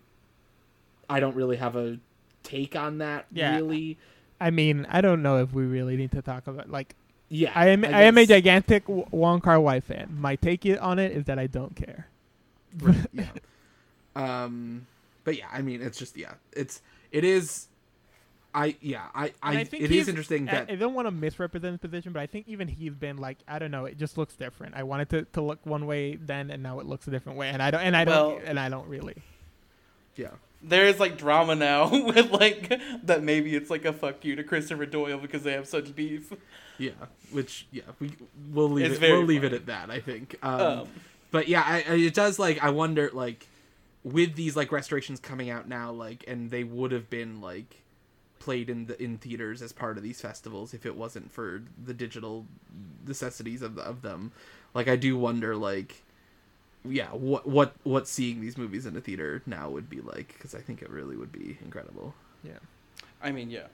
i 1.10 1.20
don't 1.20 1.36
really 1.36 1.58
have 1.58 1.76
a 1.76 1.98
take 2.44 2.76
on 2.76 3.00
that 3.00 3.26
Yeah. 3.32 3.56
really 3.56 3.98
I 4.40 4.52
mean, 4.52 4.86
I 4.90 5.02
don't 5.02 5.24
know 5.24 5.38
if 5.42 5.52
we 5.52 5.64
really 5.66 5.98
need 5.98 6.12
to 6.12 6.22
talk 6.22 6.46
about 6.46 6.70
like 6.70 6.94
yeah 7.30 7.52
I 7.56 7.70
am. 7.70 7.84
I, 7.84 8.04
am 8.04 8.18
a 8.20 8.26
gigantic 8.26 8.86
W- 8.86 9.08
Wong 9.10 9.42
Kar 9.42 9.60
Wai 9.60 9.80
fan. 9.80 10.16
My 10.20 10.36
take 10.36 10.64
on 10.80 11.00
it 11.00 11.12
is 11.12 11.26
that 11.26 11.40
I 11.40 11.48
don't 11.48 11.76
care. 11.76 12.08
Right, 12.80 12.96
yeah. 13.14 13.26
Um, 14.16 14.86
but 15.24 15.38
yeah, 15.38 15.48
I 15.52 15.64
mean, 15.64 15.82
it's 15.82 15.98
just 15.98 16.16
yeah, 16.18 16.34
it's 16.54 16.82
it 17.12 17.24
is. 17.24 17.68
I 18.58 18.76
yeah, 18.82 19.04
I 19.14 19.26
I, 19.44 19.60
I 19.60 19.64
think 19.66 19.84
it 19.84 19.92
is 19.92 20.08
interesting 20.08 20.46
that 20.46 20.70
I 20.72 20.76
don't 20.76 20.96
want 20.96 21.08
to 21.08 21.12
misrepresent 21.12 21.74
his 21.74 21.80
position, 21.80 22.12
but 22.12 22.22
I 22.22 22.26
think 22.26 22.48
even 22.48 22.68
he's 22.68 22.96
been 22.96 23.18
like, 23.18 23.38
I 23.48 23.60
don't 23.60 23.70
know, 23.70 23.86
it 23.86 23.98
just 23.98 24.18
looks 24.18 24.36
different. 24.36 24.74
I 24.76 24.82
wanted 24.82 25.10
to, 25.12 25.22
to 25.34 25.42
look 25.42 25.60
one 25.66 25.86
way 25.86 26.16
then, 26.16 26.50
and 26.50 26.64
now 26.64 26.80
it 26.80 26.88
looks 26.88 27.08
a 27.08 27.12
different 27.12 27.38
way, 27.38 27.50
and 27.50 27.62
I 27.62 27.70
don't, 27.70 27.82
and 27.82 27.96
I 27.96 28.04
don't, 28.04 28.44
and 28.44 28.60
I 28.60 28.68
don't 28.70 28.88
really. 28.88 29.16
yeah, 30.16 30.32
There 30.64 30.86
is 30.86 31.00
like 31.00 31.18
drama 31.20 31.54
now 31.56 31.90
with 32.08 32.32
like 32.32 32.82
that 33.04 33.22
maybe 33.22 33.56
it's 33.56 33.70
like 33.70 33.86
a 33.86 33.94
fuck 33.94 34.26
you 34.26 34.36
to 34.36 34.44
Christopher 34.44 34.88
Doyle 34.88 35.20
because 35.20 35.44
they 35.44 35.54
have 35.54 35.68
such 35.68 35.96
beef. 35.96 36.34
yeah, 36.80 36.92
which 37.32 37.68
yeah, 37.72 37.84
we 38.00 38.12
we'll 38.52 38.70
leave 38.70 38.92
It's 38.92 39.02
it 39.02 39.12
we'll 39.12 39.24
leave 39.24 39.44
it 39.44 39.54
at 39.54 39.68
that. 39.68 39.92
I 39.92 40.00
think. 40.00 40.36
Um, 40.42 40.62
Um, 40.62 40.88
but 41.30 41.48
yeah, 41.48 41.62
I, 41.64 41.76
I, 41.88 41.96
it 41.96 42.14
does 42.16 42.40
like 42.40 42.64
I 42.64 42.72
wonder 42.72 43.12
like 43.14 43.46
with 44.04 44.34
these 44.36 44.56
like 44.56 44.72
restorations 44.72 45.20
coming 45.20 45.50
out 45.52 45.68
now, 45.68 45.92
like 45.92 46.24
and 46.28 46.50
they 46.50 46.64
would 46.64 46.92
have 46.92 47.10
been 47.10 47.40
like 47.42 47.84
played 48.48 48.70
in 48.70 48.86
the 48.86 49.04
in 49.04 49.18
theaters 49.18 49.62
as 49.62 49.74
part 49.74 49.98
of 49.98 50.04
these 50.04 50.22
festivals 50.22 50.74
if 50.74 50.86
it 50.86 50.96
wasn't 50.96 51.30
for 51.30 51.64
the 51.84 51.94
digital 51.94 52.46
necessities 53.06 53.62
of 53.62 53.78
of 53.78 54.02
them. 54.04 54.32
Like 54.74 54.88
I 54.88 54.96
do 54.96 55.18
wonder 55.18 55.54
like 55.54 56.02
yeah, 56.86 57.10
what 57.10 57.46
what 57.46 57.74
what 57.84 58.08
seeing 58.08 58.40
these 58.40 58.58
movies 58.58 58.86
in 58.86 58.96
a 58.96 59.02
theater 59.02 59.42
now 59.46 59.70
would 59.70 59.90
be 59.90 60.00
like 60.00 60.30
because 60.30 60.56
I 60.56 60.60
think 60.60 60.82
it 60.82 60.90
really 60.90 61.18
would 61.18 61.34
be 61.34 61.58
incredible. 61.62 62.14
Yeah. 62.42 62.60
I 63.22 63.32
mean, 63.32 63.50
yeah. 63.50 63.68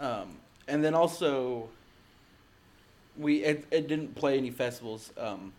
Um, 0.00 0.36
and 0.66 0.82
then 0.82 0.94
also, 0.94 1.68
we 3.18 3.44
it, 3.44 3.66
it 3.70 3.88
didn't 3.88 4.14
play 4.14 4.38
any 4.38 4.50
festivals. 4.50 5.12
Um, 5.18 5.52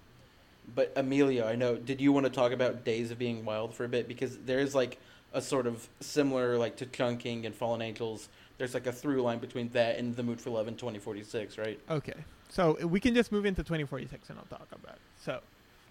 but 0.74 0.92
Emilio, 0.96 1.48
I 1.48 1.56
know. 1.56 1.76
Did 1.76 2.02
you 2.02 2.12
want 2.12 2.26
to 2.26 2.32
talk 2.32 2.52
about 2.52 2.84
Days 2.84 3.12
of 3.12 3.20
Being 3.20 3.46
Wild 3.46 3.76
for 3.76 3.84
a 3.84 3.90
bit 3.90 4.08
because 4.08 4.38
there 4.40 4.60
is 4.60 4.74
like 4.74 4.98
a 5.34 5.42
sort 5.42 5.68
of 5.68 5.88
similar 6.00 6.58
like 6.58 6.78
to 6.78 6.86
Chungking 6.86 7.46
and 7.46 7.54
Fallen 7.54 7.82
Angels. 7.82 8.30
There's 8.58 8.74
like 8.74 8.88
a 8.88 8.92
through 8.92 9.22
line 9.22 9.40
between 9.40 9.70
that 9.70 9.98
and 9.98 10.16
The 10.16 10.24
Mood 10.24 10.42
for 10.42 10.50
Love 10.50 10.68
in 10.68 10.76
2046, 10.76 11.58
right? 11.58 11.80
Okay, 11.90 12.14
so 12.50 12.78
we 12.86 13.00
can 13.00 13.14
just 13.14 13.32
move 13.32 13.46
into 13.46 13.64
2046, 13.64 14.30
and 14.30 14.40
I'll 14.40 14.46
talk 14.46 14.68
about 14.72 14.96
it. 14.96 15.02
So, 15.24 15.34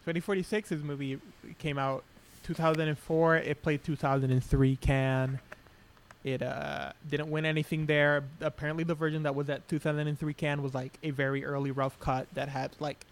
2046 0.05 0.73
is 0.73 0.83
movie 0.83 1.19
came 1.59 1.79
out 1.79 2.03
2004. 2.45 3.37
It 3.37 3.63
played 3.63 3.85
2003 3.85 4.77
Cannes. 4.77 5.39
It 6.25 6.43
uh, 6.43 6.93
didn't 7.09 7.31
win 7.31 7.45
anything 7.45 7.87
there. 7.87 8.25
Apparently, 8.41 8.83
the 8.83 8.97
version 8.97 9.23
that 9.25 9.35
was 9.35 9.49
at 9.49 9.69
2003 9.69 10.35
Cannes 10.35 10.61
was 10.61 10.75
like 10.75 10.99
a 11.05 11.11
very 11.11 11.45
early 11.45 11.71
rough 11.71 11.99
cut 12.01 12.27
that 12.35 12.49
had 12.49 12.73
like 12.81 13.07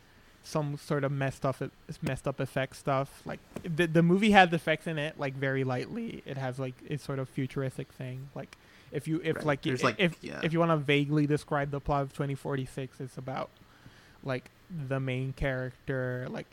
some 0.46 0.76
sort 0.76 1.02
of 1.04 1.10
messed 1.10 1.44
up 1.44 1.56
messed 2.02 2.28
up 2.28 2.38
effect 2.38 2.76
stuff. 2.76 3.22
Like 3.24 3.40
the 3.64 3.86
the 3.86 4.02
movie 4.02 4.30
has 4.32 4.52
effects 4.52 4.86
in 4.86 4.98
it, 4.98 5.18
like 5.18 5.34
very 5.34 5.64
lightly. 5.64 6.22
It 6.26 6.36
has 6.36 6.58
like 6.58 6.74
a 6.88 6.98
sort 6.98 7.18
of 7.18 7.28
futuristic 7.28 7.90
thing. 7.92 8.28
Like 8.34 8.56
if 8.92 9.08
you 9.08 9.20
if 9.24 9.36
Right. 9.36 9.44
like, 9.46 9.62
There's, 9.62 9.82
i- 9.82 9.86
like- 9.88 9.98
if 10.00 10.16
yeah. 10.22 10.40
if 10.44 10.52
you 10.52 10.58
want 10.60 10.70
to 10.70 10.76
vaguely 10.76 11.26
describe 11.26 11.70
the 11.70 11.80
plot 11.80 12.02
of 12.02 12.12
2046, 12.12 13.00
it's 13.00 13.16
about 13.18 13.50
like 14.22 14.50
the 14.88 15.00
main 15.00 15.32
character 15.32 16.26
like 16.30 16.46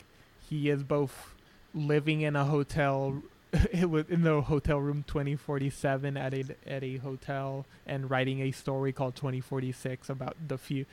he 0.48 0.68
is 0.68 0.82
both 0.82 1.34
living 1.74 2.20
in 2.22 2.34
a 2.36 2.44
hotel 2.44 3.22
it 3.72 3.90
was 3.90 4.08
in 4.08 4.22
the 4.22 4.40
hotel 4.40 4.78
room 4.78 5.04
2047 5.06 6.16
at 6.16 6.32
a 6.32 6.44
at 6.66 6.82
a 6.82 6.96
hotel 6.96 7.66
and 7.86 8.10
writing 8.10 8.40
a 8.40 8.50
story 8.50 8.92
called 8.92 9.14
2046 9.14 10.08
about 10.08 10.36
the 10.48 10.56
few 10.56 10.86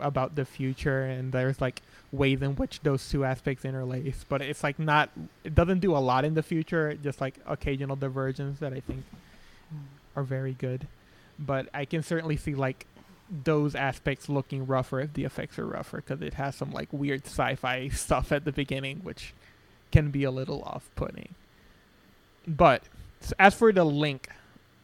about 0.00 0.34
the 0.34 0.44
future. 0.44 1.04
And 1.04 1.32
there's 1.32 1.60
like 1.60 1.80
ways 2.12 2.42
in 2.42 2.56
which 2.56 2.80
those 2.80 3.08
two 3.08 3.24
aspects 3.24 3.64
interlace. 3.64 4.24
But 4.28 4.42
it's 4.42 4.62
like 4.62 4.78
not 4.78 5.10
it 5.44 5.54
doesn't 5.54 5.78
do 5.78 5.96
a 5.96 5.98
lot 5.98 6.26
in 6.26 6.34
the 6.34 6.42
future 6.42 6.94
just 6.94 7.20
like 7.20 7.36
occasional 7.46 7.96
divergence 7.96 8.60
that 8.60 8.72
i 8.72 8.80
think 8.80 9.04
mm. 9.74 9.80
are 10.14 10.24
very 10.24 10.52
good. 10.52 10.86
But 11.38 11.68
i 11.72 11.86
can 11.86 12.02
certainly 12.02 12.36
see 12.36 12.54
like 12.54 12.86
those 13.30 13.74
aspects 13.74 14.28
looking 14.28 14.66
rougher 14.66 15.00
if 15.00 15.14
the 15.14 15.24
effects 15.24 15.58
are 15.58 15.66
rougher 15.66 15.96
because 15.96 16.20
it 16.20 16.34
has 16.34 16.54
some 16.54 16.70
like 16.70 16.92
weird 16.92 17.24
sci-fi 17.24 17.88
stuff 17.92 18.30
at 18.30 18.44
the 18.44 18.52
beginning 18.52 18.98
which 18.98 19.32
can 19.90 20.10
be 20.10 20.24
a 20.24 20.30
little 20.30 20.62
off-putting 20.64 21.34
but 22.46 22.84
as 23.38 23.54
for 23.54 23.72
the 23.72 23.84
link 23.84 24.28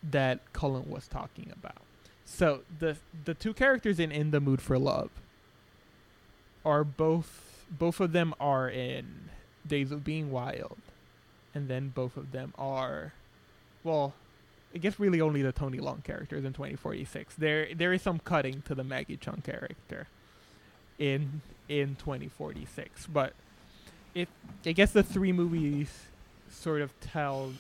that 0.03 0.41
cullen 0.53 0.89
was 0.89 1.07
talking 1.07 1.53
about 1.53 1.77
so 2.25 2.61
the 2.79 2.97
the 3.25 3.35
two 3.35 3.53
characters 3.53 3.99
in 4.01 4.11
in 4.11 4.31
the 4.31 4.41
mood 4.41 4.61
for 4.61 4.79
love 4.79 5.11
are 6.65 6.85
both 6.85 7.65
both 7.71 8.01
of 8.01 8.13
them 8.13 8.35
are 8.41 8.69
in 8.69 9.31
days 9.67 9.93
of 9.93 10.03
being 10.05 10.31
wild 10.31 10.79
and 11.55 11.69
then 11.69 11.89
both 11.89 12.17
of 12.17 12.33
them 12.33 12.55
are 12.59 13.13
well 13.85 14.15
I 14.75 14.79
guess 14.79 15.01
really 15.01 15.21
only 15.21 15.43
the 15.43 15.53
Tony 15.53 15.79
Leung 15.79 16.05
characters 16.05 16.45
in 16.45 16.53
2046. 16.53 17.35
There 17.35 17.75
there 17.75 17.93
is 17.93 18.03
some 18.03 18.21
cutting 18.21 18.63
to 18.63 18.75
the 18.75 18.85
Maggie 18.85 19.17
Cheung 19.17 19.43
character 19.43 20.07
in 20.99 21.43
in 21.69 21.97
2046, 21.97 23.09
but 23.09 23.33
it 24.15 24.29
I 24.65 24.73
guess 24.73 24.93
the 24.93 25.03
three 25.03 25.33
movies 25.33 26.07
sort 26.51 26.83
of 26.83 26.99
tell 27.01 27.53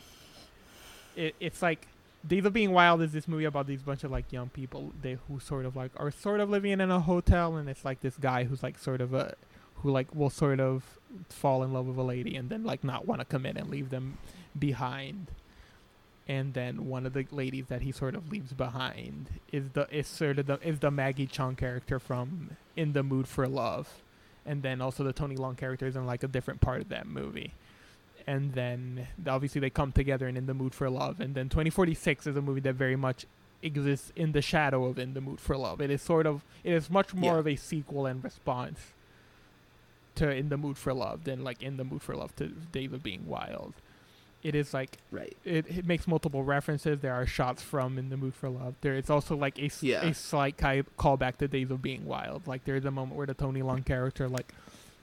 it, 1.16 1.34
it's 1.40 1.62
like 1.62 1.86
Days 2.26 2.44
of 2.44 2.52
Being 2.52 2.72
Wild 2.72 3.00
is 3.00 3.12
this 3.12 3.26
movie 3.26 3.44
about 3.44 3.66
these 3.66 3.82
bunch 3.82 4.04
of 4.04 4.10
like 4.10 4.32
young 4.32 4.50
people 4.50 4.92
they 5.00 5.16
who 5.26 5.40
sort 5.40 5.64
of 5.64 5.76
like 5.76 5.92
are 5.96 6.10
sort 6.10 6.40
of 6.40 6.50
living 6.50 6.72
in 6.72 6.90
a 6.90 7.00
hotel 7.00 7.56
and 7.56 7.68
it's 7.68 7.84
like 7.84 8.00
this 8.00 8.16
guy 8.16 8.44
who's 8.44 8.62
like 8.62 8.78
sort 8.78 9.00
of 9.00 9.14
a 9.14 9.34
who 9.76 9.90
like 9.90 10.14
will 10.14 10.30
sort 10.30 10.60
of 10.60 10.98
fall 11.28 11.62
in 11.62 11.72
love 11.72 11.86
with 11.86 11.96
a 11.96 12.02
lady 12.02 12.36
and 12.36 12.50
then 12.50 12.64
like 12.64 12.84
not 12.84 13.06
want 13.06 13.20
to 13.20 13.24
commit 13.24 13.56
and 13.56 13.70
leave 13.70 13.90
them 13.90 14.18
behind. 14.58 15.28
And 16.28 16.54
then 16.54 16.86
one 16.86 17.06
of 17.06 17.12
the 17.12 17.26
ladies 17.32 17.66
that 17.66 17.82
he 17.82 17.90
sort 17.90 18.14
of 18.14 18.30
leaves 18.30 18.52
behind 18.52 19.28
is 19.50 19.70
the 19.70 19.88
is 19.90 20.06
sort 20.06 20.38
of 20.38 20.46
the 20.46 20.60
is 20.66 20.78
the 20.78 20.90
Maggie 20.90 21.26
Cheung 21.26 21.56
character 21.56 21.98
from 21.98 22.56
In 22.76 22.92
the 22.92 23.02
Mood 23.02 23.26
for 23.26 23.48
Love, 23.48 24.02
and 24.46 24.62
then 24.62 24.80
also 24.80 25.02
the 25.02 25.12
Tony 25.12 25.36
Leung 25.36 25.56
character 25.56 25.86
is 25.86 25.96
in 25.96 26.06
like 26.06 26.22
a 26.22 26.28
different 26.28 26.60
part 26.60 26.82
of 26.82 26.88
that 26.90 27.06
movie, 27.06 27.54
and 28.30 28.52
then 28.54 29.08
obviously 29.26 29.60
they 29.60 29.70
come 29.70 29.92
together 29.92 30.26
and 30.28 30.36
In 30.38 30.46
the 30.46 30.54
Mood 30.54 30.74
for 30.74 30.88
Love, 30.88 31.20
and 31.20 31.34
then 31.34 31.48
2046 31.48 32.26
is 32.28 32.36
a 32.36 32.42
movie 32.42 32.60
that 32.60 32.74
very 32.74 32.96
much 32.96 33.26
exists 33.62 34.12
in 34.16 34.32
the 34.32 34.40
shadow 34.42 34.84
of 34.86 34.98
In 34.98 35.14
the 35.14 35.20
Mood 35.20 35.40
for 35.40 35.56
Love. 35.56 35.80
It 35.80 35.90
is 35.90 36.00
sort 36.00 36.26
of 36.26 36.44
it 36.64 36.72
is 36.72 36.88
much 36.88 37.12
more 37.14 37.34
Yeah. 37.34 37.40
of 37.40 37.46
a 37.48 37.56
sequel 37.56 38.06
and 38.06 38.22
response 38.22 38.78
to 40.16 40.30
In 40.30 40.48
the 40.48 40.56
Mood 40.56 40.76
for 40.78 40.92
Love 40.94 41.24
than 41.24 41.42
like 41.44 41.62
In 41.62 41.76
the 41.76 41.84
Mood 41.84 42.02
for 42.02 42.14
Love 42.14 42.34
to 42.36 42.46
Days 42.48 42.92
of 42.92 43.02
Being 43.02 43.26
Wild. 43.26 43.74
It 44.42 44.54
is 44.54 44.72
like 44.72 44.96
Right. 45.10 45.36
it, 45.44 45.66
it 45.78 45.84
makes 45.86 46.06
multiple 46.08 46.42
references. 46.44 47.00
There 47.00 47.12
are 47.14 47.26
shots 47.26 47.62
from 47.62 47.98
In 47.98 48.08
the 48.08 48.16
Mood 48.16 48.34
for 48.34 48.48
Love. 48.48 48.74
There 48.80 48.94
is 48.96 49.10
also 49.10 49.36
like 49.36 49.58
a, 49.58 49.70
Yeah. 49.82 50.02
a 50.04 50.14
slight 50.14 50.56
callback 50.56 51.36
to 51.38 51.48
Days 51.48 51.70
of 51.70 51.82
Being 51.82 52.06
Wild. 52.06 52.46
Like 52.46 52.64
there's 52.64 52.84
a 52.86 52.90
moment 52.90 53.16
where 53.16 53.26
the 53.26 53.34
Tony 53.34 53.60
Leung 53.60 53.84
character 53.84 54.28
like 54.28 54.52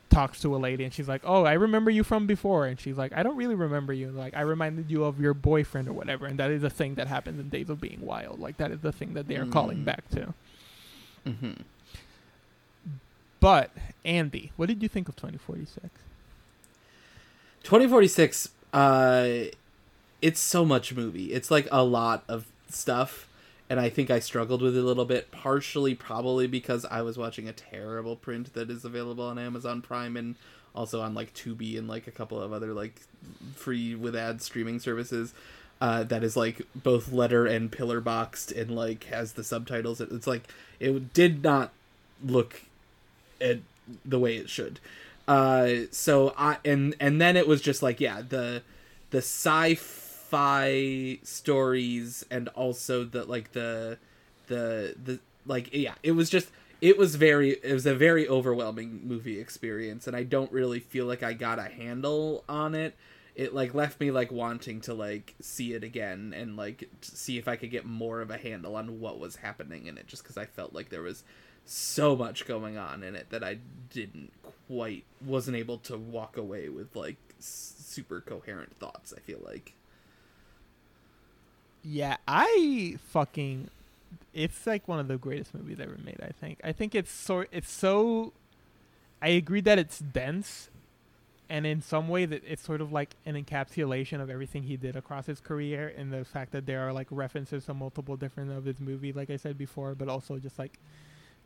talks 0.09 0.39
to 0.41 0.55
a 0.55 0.57
lady 0.57 0.83
and 0.83 0.93
she's 0.93 1.07
like, 1.07 1.21
"Oh, 1.25 1.43
I 1.45 1.53
remember 1.53 1.91
you 1.91 2.03
from 2.03 2.27
before," 2.27 2.65
and 2.65 2.79
she's 2.79 2.97
like, 2.97 3.13
"I 3.13 3.23
don't 3.23 3.35
really 3.35 3.55
remember 3.55 3.93
you." 3.93 4.09
Like, 4.11 4.35
I 4.35 4.41
reminded 4.41 4.89
you 4.89 5.03
of 5.03 5.19
your 5.19 5.33
boyfriend 5.33 5.87
or 5.87 5.93
whatever, 5.93 6.25
and 6.25 6.39
that 6.39 6.49
is 6.51 6.63
a 6.63 6.69
thing 6.69 6.95
that 6.95 7.07
happens 7.07 7.39
in 7.39 7.49
Days 7.49 7.69
of 7.69 7.79
Being 7.81 7.99
Wild. 8.01 8.39
Like, 8.39 8.57
that 8.57 8.71
is 8.71 8.79
the 8.81 8.91
thing 8.91 9.13
that 9.15 9.27
they 9.27 9.35
are 9.37 9.45
calling 9.45 9.79
Mm. 9.79 9.85
back 9.85 10.09
to. 10.11 10.33
hmm 11.25 11.51
But 13.39 13.71
Andy, 14.03 14.51
what 14.55 14.67
did 14.67 14.81
you 14.81 14.89
think 14.89 15.07
of 15.09 15.15
2046? 15.15 15.89
2046 17.63 18.49
uh 18.73 19.27
it's 20.21 20.39
so 20.39 20.63
much 20.65 20.93
movie 20.93 21.33
it's 21.33 21.49
like 21.51 21.67
a 21.71 21.83
lot 21.83 22.23
of 22.27 22.45
stuff 22.69 23.26
and 23.69 23.79
i 23.79 23.89
think 23.89 24.09
i 24.09 24.19
struggled 24.19 24.61
with 24.61 24.75
it 24.75 24.79
a 24.79 24.83
little 24.83 25.05
bit 25.05 25.31
partially 25.31 25.95
probably 25.95 26.47
because 26.47 26.85
i 26.85 27.01
was 27.01 27.17
watching 27.17 27.47
a 27.47 27.53
terrible 27.53 28.15
print 28.15 28.53
that 28.53 28.69
is 28.69 28.85
available 28.85 29.25
on 29.25 29.37
amazon 29.37 29.81
prime 29.81 30.15
and 30.17 30.35
also 30.75 31.01
on 31.01 31.13
like 31.13 31.33
tubi 31.33 31.77
and 31.77 31.87
like 31.87 32.07
a 32.07 32.11
couple 32.11 32.41
of 32.41 32.53
other 32.53 32.73
like 32.73 33.01
free 33.55 33.95
with 33.95 34.15
ad 34.15 34.41
streaming 34.41 34.79
services 34.79 35.33
uh 35.81 36.03
that 36.03 36.23
is 36.23 36.35
like 36.35 36.61
both 36.75 37.11
letter 37.11 37.45
and 37.45 37.71
pillar 37.71 38.01
boxed 38.01 38.51
and 38.51 38.71
like 38.71 39.05
has 39.05 39.33
the 39.33 39.43
subtitles. 39.43 40.01
It's 40.01 40.27
like 40.27 40.43
it 40.79 41.13
did 41.13 41.43
not 41.43 41.71
look 42.23 42.61
at 43.39 43.59
the 44.03 44.19
way 44.19 44.37
it 44.37 44.49
should. 44.49 44.79
Uh 45.27 45.85
so 45.91 46.33
i 46.37 46.57
and 46.65 46.95
and 46.99 47.19
then 47.21 47.35
it 47.35 47.47
was 47.47 47.61
just 47.61 47.83
like 47.83 47.99
yeah 47.99 48.21
the 48.27 48.63
the 49.11 49.21
sci-fi 50.27 51.19
stories 51.23 52.25
and 52.29 52.47
also 52.49 53.03
the 53.03 53.23
like 53.25 53.53
the 53.53 53.97
the 54.47 54.95
the 55.03 55.19
like 55.45 55.73
yeah 55.73 55.95
it 56.03 56.11
was 56.11 56.29
just 56.29 56.49
it 56.81 56.97
was 56.97 57.15
very 57.15 57.51
it 57.63 57.73
was 57.73 57.85
a 57.85 57.95
very 57.95 58.27
overwhelming 58.27 59.01
movie 59.03 59.39
experience 59.39 60.05
and 60.07 60.15
i 60.15 60.23
don't 60.23 60.51
really 60.51 60.79
feel 60.79 61.05
like 61.05 61.23
i 61.23 61.33
got 61.33 61.59
a 61.59 61.63
handle 61.63 62.43
on 62.49 62.75
it 62.75 62.95
it 63.35 63.53
like 63.53 63.73
left 63.73 63.99
me 63.99 64.11
like 64.11 64.31
wanting 64.31 64.81
to 64.81 64.93
like 64.93 65.33
see 65.41 65.73
it 65.73 65.83
again 65.83 66.33
and 66.35 66.57
like 66.57 66.89
see 67.01 67.37
if 67.37 67.47
i 67.47 67.55
could 67.55 67.71
get 67.71 67.85
more 67.85 68.19
of 68.21 68.29
a 68.29 68.37
handle 68.37 68.75
on 68.75 68.99
what 68.99 69.19
was 69.19 69.37
happening 69.37 69.87
in 69.87 69.97
it 69.97 70.07
just 70.07 70.23
because 70.23 70.37
i 70.37 70.45
felt 70.45 70.73
like 70.73 70.89
there 70.89 71.01
was 71.01 71.23
so 71.69 72.15
much 72.15 72.45
going 72.45 72.77
on 72.77 73.03
in 73.03 73.13
it 73.13 73.29
that 73.29 73.43
I 73.43 73.57
didn't 73.89 74.31
quite 74.67 75.03
wasn't 75.25 75.57
able 75.57 75.77
to 75.79 75.97
walk 75.97 76.37
away 76.37 76.69
with 76.69 76.95
like 76.95 77.17
super 77.39 78.21
coherent 78.21 78.79
thoughts. 78.79 79.13
I 79.15 79.19
feel 79.19 79.39
like 79.45 79.73
Yeah, 81.89 82.17
I 82.27 82.97
fucking 83.11 83.69
it's 84.33 84.67
like 84.67 84.87
one 84.87 84.99
of 84.99 85.07
the 85.07 85.17
greatest 85.17 85.55
movies 85.55 85.79
ever 85.79 85.97
made, 86.03 86.19
I 86.21 86.29
think. 86.29 86.59
I 86.63 86.73
think 86.73 86.93
it's 86.93 87.11
so 87.11 87.45
it's 87.51 87.71
so 87.71 88.33
I 89.21 89.29
agree 89.29 89.61
that 89.61 89.79
it's 89.79 89.99
dense 89.99 90.69
and 91.49 91.65
in 91.65 91.81
some 91.81 92.09
way 92.09 92.25
that 92.25 92.43
it's 92.45 92.61
sort 92.61 92.81
of 92.81 92.91
like 92.91 93.15
an 93.25 93.41
encapsulation 93.41 94.21
of 94.21 94.29
everything 94.29 94.63
he 94.63 94.75
did 94.75 94.97
across 94.97 95.27
his 95.27 95.39
career 95.39 95.93
and 95.97 96.11
the 96.11 96.25
fact 96.25 96.51
that 96.51 96.65
there 96.65 96.81
are 96.85 96.91
like 96.91 97.07
references 97.09 97.65
to 97.65 97.73
multiple 97.73 98.17
different 98.17 98.51
of 98.51 98.65
his 98.65 98.81
movies 98.81 99.15
like 99.15 99.29
I 99.29 99.37
said 99.37 99.57
before, 99.57 99.95
but 99.95 100.09
also 100.09 100.39
just 100.39 100.59
like 100.59 100.77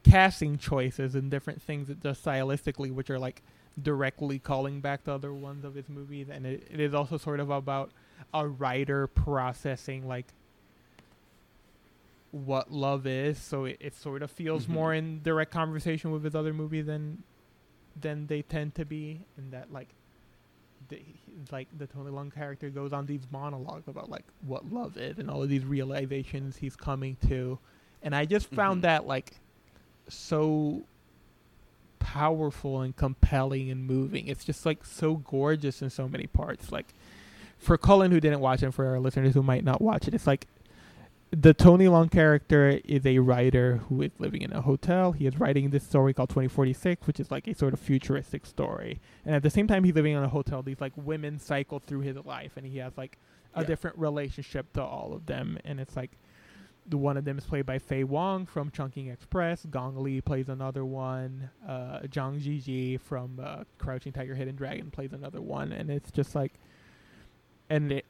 casting 0.03 0.57
choices 0.57 1.13
and 1.13 1.29
different 1.29 1.61
things 1.61 1.87
that 1.87 2.01
just 2.01 2.25
stylistically 2.25 2.91
which 2.91 3.11
are 3.11 3.19
like 3.19 3.43
directly 3.81 4.39
calling 4.39 4.81
back 4.81 5.03
to 5.03 5.13
other 5.13 5.31
ones 5.31 5.63
of 5.63 5.75
his 5.75 5.87
movies 5.87 6.29
and 6.31 6.47
it, 6.47 6.67
it 6.71 6.79
is 6.79 6.95
also 6.95 7.17
sort 7.17 7.39
of 7.39 7.51
about 7.51 7.91
a 8.33 8.47
writer 8.47 9.07
processing 9.07 10.07
like 10.07 10.27
what 12.31 12.71
love 12.71 13.05
is 13.05 13.37
so 13.37 13.65
it, 13.65 13.77
it 13.79 13.93
sort 13.95 14.21
of 14.21 14.31
feels 14.31 14.65
Mhm. 14.65 14.69
more 14.69 14.93
in 14.93 15.21
direct 15.21 15.51
conversation 15.51 16.11
with 16.11 16.23
his 16.23 16.33
other 16.35 16.53
movie 16.53 16.81
than 16.81 17.23
than 17.99 18.27
they 18.27 18.41
tend 18.41 18.73
to 18.75 18.85
be 18.85 19.21
and 19.37 19.51
that 19.51 19.71
like 19.73 19.89
the, 20.87 21.01
like 21.51 21.67
the 21.77 21.87
Tony 21.87 22.09
Leung 22.09 22.33
character 22.33 22.69
goes 22.69 22.93
on 22.93 23.05
these 23.05 23.27
monologues 23.31 23.87
about 23.87 24.09
like 24.09 24.23
what 24.41 24.71
love 24.71 24.97
is 24.97 25.17
and 25.19 25.29
all 25.29 25.43
of 25.43 25.49
these 25.49 25.65
realizations 25.65 26.57
he's 26.57 26.75
coming 26.77 27.17
to 27.27 27.59
and 28.01 28.15
I 28.15 28.25
just 28.25 28.47
found 28.47 28.79
Mhm. 28.79 28.83
that 28.83 29.07
like 29.07 29.35
so 30.07 30.83
powerful 31.99 32.81
and 32.81 32.95
compelling 32.95 33.69
and 33.69 33.85
moving. 33.85 34.27
It's 34.27 34.43
just 34.43 34.65
like 34.65 34.83
so 34.85 35.17
gorgeous 35.17 35.81
in 35.81 35.89
so 35.89 36.07
many 36.07 36.27
parts. 36.27 36.71
Like 36.71 36.87
for 37.61 37.77
Cullen 37.77 38.11
who 38.11 38.19
didn't 38.19 38.39
watch 38.39 38.63
it, 38.63 38.73
for 38.73 38.85
our 38.87 38.99
listeners 38.99 39.33
who 39.33 39.43
might 39.43 39.63
not 39.63 39.81
watch 39.81 40.07
it, 40.07 40.13
it's 40.13 40.27
like 40.27 40.47
the 41.31 41.53
Tony 41.53 41.85
Leung 41.85 42.11
character 42.11 42.81
is 42.83 43.05
a 43.05 43.19
writer 43.19 43.77
who 43.87 44.01
is 44.01 44.11
living 44.19 44.41
in 44.41 44.51
a 44.51 44.61
hotel. 44.61 45.13
He 45.13 45.25
is 45.27 45.39
writing 45.39 45.69
this 45.69 45.83
story 45.83 46.13
called 46.13 46.29
2046, 46.29 47.07
which 47.07 47.19
is 47.21 47.31
like 47.31 47.47
a 47.47 47.55
sort 47.55 47.73
of 47.73 47.79
futuristic 47.79 48.45
story. 48.45 48.99
And 49.25 49.33
at 49.35 49.43
the 49.43 49.49
same 49.49 49.67
time, 49.67 49.83
he's 49.85 49.95
living 49.95 50.13
in 50.13 50.23
a 50.23 50.27
hotel. 50.27 50.61
These 50.61 50.81
like 50.81 50.91
women 50.97 51.39
cycle 51.39 51.79
through 51.79 52.01
his 52.01 52.17
life, 52.25 52.57
and 52.57 52.65
he 52.65 52.79
has 52.79 52.97
like 52.97 53.17
a 53.55 53.61
Yeah. 53.61 53.67
different 53.67 53.97
relationship 53.97 54.73
to 54.73 54.83
all 54.83 55.13
of 55.13 55.27
them. 55.27 55.57
And 55.63 55.79
it's 55.79 55.95
like 55.95 56.11
the 56.85 56.97
one 56.97 57.15
of 57.15 57.23
them 57.25 57.37
is 57.37 57.45
played 57.45 57.65
by 57.65 57.77
Faye 57.79 58.03
Wong 58.03 58.45
from 58.45 58.71
Chungking 58.71 59.07
Express. 59.07 59.65
Gong 59.69 59.95
Li 60.03 60.19
plays 60.19 60.49
another 60.49 60.83
one. 60.83 61.49
Uh, 61.65 61.99
Zhang 62.07 62.41
Ziyi 62.41 62.99
from 62.99 63.39
uh, 63.41 63.63
Crouching 63.77 64.11
Tiger, 64.11 64.35
Hidden 64.35 64.55
Dragon 64.55 64.89
plays 64.91 65.13
another 65.13 65.41
one, 65.41 65.71
and 65.71 65.89
it's 65.91 66.11
just 66.11 66.33
like, 66.35 66.53
and 67.71 67.91
it, 67.91 68.05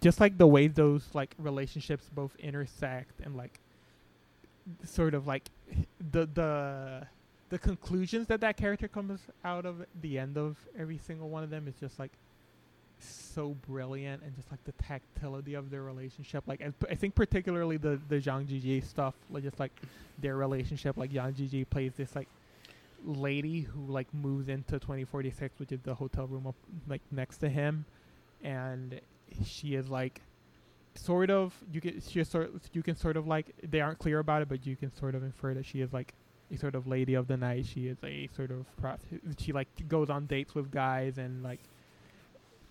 just 0.00 0.20
like 0.20 0.36
the 0.36 0.46
way 0.46 0.68
those 0.68 1.08
like 1.14 1.34
relationships 1.38 2.10
both 2.14 2.36
intersect 2.38 3.20
and 3.20 3.36
like, 3.36 3.60
sort 4.84 5.14
of 5.14 5.26
like, 5.26 5.48
the 6.12 6.26
the 6.26 7.06
the 7.48 7.58
conclusions 7.58 8.26
that 8.26 8.40
that 8.40 8.56
character 8.56 8.88
comes 8.88 9.20
out 9.44 9.64
of 9.64 9.84
the 10.02 10.18
end 10.18 10.36
of 10.36 10.56
every 10.78 10.98
single 10.98 11.28
one 11.28 11.42
of 11.42 11.50
them 11.50 11.66
is 11.68 11.74
just 11.76 11.98
like 11.98 12.12
so 12.98 13.56
brilliant 13.68 14.22
and 14.22 14.34
just 14.34 14.50
like 14.50 14.62
the 14.64 14.72
tactility 14.72 15.54
of 15.54 15.70
their 15.70 15.82
relationship. 15.82 16.42
Like 16.46 16.62
I, 16.90 16.94
think 16.94 17.14
particularly 17.14 17.76
the 17.76 18.00
the 18.08 18.16
Zhang 18.16 18.46
Ziyi 18.46 18.84
stuff 18.84 19.14
like 19.30 19.44
just 19.44 19.60
like 19.60 19.72
their 20.18 20.36
relationship 20.36 20.96
like 20.96 21.12
Zhang 21.12 21.34
Ziyi 21.34 21.68
plays 21.68 21.92
this 21.96 22.14
like 22.16 22.28
lady 23.04 23.60
who 23.60 23.86
like 23.86 24.12
moves 24.12 24.48
into 24.48 24.72
2046 24.72 25.60
which 25.60 25.70
is 25.70 25.80
the 25.82 25.94
hotel 25.94 26.26
room 26.26 26.46
up 26.46 26.56
like 26.88 27.02
next 27.12 27.38
to 27.38 27.48
him 27.48 27.84
and 28.42 29.00
she 29.44 29.74
is 29.74 29.88
like 29.88 30.20
sort 30.94 31.30
of 31.30 31.54
you 31.70 31.80
can 31.80 32.00
she 32.00 32.20
is 32.20 32.28
sort 32.28 32.50
you 32.72 32.82
can 32.82 32.96
sort 32.96 33.16
of 33.16 33.26
like 33.26 33.54
they 33.62 33.80
aren't 33.80 33.98
clear 33.98 34.18
about 34.18 34.40
it 34.40 34.48
but 34.48 34.66
you 34.66 34.76
can 34.76 34.94
sort 34.96 35.14
of 35.14 35.22
infer 35.22 35.52
that 35.52 35.66
she 35.66 35.80
is 35.80 35.92
like 35.92 36.14
a 36.52 36.56
sort 36.56 36.74
of 36.74 36.86
lady 36.86 37.14
of 37.14 37.26
the 37.26 37.36
night. 37.36 37.66
She 37.66 37.88
is 37.88 37.96
a 38.04 38.28
sort 38.34 38.50
of 38.50 38.66
she 39.38 39.52
like 39.52 39.68
goes 39.88 40.10
on 40.10 40.26
dates 40.26 40.54
with 40.54 40.70
guys 40.70 41.18
and 41.18 41.42
like 41.42 41.60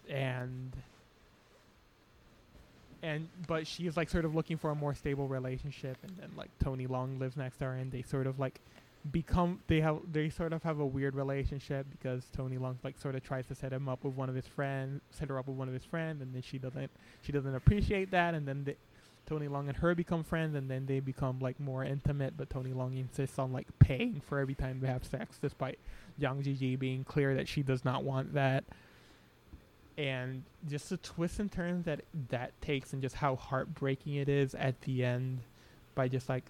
and 0.10 0.76
and 3.04 3.28
but 3.48 3.68
she's 3.68 3.98
like 3.98 4.10
sort 4.10 4.26
of 4.26 4.34
looking 4.34 4.58
for 4.58 4.70
a 4.70 4.76
more 4.76 4.94
stable 4.94 5.28
relationship 5.28 5.98
and 6.04 6.16
then 6.18 6.32
like 6.38 6.50
Tony 6.64 6.88
Leung 6.88 7.20
lives 7.20 7.36
next 7.36 7.58
to 7.58 7.66
her 7.66 7.74
and 7.74 7.92
they 7.92 8.02
sort 8.02 8.28
of 8.28 8.40
like 8.40 8.60
become 9.12 9.60
they 9.68 9.82
have 9.82 10.00
they 10.12 10.30
sort 10.30 10.52
of 10.52 10.64
have 10.64 10.80
a 10.80 10.86
weird 10.86 11.16
relationship 11.16 11.86
because 11.92 12.26
Tony 12.36 12.58
Leung 12.58 12.76
like 12.84 12.98
sort 12.98 13.16
of 13.16 13.24
tries 13.24 13.46
to 13.48 13.56
set 13.56 13.72
him 13.72 13.88
up 13.88 14.04
with 14.04 14.16
one 14.16 14.30
of 14.30 14.36
his 14.36 14.48
friends 14.48 15.02
set 15.12 15.30
her 15.30 15.38
up 15.38 15.48
with 15.48 15.56
one 15.56 15.68
of 15.68 15.74
his 15.74 15.86
friends 15.86 16.22
and 16.22 16.34
then 16.34 16.42
she 16.42 16.58
doesn't 16.58 16.90
she 17.22 17.32
doesn't 17.32 17.54
appreciate 17.54 18.10
that 18.12 18.34
and 18.34 18.48
then 18.48 18.64
they, 18.64 18.76
Tony 19.26 19.48
Leung 19.48 19.68
and 19.68 19.78
her 19.78 19.96
become 19.96 20.24
friends 20.24 20.56
and 20.56 20.70
then 20.70 20.86
they 20.86 21.00
become 21.00 21.40
like 21.40 21.60
more 21.60 21.84
intimate 21.84 22.36
but 22.38 22.50
Tony 22.50 22.72
Leung 22.72 23.00
insists 23.00 23.38
on 23.38 23.52
like 23.52 23.68
paying 23.80 24.22
for 24.28 24.40
every 24.40 24.56
time 24.56 24.80
they 24.80 24.88
have 24.88 25.06
sex 25.06 25.38
despite 25.42 25.78
Zhang 26.20 26.44
Ziyi 26.44 26.78
being 26.78 27.04
clear 27.04 27.36
that 27.36 27.48
she 27.48 27.64
does 27.64 27.84
not 27.84 28.04
want 28.04 28.34
that. 28.34 28.64
And 29.98 30.44
just 30.68 30.90
the 30.90 30.98
twists 30.98 31.40
and 31.40 31.52
turns 31.52 31.86
that 31.86 32.02
that 32.30 32.60
takes 32.62 32.94
and 32.94 33.02
just 33.02 33.16
how 33.16 33.36
heartbreaking 33.36 34.16
it 34.16 34.28
is 34.28 34.54
at 34.56 34.82
the 34.82 35.06
end 35.06 35.40
by 35.96 36.08
just 36.08 36.28
like 36.28 36.44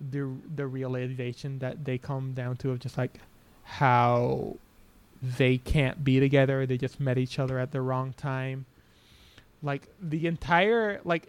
the 0.00 0.30
the 0.54 0.66
realization 0.66 1.58
that 1.60 1.84
they 1.84 1.98
come 1.98 2.32
down 2.32 2.56
to 2.56 2.70
of 2.70 2.78
just 2.78 2.98
like 2.98 3.18
how 3.64 4.56
they 5.22 5.56
can't 5.58 6.04
be 6.04 6.20
together 6.20 6.66
they 6.66 6.76
just 6.76 7.00
met 7.00 7.18
each 7.18 7.38
other 7.38 7.58
at 7.58 7.72
the 7.72 7.80
wrong 7.80 8.12
time. 8.12 8.66
Like 9.62 9.88
the 10.00 10.26
entire 10.26 11.00
like 11.04 11.28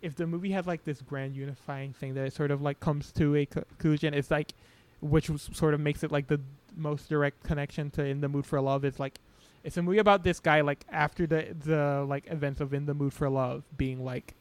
if 0.00 0.14
the 0.14 0.26
movie 0.26 0.52
has 0.52 0.66
like 0.66 0.84
this 0.84 1.00
grand 1.00 1.34
unifying 1.34 1.92
thing 1.94 2.14
that 2.14 2.26
it 2.26 2.32
sort 2.32 2.50
of 2.50 2.60
like 2.60 2.78
comes 2.78 3.10
to 3.12 3.34
a 3.36 3.46
conclusion 3.46 4.12
it's 4.12 4.30
like 4.30 4.52
which 5.00 5.30
sort 5.52 5.72
of 5.74 5.80
makes 5.80 6.04
it 6.04 6.12
like 6.12 6.26
the 6.28 6.40
most 6.76 7.08
direct 7.08 7.42
connection 7.42 7.90
to 7.90 8.04
in 8.04 8.20
the 8.20 8.28
mood 8.28 8.44
for 8.44 8.60
love 8.60 8.84
is 8.84 9.00
like 9.00 9.18
it's 9.64 9.78
a 9.78 9.82
movie 9.82 9.98
about 9.98 10.22
this 10.22 10.40
guy 10.40 10.60
like 10.60 10.84
after 10.90 11.26
the 11.26 11.54
the 11.64 12.04
like 12.06 12.24
events 12.30 12.60
of 12.60 12.74
in 12.74 12.84
the 12.84 12.94
mood 12.94 13.12
for 13.12 13.28
love 13.30 13.64
being 13.76 14.04
like 14.04 14.34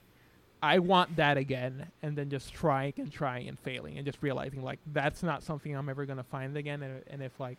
i 0.63 0.79
want 0.79 1.15
that 1.15 1.37
again 1.37 1.87
and 2.01 2.17
then 2.17 2.29
just 2.29 2.53
trying 2.53 2.93
and 2.97 3.11
trying 3.11 3.47
and 3.47 3.59
failing 3.59 3.97
and 3.97 4.05
just 4.05 4.17
realizing 4.21 4.63
like 4.63 4.79
that's 4.93 5.21
not 5.21 5.43
something 5.43 5.75
i'm 5.75 5.89
ever 5.89 6.05
to 6.17 6.23
find 6.23 6.57
again 6.57 6.81
and, 6.81 7.03
and 7.07 7.21
if 7.21 7.39
like 7.39 7.57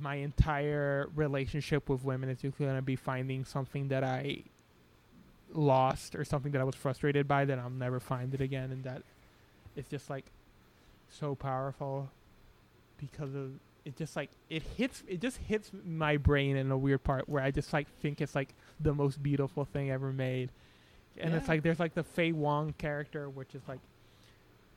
my 0.00 0.16
entire 0.16 1.08
relationship 1.14 1.88
with 1.88 2.04
women 2.04 2.28
is 2.28 2.40
just 2.40 2.56
to 2.74 2.82
be 2.82 2.96
finding 2.96 3.44
something 3.44 3.88
that 3.88 4.04
i 4.04 4.42
lost 5.52 6.14
or 6.14 6.24
something 6.24 6.52
that 6.52 6.60
i 6.60 6.64
was 6.64 6.74
frustrated 6.74 7.26
by 7.26 7.44
then 7.44 7.58
i'll 7.58 7.70
never 7.70 8.00
find 8.00 8.32
it 8.34 8.40
again 8.40 8.70
and 8.70 8.84
that 8.84 9.02
it's 9.76 9.88
just 9.88 10.08
like 10.08 10.26
so 11.10 11.34
powerful 11.34 12.10
because 12.98 13.34
of 13.34 13.52
it 13.88 13.96
just 13.96 14.16
like 14.16 14.30
it 14.50 14.62
hits 14.76 15.02
it 15.08 15.20
just 15.20 15.38
hits 15.38 15.70
my 15.86 16.18
brain 16.18 16.56
in 16.56 16.70
a 16.70 16.76
weird 16.76 17.02
part 17.02 17.26
where 17.28 17.42
I 17.42 17.50
just 17.50 17.72
like 17.72 17.88
think 18.00 18.20
it's 18.20 18.34
like 18.34 18.54
the 18.78 18.92
most 18.92 19.22
beautiful 19.22 19.64
thing 19.64 19.90
ever 19.90 20.12
made. 20.12 20.50
And 21.20 21.34
it's 21.34 21.48
like 21.48 21.62
there's 21.62 21.80
like 21.80 21.94
the 21.94 22.04
Faye 22.04 22.32
Wong 22.32 22.74
character, 22.78 23.28
which 23.28 23.54
is 23.54 23.62
like 23.68 23.80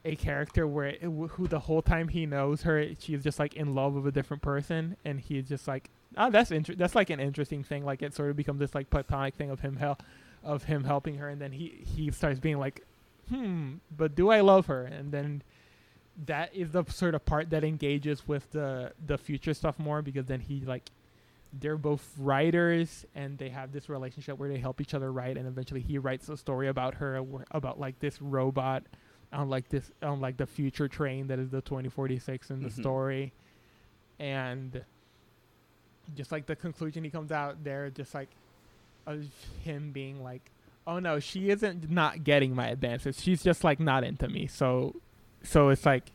a 0.03 0.15
character 0.15 0.67
where 0.67 0.87
it, 0.87 1.01
who 1.01 1.47
the 1.47 1.59
whole 1.59 1.81
time 1.81 2.07
he 2.07 2.25
knows 2.25 2.63
her, 2.63 2.85
she's 2.99 3.23
just 3.23 3.39
like 3.39 3.55
in 3.55 3.75
love 3.75 3.93
with 3.93 4.07
a 4.07 4.11
different 4.11 4.41
person, 4.41 4.97
and 5.05 5.19
he's 5.19 5.47
just 5.47 5.67
like, 5.67 5.89
oh, 6.17 6.29
that's 6.29 6.51
inter- 6.51 6.75
that's 6.75 6.95
like 6.95 7.09
an 7.09 7.19
interesting 7.19 7.63
thing. 7.63 7.85
Like 7.85 8.01
it 8.01 8.13
sort 8.13 8.29
of 8.29 8.35
becomes 8.35 8.59
this 8.59 8.73
like 8.73 8.89
platonic 8.89 9.35
thing 9.35 9.49
of 9.49 9.59
him 9.59 9.75
hel- 9.75 9.99
of 10.43 10.63
him 10.63 10.83
helping 10.83 11.15
her, 11.15 11.29
and 11.29 11.41
then 11.41 11.51
he 11.51 11.83
he 11.85 12.11
starts 12.11 12.39
being 12.39 12.57
like, 12.57 12.83
hmm, 13.29 13.75
but 13.95 14.15
do 14.15 14.29
I 14.29 14.41
love 14.41 14.65
her? 14.67 14.83
And 14.83 15.11
then 15.11 15.43
that 16.25 16.53
is 16.53 16.71
the 16.71 16.83
sort 16.85 17.15
of 17.15 17.25
part 17.25 17.49
that 17.51 17.63
engages 17.63 18.27
with 18.27 18.49
the 18.51 18.93
the 19.05 19.17
future 19.17 19.53
stuff 19.53 19.77
more 19.79 20.01
because 20.01 20.25
then 20.25 20.39
he 20.39 20.61
like 20.65 20.89
they're 21.59 21.77
both 21.77 22.13
writers 22.17 23.05
and 23.13 23.37
they 23.37 23.49
have 23.49 23.71
this 23.73 23.89
relationship 23.89 24.37
where 24.37 24.47
they 24.49 24.57
help 24.57 24.79
each 24.79 24.93
other 24.93 25.11
write 25.11 25.37
and 25.37 25.47
eventually 25.47 25.81
he 25.81 25.97
writes 25.97 26.29
a 26.29 26.37
story 26.37 26.67
about 26.69 26.95
her 26.95 27.21
about 27.51 27.79
like 27.79 27.99
this 27.99 28.21
robot 28.21 28.83
on 29.33 29.49
like 29.49 29.67
this 29.69 29.91
on 30.01 30.21
like 30.21 30.37
the 30.37 30.45
future 30.45 30.87
train 30.87 31.27
that 31.27 31.39
is 31.39 31.49
the 31.49 31.61
2046 31.61 32.49
in 32.51 32.61
the 32.63 32.69
Mhm. 32.69 32.79
story. 32.79 33.33
And 34.19 34.83
just 36.15 36.31
like 36.31 36.45
the 36.45 36.55
conclusion 36.55 37.03
he 37.03 37.09
comes 37.09 37.31
out 37.31 37.63
there 37.63 37.89
just 37.89 38.13
like 38.13 38.29
of 39.07 39.25
him 39.63 39.91
being 39.91 40.21
like 40.23 40.51
oh 40.85 40.99
no 40.99 41.19
she 41.19 41.49
isn't 41.49 41.89
not 41.89 42.23
getting 42.23 42.55
my 42.55 42.67
advances. 42.67 43.21
She's 43.21 43.43
just 43.43 43.63
like 43.63 43.79
not 43.79 44.03
into 44.03 44.27
me. 44.27 44.47
So 44.47 44.95
so 45.43 45.69
it's 45.69 45.85
like 45.85 46.11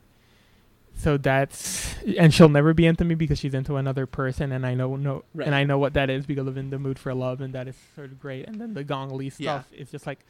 so 0.99 1.17
that's 1.19 1.95
and 2.19 2.33
she'll 2.33 2.49
never 2.49 2.73
be 2.75 2.87
into 2.87 3.05
me 3.05 3.15
because 3.15 3.39
she's 3.39 3.55
into 3.55 3.77
another 3.77 4.07
person 4.07 4.51
and 4.53 4.65
I 4.67 4.75
know 4.75 4.97
no 4.97 5.25
Right. 5.35 5.47
and 5.47 5.55
I 5.55 5.63
know 5.65 5.79
what 5.79 5.93
that 5.95 6.09
is 6.11 6.25
because 6.27 6.47
of 6.47 6.57
in 6.57 6.71
the 6.71 6.79
mood 6.79 6.99
for 6.99 7.13
love 7.15 7.41
and 7.43 7.55
that 7.55 7.69
is 7.69 7.77
sort 7.95 8.11
of 8.13 8.19
great. 8.19 8.47
And 8.49 8.61
then 8.61 8.75
the 8.75 8.83
Gong 8.85 9.11
Li 9.11 9.27
Yeah. 9.39 9.61
stuff 9.61 9.73
is 9.73 9.91
just 9.91 10.07
like 10.07 10.21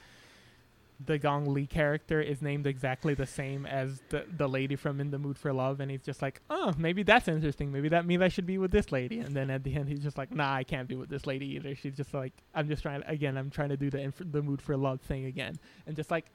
the 1.05 1.19
Gong 1.19 1.53
Li 1.53 1.67
character 1.67 2.23
is 2.23 2.41
named 2.41 2.67
exactly 2.67 3.13
the 3.13 3.27
same 3.27 3.67
as 3.67 4.01
the 4.09 4.25
the 4.35 4.49
lady 4.49 4.77
from 4.77 4.99
In 4.99 5.11
the 5.11 5.19
Mood 5.19 5.37
for 5.37 5.53
Love 5.53 5.79
and 5.81 5.91
he's 5.91 6.03
just 6.03 6.23
like 6.23 6.41
oh 6.51 6.73
maybe 6.79 7.03
that's 7.03 7.29
interesting. 7.29 7.71
Maybe 7.71 7.91
that 7.91 8.07
means 8.07 8.23
I 8.23 8.29
should 8.29 8.47
be 8.47 8.57
with 8.59 8.71
this 8.71 8.91
lady. 8.91 9.19
And 9.21 9.37
then 9.37 9.51
at 9.51 9.63
the 9.63 9.75
end 9.75 9.89
he's 9.89 10.01
just 10.03 10.17
like 10.19 10.35
nah 10.35 10.55
I 10.55 10.65
can't 10.65 10.89
be 10.89 10.97
with 10.97 11.11
this 11.11 11.27
lady 11.27 11.47
either. 11.55 11.75
She's 11.77 11.95
just 11.97 12.15
like 12.15 12.33
I'm 12.55 12.67
just 12.67 12.83
trying 12.83 13.03
again 13.07 13.37
I'm 13.37 13.51
trying 13.51 13.69
to 13.69 13.77
do 13.77 13.91
the 13.91 14.01
inf- 14.01 14.23
the 14.33 14.43
mood 14.43 14.63
for 14.63 14.77
love 14.77 15.01
thing 15.03 15.27
again. 15.27 15.57
And 15.87 15.95
just 15.95 16.11
like 16.11 16.27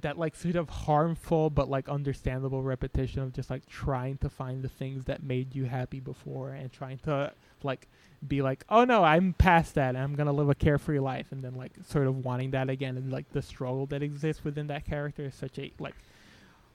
that 0.00 0.18
like 0.18 0.36
sort 0.36 0.56
of 0.56 0.68
harmful 0.68 1.48
but 1.50 1.70
like 1.70 1.88
understandable 1.88 2.62
repetition 2.62 3.22
of 3.22 3.32
just 3.32 3.50
like 3.50 3.64
trying 3.66 4.18
to 4.18 4.28
find 4.28 4.62
the 4.62 4.68
things 4.68 5.04
that 5.04 5.22
made 5.22 5.54
you 5.54 5.64
happy 5.64 6.00
before 6.00 6.50
and 6.50 6.72
trying 6.72 6.98
to 6.98 7.32
like 7.62 7.88
be 8.26 8.42
like 8.42 8.64
oh 8.68 8.84
no 8.84 9.02
i'm 9.02 9.32
past 9.32 9.74
that 9.74 9.90
and 9.94 9.98
i'm 9.98 10.14
gonna 10.14 10.32
live 10.32 10.50
a 10.50 10.54
carefree 10.54 10.98
life 10.98 11.32
and 11.32 11.42
then 11.42 11.54
like 11.54 11.72
sort 11.86 12.06
of 12.06 12.24
wanting 12.24 12.50
that 12.50 12.68
again 12.68 12.96
and 12.96 13.10
like 13.10 13.30
the 13.32 13.42
struggle 13.42 13.86
that 13.86 14.02
exists 14.02 14.44
within 14.44 14.66
that 14.66 14.84
character 14.84 15.24
is 15.24 15.34
such 15.34 15.58
a 15.58 15.72
like 15.78 15.94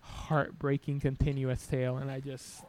heartbreaking 0.01 0.99
continuous 0.99 1.65
tale 1.67 1.97
and 1.97 2.09
i 2.09 2.19
just 2.19 2.63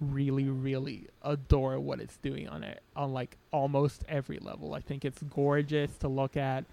really 0.00 0.44
really 0.44 1.08
adore 1.22 1.78
what 1.80 2.00
it's 2.00 2.16
doing 2.18 2.48
on 2.48 2.62
it 2.62 2.82
on 2.94 3.12
like 3.12 3.36
almost 3.52 4.04
every 4.08 4.38
level. 4.38 4.74
I 4.74 4.80
think 4.80 5.04
it's 5.04 5.22
gorgeous 5.22 5.96
to 5.98 6.08
look 6.08 6.36
at 6.36 6.64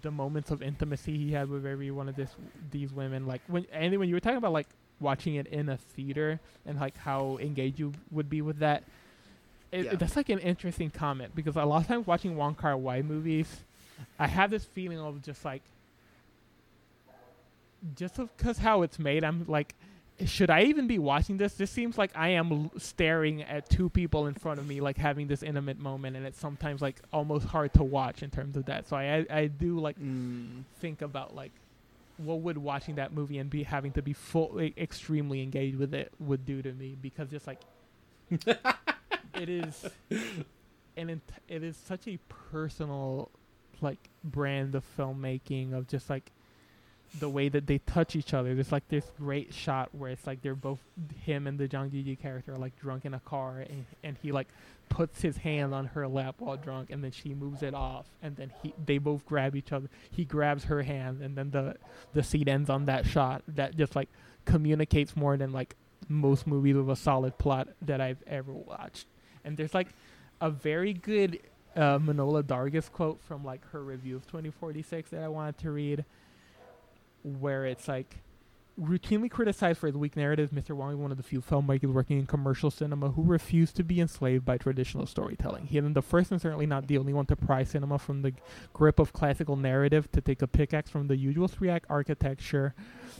the 0.00 0.10
moments 0.10 0.50
of 0.50 0.62
intimacy 0.62 1.16
he 1.18 1.32
had 1.32 1.48
with 1.50 1.66
every 1.66 1.90
one 1.90 2.08
of 2.08 2.16
this 2.16 2.30
these 2.70 2.92
women 2.92 3.26
like 3.26 3.42
when 3.46 3.66
and 3.72 3.98
when 3.98 4.08
you 4.08 4.14
were 4.14 4.20
talking 4.20 4.38
about 4.38 4.52
like 4.52 4.68
watching 5.00 5.34
it 5.34 5.46
in 5.48 5.68
a 5.68 5.76
theater 5.76 6.40
and 6.64 6.80
like 6.80 6.96
how 6.96 7.36
engaged 7.42 7.78
you 7.78 7.92
would 8.10 8.30
be 8.30 8.40
with 8.40 8.58
that 8.60 8.84
it, 9.70 9.84
Yeah. 9.84 9.94
that's 9.96 10.16
like 10.16 10.28
an 10.30 10.38
interesting 10.38 10.90
comment 10.90 11.34
because 11.34 11.56
a 11.56 11.64
lot 11.64 11.82
of 11.82 11.86
times 11.88 12.06
watching 12.06 12.36
Wong 12.36 12.54
Kar 12.54 12.76
Wai 12.76 13.02
movies 13.02 13.64
I 14.18 14.28
have 14.28 14.50
this 14.50 14.64
feeling 14.64 14.98
of 14.98 15.20
just 15.22 15.44
like 15.44 15.62
just 17.96 18.16
because 18.16 18.58
how 18.58 18.82
it's 18.82 18.98
made 18.98 19.24
I'm 19.24 19.44
like 19.46 19.74
should 20.26 20.50
I 20.50 20.62
even 20.64 20.86
be 20.86 20.98
watching 20.98 21.36
this? 21.36 21.54
This 21.54 21.70
seems 21.70 21.96
like 21.98 22.10
I 22.14 22.30
am 22.30 22.52
l- 22.52 22.72
staring 22.78 23.42
at 23.42 23.68
two 23.68 23.88
people 23.90 24.26
in 24.26 24.34
front 24.34 24.58
of 24.60 24.66
me, 24.66 24.80
like 24.80 24.96
having 24.96 25.26
this 25.26 25.42
intimate 25.42 25.78
moment, 25.78 26.16
and 26.16 26.26
it's 26.26 26.38
sometimes 26.38 26.80
like 26.82 26.96
almost 27.12 27.46
hard 27.46 27.72
to 27.74 27.82
watch 27.84 28.22
in 28.22 28.30
terms 28.30 28.56
of 28.56 28.66
that. 28.66 28.88
So 28.88 28.96
I 28.96 29.18
I, 29.18 29.26
I 29.40 29.46
do 29.46 29.78
like 29.78 29.98
Mm. 29.98 30.64
think 30.80 31.02
about 31.02 31.34
like 31.34 31.52
what 32.18 32.40
would 32.40 32.58
watching 32.58 32.96
that 32.96 33.12
movie 33.12 33.38
and 33.38 33.48
be 33.50 33.62
having 33.62 33.92
to 33.92 34.02
be 34.02 34.12
full 34.12 34.60
e- 34.60 34.74
extremely 34.76 35.42
engaged 35.42 35.76
with 35.78 35.94
it 35.94 36.12
would 36.20 36.44
do 36.44 36.62
to 36.62 36.72
me 36.72 36.96
because 37.00 37.28
just 37.30 37.46
like 37.46 37.58
it 38.46 39.48
is 39.48 39.86
and 40.96 41.20
it 41.48 41.62
is 41.64 41.76
such 41.76 42.06
a 42.06 42.18
personal 42.52 43.30
like 43.80 43.98
brand 44.22 44.74
of 44.74 44.84
filmmaking 44.96 45.72
of 45.72 45.88
just 45.88 46.08
like 46.10 46.30
the 47.18 47.28
way 47.28 47.48
that 47.48 47.66
they 47.66 47.78
touch 47.78 48.16
each 48.16 48.32
other. 48.32 48.54
There's 48.54 48.72
like 48.72 48.88
this 48.88 49.10
great 49.18 49.52
shot 49.52 49.90
where 49.94 50.10
it's 50.10 50.26
like 50.26 50.42
they're 50.42 50.54
both 50.54 50.78
him 51.24 51.46
and 51.46 51.58
the 51.58 51.68
Jang 51.68 51.90
Ji 51.90 52.16
character 52.16 52.54
are 52.54 52.58
like 52.58 52.78
drunk 52.78 53.04
in 53.04 53.14
a 53.14 53.20
car 53.20 53.58
and, 53.68 53.84
and 54.02 54.16
he 54.22 54.32
like 54.32 54.48
puts 54.88 55.20
his 55.22 55.36
hand 55.38 55.74
on 55.74 55.86
her 55.86 56.06
lap 56.08 56.36
while 56.38 56.56
drunk 56.56 56.90
and 56.90 57.02
then 57.02 57.10
she 57.10 57.34
moves 57.34 57.62
it 57.62 57.74
off 57.74 58.06
and 58.22 58.36
then 58.36 58.52
he 58.62 58.74
they 58.84 58.98
both 58.98 59.26
grab 59.26 59.54
each 59.54 59.72
other. 59.72 59.88
He 60.10 60.24
grabs 60.24 60.64
her 60.64 60.82
hand 60.82 61.22
and 61.22 61.36
then 61.36 61.50
the 61.50 61.76
the 62.14 62.22
scene 62.22 62.48
ends 62.48 62.70
on 62.70 62.86
that 62.86 63.06
shot 63.06 63.42
that 63.48 63.76
just 63.76 63.94
like 63.94 64.08
communicates 64.44 65.14
more 65.14 65.36
than 65.36 65.52
like 65.52 65.76
most 66.08 66.46
movies 66.46 66.76
with 66.76 66.90
a 66.90 66.96
solid 66.96 67.36
plot 67.38 67.68
that 67.82 68.00
I've 68.00 68.22
ever 68.26 68.52
watched. 68.52 69.06
And 69.44 69.56
there's 69.56 69.74
like 69.74 69.88
a 70.40 70.50
very 70.50 70.92
good 70.92 71.40
uh, 71.76 71.98
Manohla 71.98 72.42
Dargis 72.42 72.90
quote 72.90 73.20
from 73.22 73.44
like 73.44 73.66
her 73.70 73.82
review 73.82 74.16
of 74.16 74.26
2046 74.26 75.10
that 75.10 75.22
I 75.22 75.28
wanted 75.28 75.58
to 75.58 75.70
read, 75.70 76.04
where 77.22 77.66
it's 77.66 77.88
like 77.88 78.22
routinely 78.80 79.30
criticized 79.30 79.78
for 79.78 79.86
his 79.86 79.96
weak 79.96 80.16
narrative. 80.16 80.50
Mr. 80.50 80.74
Wong 80.74 80.92
is 80.92 80.96
one 80.96 81.10
of 81.10 81.16
the 81.16 81.22
few 81.22 81.40
filmmakers 81.40 81.92
working 81.92 82.18
in 82.18 82.26
commercial 82.26 82.70
cinema 82.70 83.10
who 83.10 83.22
refused 83.22 83.76
to 83.76 83.84
be 83.84 84.00
enslaved 84.00 84.44
by 84.44 84.56
traditional 84.56 85.06
storytelling. 85.06 85.66
He 85.66 85.78
isn't 85.78 85.92
the 85.92 86.02
first 86.02 86.30
and 86.30 86.40
certainly 86.40 86.66
not 86.66 86.86
the 86.86 86.98
only 86.98 87.12
one 87.12 87.26
to 87.26 87.36
pry 87.36 87.64
cinema 87.64 87.98
from 87.98 88.22
the 88.22 88.32
grip 88.72 88.98
of 88.98 89.12
classical 89.12 89.56
narrative 89.56 90.10
to 90.12 90.20
take 90.20 90.42
a 90.42 90.46
pickaxe 90.46 90.90
from 90.90 91.06
the 91.06 91.16
usual 91.16 91.48
three-act 91.48 91.86
architecture, 91.90 92.74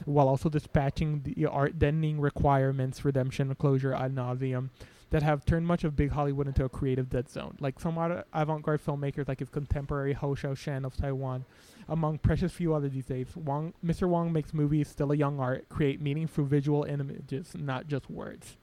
while 0.07 0.29
also 0.29 0.49
dispatching 0.49 1.23
the 1.23 1.47
art 1.47 1.79
deadening 1.79 2.19
requirements, 2.21 3.05
redemption, 3.05 3.55
closure 3.55 3.95
ad 3.95 4.15
nauseum 4.15 4.71
that 5.13 5.23
have 5.23 5.45
turned 5.45 5.67
much 5.67 5.85
of 5.85 5.95
big 5.95 6.11
Hollywood 6.11 6.47
into 6.49 6.65
a 6.65 6.69
creative 6.71 7.11
dead 7.11 7.29
zone. 7.29 7.55
Like 7.61 7.79
some 7.79 7.99
other 7.99 8.25
avant-garde 8.33 8.81
filmmakers, 8.85 9.29
like 9.29 9.41
his 9.41 9.51
contemporary 9.51 10.15
Hou 10.15 10.35
Hsiao-hsien 10.35 10.87
of 10.87 10.97
Taiwan, 10.97 11.45
among 11.87 12.19
precious 12.19 12.51
few 12.51 12.73
other 12.73 12.89
these 12.89 13.05
days, 13.05 13.27
Wong, 13.37 13.75
Mr. 13.85 14.09
Wong 14.09 14.33
makes 14.33 14.55
movies 14.55 14.89
still 14.89 15.13
a 15.13 15.17
young 15.17 15.39
art, 15.39 15.69
create 15.69 16.01
meaning 16.01 16.27
through 16.27 16.47
visual 16.47 16.85
images, 16.85 17.55
not 17.55 17.89
just 17.89 18.11
words. 18.11 18.57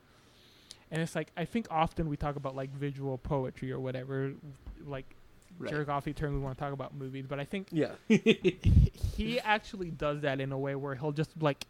And 0.89 1.03
it's 1.03 1.13
like 1.13 1.31
I 1.37 1.45
think 1.45 1.67
often 1.69 2.09
we 2.09 2.17
talk 2.17 2.35
about 2.35 2.55
like 2.55 2.71
visual 2.73 3.19
poetry 3.19 3.71
or 3.71 3.79
whatever, 3.79 4.33
like 4.85 5.15
Right. 5.59 5.71
jerk 5.71 5.87
term 6.15 6.33
we 6.33 6.39
want 6.39 6.57
to 6.57 6.63
talk 6.63 6.73
about 6.73 6.95
movies, 6.95 7.25
but 7.27 7.39
I 7.39 7.43
think 7.45 7.67
Yeah. 7.71 7.91
he 8.07 9.39
actually 9.43 9.91
does 9.91 10.21
that 10.21 10.39
in 10.39 10.51
a 10.51 10.57
way 10.57 10.73
where 10.75 10.95
he'll 10.95 11.11
just 11.11 11.31
like 11.41 11.65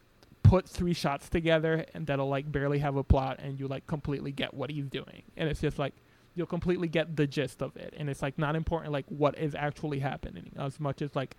put 0.50 0.68
three 0.68 0.92
shots 0.92 1.28
together 1.28 1.86
and 1.94 2.08
that'll 2.08 2.28
like 2.28 2.50
barely 2.50 2.80
have 2.80 2.96
a 2.96 3.04
plot 3.04 3.38
and 3.40 3.60
you 3.60 3.68
like 3.68 3.86
completely 3.86 4.32
get 4.32 4.52
what 4.52 4.68
he's 4.68 4.88
doing. 4.88 5.22
And 5.36 5.48
it's 5.48 5.60
just 5.60 5.78
like 5.78 5.94
you'll 6.34 6.48
completely 6.48 6.88
get 6.88 7.14
the 7.14 7.24
gist 7.24 7.62
of 7.62 7.76
it. 7.76 7.94
And 7.96 8.10
it's 8.10 8.20
like 8.20 8.36
not 8.36 8.56
important 8.56 8.92
like 8.92 9.06
what 9.06 9.38
is 9.38 9.54
actually 9.54 10.00
happening 10.00 10.50
as 10.58 10.80
much 10.80 11.02
as 11.02 11.14
like 11.14 11.36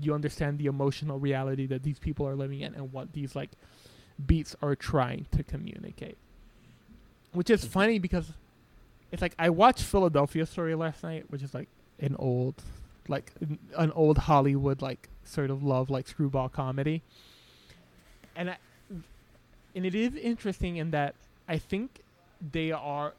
you 0.00 0.14
understand 0.14 0.58
the 0.58 0.66
emotional 0.66 1.18
reality 1.18 1.66
that 1.66 1.82
these 1.82 1.98
people 1.98 2.24
are 2.28 2.36
living 2.36 2.60
in 2.60 2.72
and 2.76 2.92
what 2.92 3.12
these 3.14 3.34
like 3.34 3.50
beats 4.24 4.54
are 4.62 4.76
trying 4.76 5.26
to 5.32 5.42
communicate. 5.42 6.16
Which 7.32 7.50
is 7.50 7.62
mm-hmm. 7.62 7.72
funny 7.72 7.98
because 7.98 8.30
it's 9.10 9.20
like 9.20 9.34
i 9.38 9.50
watched 9.50 9.82
philadelphia 9.82 10.46
story 10.46 10.74
last 10.74 11.02
night 11.02 11.26
which 11.28 11.42
is 11.42 11.52
like 11.52 11.68
an 12.00 12.16
old 12.18 12.54
like 13.08 13.30
an, 13.42 13.58
an 13.76 13.92
old 13.92 14.16
hollywood 14.16 14.80
like 14.80 15.10
sort 15.22 15.50
of 15.50 15.62
love 15.62 15.90
like 15.90 16.08
screwball 16.08 16.48
comedy 16.48 17.02
and 18.36 18.50
I, 18.50 18.56
and 19.74 19.86
it 19.86 19.94
is 19.94 20.14
interesting 20.14 20.76
in 20.76 20.90
that 20.90 21.14
I 21.48 21.58
think 21.58 22.00
they 22.52 22.72
are 22.72 23.14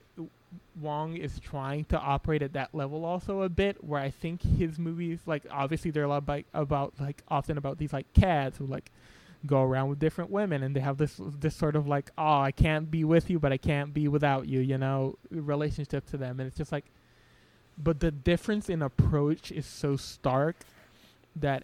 Wong 0.79 1.17
is 1.17 1.39
trying 1.39 1.85
to 1.85 1.99
operate 1.99 2.41
at 2.41 2.53
that 2.53 2.73
level 2.73 3.05
also 3.05 3.41
a 3.41 3.49
bit 3.49 3.83
where 3.83 3.99
I 3.99 4.09
think 4.09 4.41
his 4.41 4.77
movies 4.77 5.19
like 5.25 5.43
obviously 5.49 5.91
they're 5.91 6.03
a 6.03 6.07
lot 6.07 6.17
about, 6.17 6.43
about 6.53 6.93
like 6.99 7.23
often 7.27 7.57
about 7.57 7.77
these 7.77 7.93
like 7.93 8.11
cats 8.13 8.57
who 8.57 8.65
like 8.65 8.91
go 9.45 9.61
around 9.61 9.89
with 9.89 9.99
different 9.99 10.29
women 10.29 10.63
and 10.63 10.75
they 10.75 10.79
have 10.79 10.97
this 10.97 11.19
this 11.39 11.55
sort 11.55 11.75
of 11.75 11.87
like 11.87 12.11
oh 12.17 12.39
I 12.39 12.51
can't 12.51 12.89
be 12.89 13.03
with 13.03 13.29
you 13.29 13.39
but 13.39 13.51
I 13.51 13.57
can't 13.57 13.93
be 13.93 14.07
without 14.07 14.47
you 14.47 14.59
you 14.59 14.77
know 14.77 15.17
relationship 15.31 16.05
to 16.11 16.17
them. 16.17 16.39
And 16.39 16.47
it's 16.47 16.57
just 16.57 16.71
like 16.71 16.85
but 17.77 17.99
the 17.99 18.11
difference 18.11 18.69
in 18.69 18.81
approach 18.81 19.51
is 19.51 19.65
so 19.65 19.95
stark 19.95 20.57
that 21.35 21.63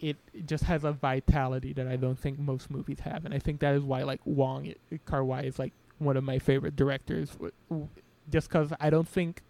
it 0.00 0.16
just 0.46 0.64
has 0.64 0.82
a 0.84 0.92
vitality 0.92 1.72
that 1.74 1.86
I 1.86 1.96
don't 1.96 2.18
think 2.18 2.38
most 2.38 2.70
movies 2.70 3.00
have, 3.00 3.24
and 3.24 3.34
I 3.34 3.38
think 3.38 3.60
that 3.60 3.74
is 3.74 3.82
why 3.82 4.02
like 4.02 4.20
Wong 4.24 4.72
Kar 5.04 5.22
Wai 5.22 5.42
is 5.42 5.58
like 5.58 5.72
one 5.98 6.16
of 6.16 6.24
my 6.24 6.38
favorite 6.38 6.74
directors, 6.74 7.36
just 8.30 8.48
because 8.48 8.72
I 8.80 8.90
don't 8.90 9.08
think 9.08 9.42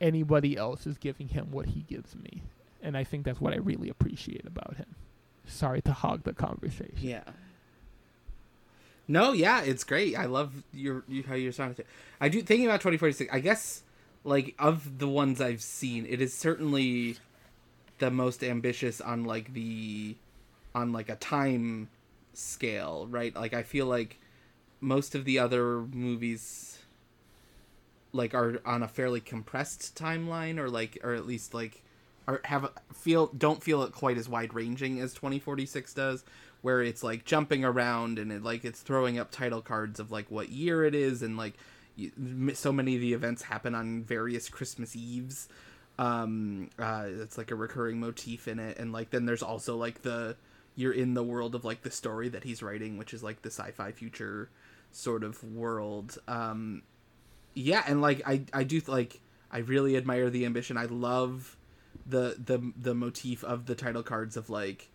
anybody 0.00 0.56
else 0.56 0.86
is 0.86 0.98
giving 0.98 1.28
him 1.28 1.50
what 1.50 1.66
he 1.66 1.80
gives 1.80 2.14
me, 2.14 2.42
and 2.82 2.96
I 2.96 3.04
think 3.04 3.24
that's 3.24 3.40
what 3.40 3.52
I 3.52 3.56
really 3.56 3.88
appreciate 3.88 4.46
about 4.46 4.76
him. 4.76 4.94
Sorry 5.46 5.80
to 5.82 5.92
hog 5.92 6.24
the 6.24 6.34
conversation. 6.34 6.96
Yeah. 6.98 7.24
No, 9.06 9.32
yeah, 9.32 9.62
it's 9.62 9.84
great. 9.84 10.16
I 10.16 10.24
love 10.24 10.62
your 10.72 11.04
you, 11.08 11.22
how 11.24 11.34
you're 11.34 11.52
sounding. 11.52 11.84
I 12.20 12.28
do 12.28 12.40
thinking 12.42 12.66
about 12.66 12.80
2046. 12.80 13.32
I 13.32 13.40
guess 13.40 13.82
like 14.24 14.54
of 14.58 14.98
the 14.98 15.08
ones 15.08 15.40
I've 15.40 15.62
seen, 15.62 16.06
it 16.06 16.20
is 16.20 16.32
certainly 16.32 17.16
the 17.98 18.10
most 18.10 18.42
ambitious 18.42 19.00
on 19.00 19.24
like 19.24 19.52
the 19.54 20.16
on 20.74 20.92
like 20.92 21.08
a 21.08 21.16
time 21.16 21.88
scale, 22.32 23.06
right? 23.10 23.34
Like 23.34 23.54
I 23.54 23.62
feel 23.62 23.86
like 23.86 24.18
most 24.80 25.14
of 25.14 25.24
the 25.24 25.38
other 25.38 25.80
movies 25.80 26.78
like 28.12 28.34
are 28.34 28.60
on 28.64 28.82
a 28.82 28.88
fairly 28.88 29.20
compressed 29.20 29.96
timeline 29.96 30.58
or 30.58 30.70
like 30.70 30.98
or 31.02 31.14
at 31.14 31.26
least 31.26 31.52
like 31.52 31.82
are 32.28 32.40
have 32.44 32.70
feel 32.92 33.26
don't 33.26 33.62
feel 33.62 33.82
it 33.82 33.92
quite 33.92 34.16
as 34.16 34.28
wide 34.28 34.54
ranging 34.54 35.00
as 35.00 35.12
2046 35.14 35.92
does 35.94 36.24
where 36.62 36.80
it's 36.80 37.02
like 37.02 37.24
jumping 37.24 37.64
around 37.64 38.18
and 38.18 38.30
it 38.30 38.42
like 38.42 38.64
it's 38.64 38.80
throwing 38.80 39.18
up 39.18 39.30
title 39.30 39.60
cards 39.60 39.98
of 39.98 40.10
like 40.12 40.30
what 40.30 40.48
year 40.48 40.84
it 40.84 40.94
is 40.94 41.22
and 41.22 41.36
like 41.36 41.54
so 42.54 42.72
many 42.72 42.94
of 42.94 43.00
the 43.00 43.12
events 43.12 43.42
happen 43.42 43.74
on 43.74 44.04
various 44.04 44.48
christmas 44.48 44.94
eves 44.94 45.48
um 45.98 46.70
uh 46.78 47.04
it's 47.06 47.38
like 47.38 47.50
a 47.50 47.54
recurring 47.54 48.00
motif 48.00 48.48
in 48.48 48.58
it. 48.58 48.78
And 48.78 48.92
like 48.92 49.10
then 49.10 49.26
there's 49.26 49.42
also 49.42 49.76
like 49.76 50.02
the 50.02 50.36
you're 50.76 50.92
in 50.92 51.14
the 51.14 51.22
world 51.22 51.54
of 51.54 51.64
like 51.64 51.82
the 51.82 51.90
story 51.90 52.28
that 52.30 52.42
he's 52.42 52.62
writing 52.62 52.98
which 52.98 53.14
is 53.14 53.22
like 53.22 53.42
the 53.42 53.50
sci-fi 53.50 53.92
future 53.92 54.48
sort 54.90 55.22
of 55.22 55.42
world. 55.44 56.18
Um 56.26 56.82
yeah 57.54 57.84
and 57.86 58.02
like 58.02 58.20
i 58.26 58.42
i 58.52 58.64
do 58.64 58.82
like 58.88 59.20
i 59.50 59.58
really 59.58 59.96
admire 59.96 60.30
the 60.30 60.44
ambition. 60.44 60.76
I 60.76 60.86
love 60.86 61.56
the 62.06 62.36
the 62.44 62.72
the 62.76 62.94
motif 62.94 63.44
of 63.44 63.66
the 63.66 63.74
title 63.74 64.02
cards 64.02 64.36
of 64.36 64.50
like 64.50 64.90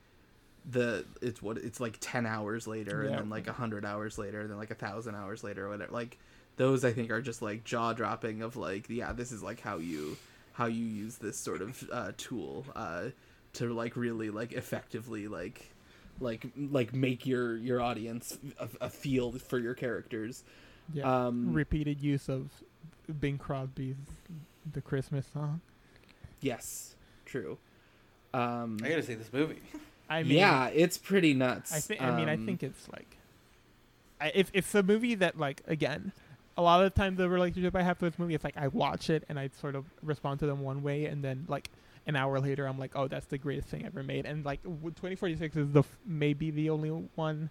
the 0.70 1.06
it's 1.22 1.42
what 1.42 1.58
it's 1.58 1.80
like 1.80 1.98
10 2.02 2.26
hours 2.26 2.68
later 2.68 3.02
and 3.04 3.16
then 3.18 3.30
like 3.30 3.48
a 3.48 3.52
100 3.52 3.86
hours 3.86 4.18
later 4.18 4.42
and 4.42 4.50
then 4.50 4.58
like 4.58 4.72
a 4.72 4.76
thousand 4.76 5.16
hours 5.16 5.44
later 5.44 5.66
or 5.66 5.70
whatever. 5.70 5.92
Like 5.92 6.18
those 6.58 6.84
i 6.84 6.92
think 6.92 7.10
are 7.10 7.22
just 7.22 7.42
like 7.42 7.64
jaw 7.64 7.94
dropping 7.94 8.42
of 8.42 8.58
like 8.58 8.90
yeah 8.90 9.14
this 9.14 9.32
is 9.32 9.42
like 9.42 9.62
how 9.62 9.78
you 9.78 10.18
how 10.60 10.66
you 10.68 10.86
use 10.86 11.16
this 11.18 11.38
sort 11.38 11.62
of 11.62 11.90
uh 11.92 12.12
tool 12.18 12.66
uh 12.76 13.06
to 13.54 13.74
like 13.74 13.96
really 13.96 14.30
like 14.30 14.52
effectively 14.52 15.28
like 15.28 15.72
like 16.20 16.46
like 16.58 16.94
make 16.94 17.26
your 17.26 17.56
your 17.58 17.82
audience 17.82 18.38
a, 18.60 18.68
a 18.82 18.90
feel 18.90 19.32
for 19.32 19.58
your 19.58 19.74
characters 19.74 20.44
Yeah. 20.94 21.26
um 21.26 21.54
Repeated 21.54 22.02
use 22.02 22.28
of 22.30 22.52
Bing 23.22 23.38
Crosby's 23.38 23.96
"The 24.74 24.82
Christmas 24.82 25.26
Song." 25.34 25.62
yes 26.42 26.96
true 27.26 27.58
um 28.34 28.78
I 28.84 28.90
gotta 28.90 29.04
see 29.04 29.16
this 29.16 29.32
movie. 29.34 29.62
I 30.10 30.24
mean, 30.24 30.34
yeah 30.38 30.68
it's 30.68 30.98
pretty 30.98 31.34
nuts 31.34 31.74
I 31.74 31.80
think. 31.80 32.02
I 32.02 32.16
mean, 32.18 32.28
I 32.30 32.34
Um, 32.36 32.46
think 32.46 32.64
it's 32.64 32.88
like, 32.90 33.18
I, 34.22 34.32
if 34.36 34.50
it's 34.54 34.74
a 34.76 34.84
movie 34.84 35.16
that 35.16 35.38
like 35.40 35.62
again, 35.68 36.12
a 36.60 36.62
lot 36.62 36.84
of 36.84 36.94
the 36.94 37.00
time 37.00 37.16
the 37.16 37.30
relationship 37.30 37.74
I 37.74 37.82
have 37.84 38.02
with 38.02 38.14
this 38.14 38.20
movie, 38.20 38.36
it's 38.36 38.44
like 38.44 38.58
I 38.58 38.68
watch 38.68 39.10
it 39.10 39.24
and 39.30 39.40
I 39.40 39.50
sort 39.62 39.76
of 39.76 39.86
respond 40.04 40.42
to 40.42 40.46
them 40.46 40.60
one 40.60 40.84
way, 40.84 41.06
and 41.06 41.24
then 41.24 41.46
like 41.48 41.70
an 42.06 42.18
hour 42.18 42.38
later, 42.40 42.68
I'm 42.68 42.78
like, 42.78 42.92
oh, 42.96 43.08
that's 43.08 43.28
the 43.28 43.38
greatest 43.38 43.70
thing 43.70 43.86
ever 43.86 44.04
made. 44.04 44.26
And 44.26 44.44
like 44.44 44.62
2046 44.64 45.56
is 45.56 45.72
the 45.72 45.80
f- 45.80 45.98
maybe 46.06 46.52
the 46.52 46.70
only 46.70 46.90
one. 47.16 47.50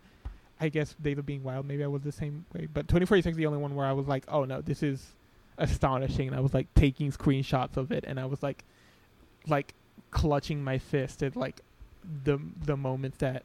I 0.61 0.68
guess 0.68 0.94
Days 1.00 1.16
of 1.16 1.24
being 1.24 1.42
wild, 1.44 1.66
maybe 1.66 1.84
I 1.84 1.86
was 1.86 2.02
the 2.02 2.12
same 2.12 2.44
way, 2.52 2.66
but 2.66 2.88
2046 2.88 3.32
is 3.32 3.36
the 3.38 3.46
only 3.46 3.61
one 3.61 3.74
where 3.76 3.86
I 3.86 3.92
was 3.92 4.09
like, 4.09 4.24
oh 4.28 4.44
no, 4.44 4.61
this 4.61 4.82
is 4.82 5.14
astonishing, 5.56 6.26
and 6.28 6.36
I 6.36 6.40
was 6.40 6.52
like 6.52 6.66
taking 6.74 7.11
screenshots 7.11 7.78
of 7.78 7.90
it, 7.92 8.04
and 8.06 8.20
I 8.20 8.26
was 8.26 8.42
like, 8.42 8.64
like 9.46 9.72
clutching 10.11 10.62
my 10.62 10.76
fist 10.76 11.22
at 11.22 11.34
like 11.34 11.62
the 12.24 12.38
the 12.66 12.76
moments 12.76 13.18
that 13.18 13.44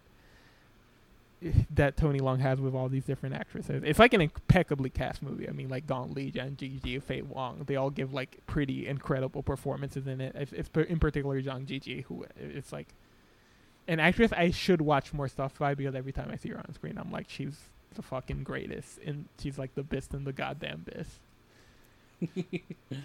that 1.72 1.98
Tony 1.98 2.20
Leung 2.20 2.40
has 2.40 2.60
with 2.60 2.74
all 2.74 2.90
these 2.90 3.06
different 3.06 3.36
actresses. 3.36 3.84
It's 3.86 4.00
like 4.00 4.14
an 4.14 4.22
impeccably 4.22 4.90
cast 4.90 5.22
movie. 5.22 5.48
I 5.48 5.52
mean, 5.52 5.70
like 5.70 5.88
Gong 5.88 6.14
Li, 6.14 6.32
Zhang 6.32 6.56
Ziyi, 6.56 7.02
Faye 7.02 7.22
Wong, 7.22 7.64
they 7.66 7.76
all 7.76 7.90
give 7.90 8.14
like 8.14 8.40
pretty 8.48 8.88
incredible 8.88 9.44
performances 9.44 10.08
in 10.08 10.22
it. 10.22 10.36
It's, 10.36 10.70
in 10.76 11.00
particular 11.00 11.42
Zhang 11.42 11.66
Ziyi, 11.66 12.04
who 12.06 12.26
it's 12.38 12.72
like 12.72 12.88
an 13.88 14.00
actress 14.00 14.32
I 14.32 14.52
should 14.52 14.82
watch 14.82 15.14
more 15.14 15.28
stuff 15.28 15.58
by 15.60 15.76
because 15.76 15.96
every 15.96 16.12
time 16.12 16.30
I 16.32 16.38
see 16.38 16.50
her 16.50 16.58
on 16.58 16.74
screen, 16.74 16.98
I'm 16.98 17.12
like, 17.12 17.30
she's 17.30 17.60
the 17.96 18.02
fucking 18.02 18.44
greatest, 18.44 19.00
and 19.06 19.26
she's 19.40 19.58
like 19.58 19.76
the 19.76 19.84
best 19.84 20.14
in 20.14 20.24
the 20.24 20.34
goddamn 20.34 20.86
best. 20.86 21.20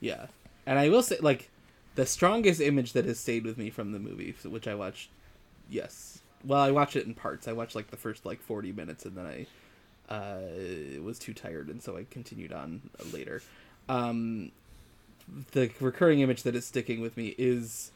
Yeah, 0.00 0.26
and 0.66 0.78
I 0.78 0.90
will 0.90 1.02
say, 1.02 1.16
like, 1.20 1.48
the 1.94 2.04
strongest 2.04 2.60
image 2.60 2.92
that 2.92 3.06
has 3.06 3.18
stayed 3.18 3.44
with 3.44 3.56
me 3.56 3.70
from 3.70 3.92
the 3.92 3.98
movie, 3.98 4.34
which 4.44 4.68
I 4.68 4.74
watched, 4.74 5.08
yes, 5.70 6.18
well, 6.46 6.60
I 6.60 6.70
watched 6.70 6.96
it 6.96 7.06
in 7.06 7.14
parts. 7.14 7.48
I 7.48 7.52
watched 7.52 7.74
like 7.74 7.90
the 7.90 7.96
first 7.96 8.24
like 8.26 8.42
forty 8.42 8.72
minutes, 8.72 9.04
and 9.04 9.16
then 9.16 9.26
I 9.26 9.46
uh, 10.14 11.00
was 11.02 11.18
too 11.18 11.34
tired, 11.34 11.68
and 11.68 11.82
so 11.82 11.96
I 11.96 12.06
continued 12.10 12.52
on 12.52 12.90
later. 13.12 13.42
Um, 13.88 14.52
the 15.52 15.70
recurring 15.80 16.20
image 16.20 16.42
that 16.42 16.54
is 16.54 16.66
sticking 16.66 17.00
with 17.00 17.16
me 17.16 17.34
is 17.38 17.90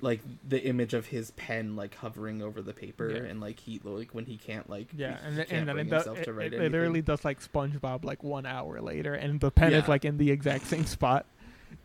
like 0.00 0.20
the 0.48 0.62
image 0.64 0.94
of 0.94 1.06
his 1.06 1.30
pen 1.32 1.76
like 1.76 1.94
hovering 1.96 2.42
over 2.42 2.60
the 2.60 2.72
paper, 2.72 3.10
Yeah. 3.10 3.30
and 3.30 3.40
like 3.40 3.60
he 3.60 3.80
like 3.84 4.14
when 4.14 4.24
he 4.26 4.36
can't 4.36 4.68
like 4.68 4.88
Yeah, 4.96 5.16
he 5.20 5.26
and, 5.26 5.36
can't 5.36 5.50
and 5.52 5.68
then 5.68 5.78
it, 5.78 5.90
does, 5.90 6.06
it, 6.06 6.24
to 6.24 6.32
write 6.32 6.52
it 6.52 6.60
literally 6.60 7.02
does 7.02 7.24
like 7.24 7.40
SpongeBob 7.40 8.04
like 8.04 8.22
one 8.22 8.46
hour 8.46 8.80
later, 8.80 9.14
and 9.14 9.40
the 9.40 9.50
pen 9.50 9.72
is 9.72 9.88
like 9.88 10.04
in 10.04 10.18
the 10.18 10.30
exact 10.30 10.66
same 10.66 10.86
spot. 10.86 11.26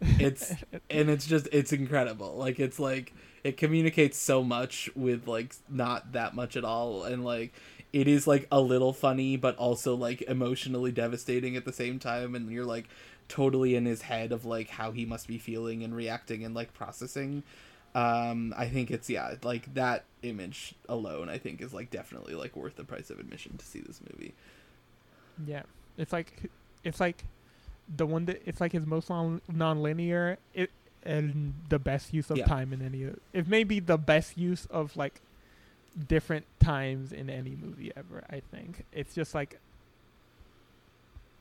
it's 0.01 0.51
and 0.89 1.09
it's 1.09 1.25
just 1.25 1.47
it's 1.51 1.71
incredible 1.71 2.35
like 2.35 2.59
it's 2.59 2.77
like 2.77 3.13
it 3.47 3.55
communicates 3.55 4.17
so 4.17 4.43
much 4.43 4.89
with 4.93 5.25
like 5.25 5.55
not 5.69 6.11
that 6.11 6.35
much 6.35 6.57
at 6.57 6.65
all 6.65 7.05
and 7.05 7.23
like 7.23 7.53
it 7.93 8.05
is 8.05 8.27
like 8.27 8.45
a 8.51 8.59
little 8.59 8.91
funny 8.91 9.37
but 9.37 9.55
also 9.55 9.95
like 9.95 10.21
emotionally 10.23 10.91
devastating 10.91 11.55
at 11.55 11.63
the 11.63 11.71
same 11.71 11.97
time 11.97 12.35
and 12.35 12.51
you're 12.51 12.65
like 12.65 12.89
totally 13.29 13.73
in 13.73 13.85
his 13.85 14.01
head 14.01 14.33
of 14.33 14.43
like 14.43 14.69
how 14.69 14.91
he 14.91 15.05
must 15.05 15.29
be 15.29 15.37
feeling 15.37 15.81
and 15.81 15.95
reacting 15.95 16.43
and 16.43 16.53
like 16.53 16.73
processing. 16.73 17.41
Um 17.95 18.53
i 18.57 18.67
think 18.67 18.91
it's 18.91 19.09
yeah 19.09 19.35
like 19.43 19.73
that 19.73 20.03
image 20.21 20.75
alone 20.89 21.29
i 21.29 21.37
think 21.37 21.61
is 21.61 21.73
like 21.73 21.89
definitely 21.89 22.35
like 22.35 22.53
worth 22.53 22.75
the 22.75 22.83
price 22.83 23.09
of 23.09 23.17
admission 23.17 23.55
to 23.57 23.65
see 23.65 23.79
this 23.79 24.01
movie. 24.11 24.33
Yeah, 25.45 25.63
it's 25.97 26.11
like 26.11 26.51
it's 26.83 26.99
like 26.99 27.23
the 27.95 28.05
one 28.05 28.25
that 28.25 28.41
it's 28.45 28.59
like 28.59 28.73
his 28.73 28.85
most 28.85 29.09
non 29.09 29.41
non-linear 29.47 30.37
it 30.53 30.69
and 31.03 31.53
the 31.69 31.79
best 31.79 32.13
use 32.13 32.29
of 32.29 32.37
Yeah. 32.37 32.45
time 32.45 32.73
in 32.73 32.81
any. 32.81 33.09
It 33.33 33.47
may 33.47 33.63
be 33.63 33.79
the 33.79 33.97
best 33.97 34.37
use 34.37 34.65
of 34.67 34.95
like 34.97 35.21
different 36.07 36.45
times 36.59 37.11
in 37.11 37.29
any 37.29 37.55
movie 37.55 37.91
ever. 37.95 38.23
I 38.29 38.41
think 38.51 38.85
it's 38.91 39.15
just 39.15 39.33
like. 39.35 39.59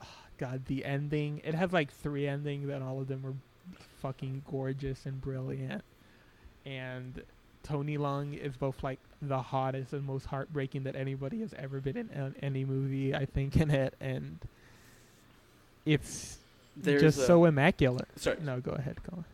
Ah, 0.01 0.07
God, 0.39 0.67
the 0.67 0.85
ending. 0.85 1.41
It 1.45 1.55
has 1.55 1.73
like 1.73 1.91
three 1.91 2.27
endings, 2.29 2.69
and 2.69 2.83
all 2.85 3.01
of 3.01 3.09
them 3.09 3.23
were 3.23 3.35
fucking 4.01 4.43
gorgeous 4.51 5.05
and 5.07 5.21
brilliant. 5.21 5.83
And 6.65 7.23
Tony 7.63 7.99
Leung 7.99 8.39
is 8.39 8.57
both 8.57 8.83
like 8.85 9.01
the 9.21 9.41
hottest 9.43 9.93
and 9.93 10.05
most 10.05 10.27
heartbreaking 10.27 10.85
that 10.85 10.95
anybody 10.95 11.41
has 11.41 11.53
ever 11.55 11.81
been 11.81 11.97
in 11.97 12.11
an- 12.11 12.35
any 12.43 12.65
movie, 12.65 13.15
I 13.15 13.25
think, 13.25 13.57
in 13.57 13.71
it, 13.71 13.95
and 14.01 14.39
it's 15.85 16.39
There's 16.77 17.01
just 17.03 17.27
so 17.27 17.45
immaculate. 17.45 18.09
Sorry. 18.17 18.37
No, 18.43 18.61
go 18.61 18.73
ahead, 18.73 18.99
go 19.09 19.19
on. 19.19 19.25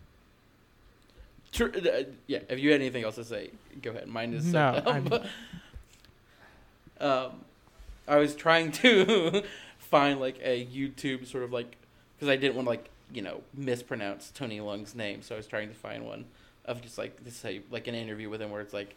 Tr- 1.52 1.64
uh, 1.64 2.02
yeah, 2.26 2.38
if 2.48 2.58
you 2.58 2.72
had 2.72 2.80
anything 2.80 3.04
else 3.04 3.16
to 3.16 3.24
say, 3.24 3.50
go 3.82 3.90
ahead. 3.90 4.08
Mine 4.08 4.32
is 4.34 4.46
No. 4.46 4.82
I'm- 4.86 5.12
um, 7.00 7.30
I 8.08 8.16
was 8.16 8.34
trying 8.34 8.72
to 8.72 9.42
find 9.78 10.18
like 10.20 10.38
a 10.42 10.64
YouTube 10.66 11.26
sort 11.26 11.44
of 11.44 11.52
like 11.52 11.76
because 12.16 12.28
I 12.28 12.36
didn't 12.36 12.56
want 12.56 12.66
to 12.66 12.70
like 12.70 12.88
you 13.12 13.22
know 13.22 13.42
mispronounce 13.54 14.30
Tony 14.34 14.60
Leung's 14.60 14.94
name, 14.94 15.22
so 15.22 15.34
I 15.34 15.38
was 15.38 15.46
trying 15.46 15.68
to 15.68 15.74
find 15.74 16.06
one 16.06 16.24
of 16.64 16.80
just 16.80 16.96
like 16.98 17.22
this 17.24 17.34
is 17.34 17.42
how 17.42 17.48
you, 17.50 17.62
like 17.70 17.86
an 17.86 17.94
interview 17.94 18.30
with 18.30 18.40
him 18.40 18.50
where 18.50 18.60
it's 18.60 18.72
like 18.72 18.94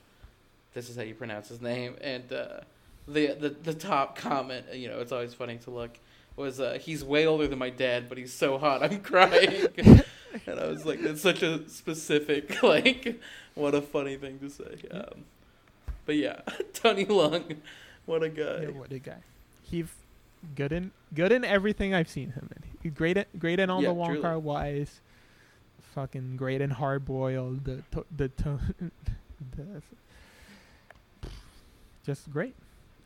this 0.74 0.90
is 0.90 0.96
how 0.96 1.04
you 1.04 1.14
pronounce 1.14 1.50
his 1.50 1.62
name, 1.62 1.96
and 2.02 2.32
uh, 2.32 2.60
the 3.08 3.28
the 3.34 3.50
the 3.50 3.74
top 3.74 4.18
comment, 4.18 4.66
you 4.74 4.88
know, 4.88 5.00
it's 5.00 5.12
always 5.12 5.34
funny 5.34 5.58
to 5.58 5.72
look 5.72 5.98
was 6.36 6.60
uh, 6.60 6.78
he's 6.82 7.04
way 7.04 7.26
older 7.26 7.48
than 7.48 7.60
my 7.60 7.70
dad, 7.70 8.10
but 8.10 8.18
he's 8.18 8.34
so 8.34 8.58
hot 8.58 8.84
I'm 8.84 9.02
crying. 9.02 9.68
and 10.48 10.60
I 10.60 10.68
was 10.68 10.86
like, 10.86 11.02
that's 11.02 11.22
such 11.22 11.42
a 11.44 11.68
specific 11.70 12.62
like, 12.64 13.22
what 13.54 13.76
a 13.76 13.82
funny 13.82 14.18
thing 14.18 14.40
to 14.40 14.50
say. 14.50 14.78
Um, 14.92 15.26
but 16.06 16.16
yeah, 16.16 16.42
Tony 16.74 17.06
Leung, 17.06 17.58
what 18.06 18.24
a 18.24 18.30
guy. 18.30 18.62
Yeah, 18.64 18.70
what 18.70 18.92
a 18.92 19.00
guy. 19.00 19.18
He's 19.64 19.88
good 20.56 20.72
in 20.72 20.92
good 21.14 21.32
in 21.32 21.44
everything 21.44 21.94
I've 21.94 22.10
seen 22.10 22.32
him 22.32 22.50
in. 22.56 22.64
He's 22.84 22.94
great 22.94 23.18
at 23.18 23.40
great 23.40 23.60
in 23.60 23.70
all 23.70 23.82
Yeah, 23.82 23.90
the 23.90 23.94
Wong. 23.94 24.22
Kar 24.22 24.40
Wais. 24.40 25.02
Fucking 25.94 26.36
great 26.36 26.62
in 26.62 26.72
Hard 26.72 27.06
Boiled. 27.06 27.64
The 27.64 27.82
to, 27.92 28.06
the, 28.16 28.28
to, 28.28 28.60
the 29.56 29.82
just 32.06 32.30
great. 32.32 32.56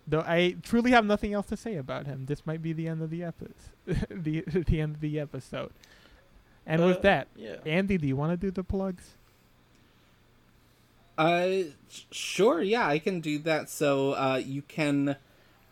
Though 0.08 0.22
I 0.22 0.56
truly 0.64 0.92
have 0.92 1.06
nothing 1.06 1.34
else 1.34 1.46
to 1.48 1.58
say 1.58 1.76
about 1.76 2.08
him. 2.08 2.26
This 2.26 2.46
might 2.46 2.64
be 2.64 2.74
the 2.74 2.88
end 2.88 3.02
of 3.02 3.12
the 3.12 3.24
episode. 3.24 3.54
the 4.10 4.42
the 4.42 4.82
end 4.82 4.96
of 4.96 5.02
the 5.02 5.20
episode. 5.20 5.72
And 6.70 6.84
Uh, 6.84 6.86
with 6.86 7.02
that, 7.02 7.28
yeah. 7.36 7.56
Andy, 7.66 7.98
do 7.98 8.08
you 8.08 8.16
want 8.16 8.32
to 8.32 8.38
do 8.38 8.52
the 8.52 8.64
plugs? 8.64 9.16
Uh, 11.18 11.64
sure. 12.12 12.62
Yeah, 12.62 12.88
I 12.88 13.00
can 13.00 13.20
do 13.20 13.40
that. 13.40 13.70
So, 13.70 14.14
uh, 14.14 14.42
you 14.44 14.62
can 14.62 15.18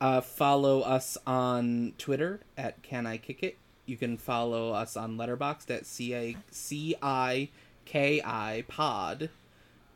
uh, 0.02 0.22
follow 0.22 0.82
us 0.82 1.18
on 1.26 1.94
Twitter 1.98 2.42
at 2.58 2.82
Can 2.84 3.06
I 3.06 3.18
Kick 3.18 3.44
It. 3.44 3.58
You 3.86 3.96
can 3.96 4.18
follow 4.18 4.74
us 4.74 4.98
on 4.98 5.16
Letterboxd 5.18 5.70
at 5.70 5.86
C 5.86 6.14
A 6.14 6.36
C 6.52 6.96
I 7.02 7.50
K 7.86 8.22
I 8.26 8.66
Pod. 8.68 9.30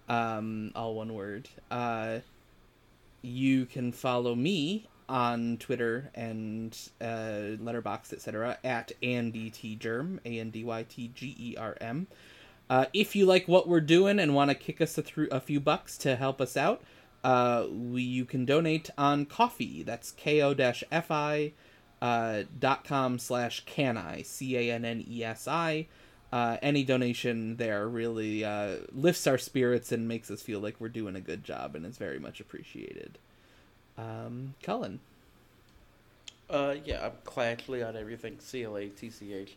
Um, 0.08 0.72
all 0.76 0.96
one 0.96 1.14
word. 1.14 1.50
Uh, 1.70 2.20
you 3.22 3.66
can 3.66 3.92
follow 3.92 4.36
me 4.36 4.88
on 5.12 5.58
Twitter 5.58 6.10
and 6.16 6.76
uh, 7.02 7.60
Letterboxd, 7.62 8.14
etc. 8.14 8.58
at 8.64 8.94
Andy 9.04 9.50
T 9.50 9.76
Germ, 9.76 10.22
A 10.26 10.40
N 10.40 10.50
D 10.50 10.64
Y 10.64 10.86
T 10.88 11.12
G 11.14 11.36
E 11.38 11.56
R 11.58 11.76
M. 11.82 12.08
Uh, 12.70 12.86
if 12.94 13.16
you 13.18 13.26
like 13.26 13.50
what 13.50 13.68
we're 13.68 13.82
doing 13.82 14.18
and 14.18 14.34
want 14.34 14.50
to 14.50 14.56
kick 14.56 14.80
us 14.80 14.98
a, 14.98 15.02
through 15.02 15.28
a 15.30 15.42
few 15.42 15.60
bucks 15.60 15.98
to 15.98 16.16
help 16.16 16.40
us 16.40 16.56
out, 16.56 16.82
uh, 17.24 17.66
we, 17.70 18.02
you 18.02 18.24
can 18.24 18.46
donate 18.46 18.90
on 18.98 19.26
Ko-fi. 19.26 19.84
That's 19.84 20.12
ko-fi 20.12 21.52
uh, 22.02 22.44
dot 22.58 22.86
com 22.86 23.20
slash 23.20 23.66
canni, 23.66 24.26
C-A-N-N-E-S-I. 24.26 25.88
Uh, 26.32 26.56
any 26.62 26.86
donation 26.86 27.58
there 27.58 27.90
really 27.90 28.46
uh, 28.46 28.78
lifts 28.94 29.28
our 29.28 29.38
spirits 29.38 29.92
and 29.92 30.08
makes 30.08 30.32
us 30.32 30.42
feel 30.42 30.62
like 30.62 30.78
we're 30.80 30.88
doing 30.88 31.18
a 31.18 31.22
good 31.22 31.44
job, 31.44 31.76
and 31.76 31.86
is 31.86 31.98
very 31.98 32.20
much 32.20 32.40
appreciated. 32.40 33.18
Um, 33.98 34.56
Cullen. 34.64 35.00
Uh, 36.50 36.76
yeah, 36.84 37.06
I'm 37.06 37.12
Clatchley 37.26 37.88
on 37.88 37.96
everything. 37.96 38.38
C 38.40 38.64
L 38.64 38.78
A 38.78 38.88
T 38.88 39.10
C 39.10 39.34
H 39.34 39.56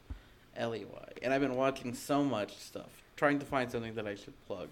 L 0.56 0.74
E 0.74 0.84
Y. 0.84 1.08
And 1.22 1.32
I've 1.34 1.40
been 1.40 1.56
watching 1.56 1.94
so 1.94 2.22
much 2.24 2.56
stuff, 2.56 3.02
trying 3.16 3.38
to 3.40 3.46
find 3.46 3.70
something 3.70 3.94
that 3.94 4.06
I 4.06 4.14
should 4.14 4.34
plug. 4.46 4.68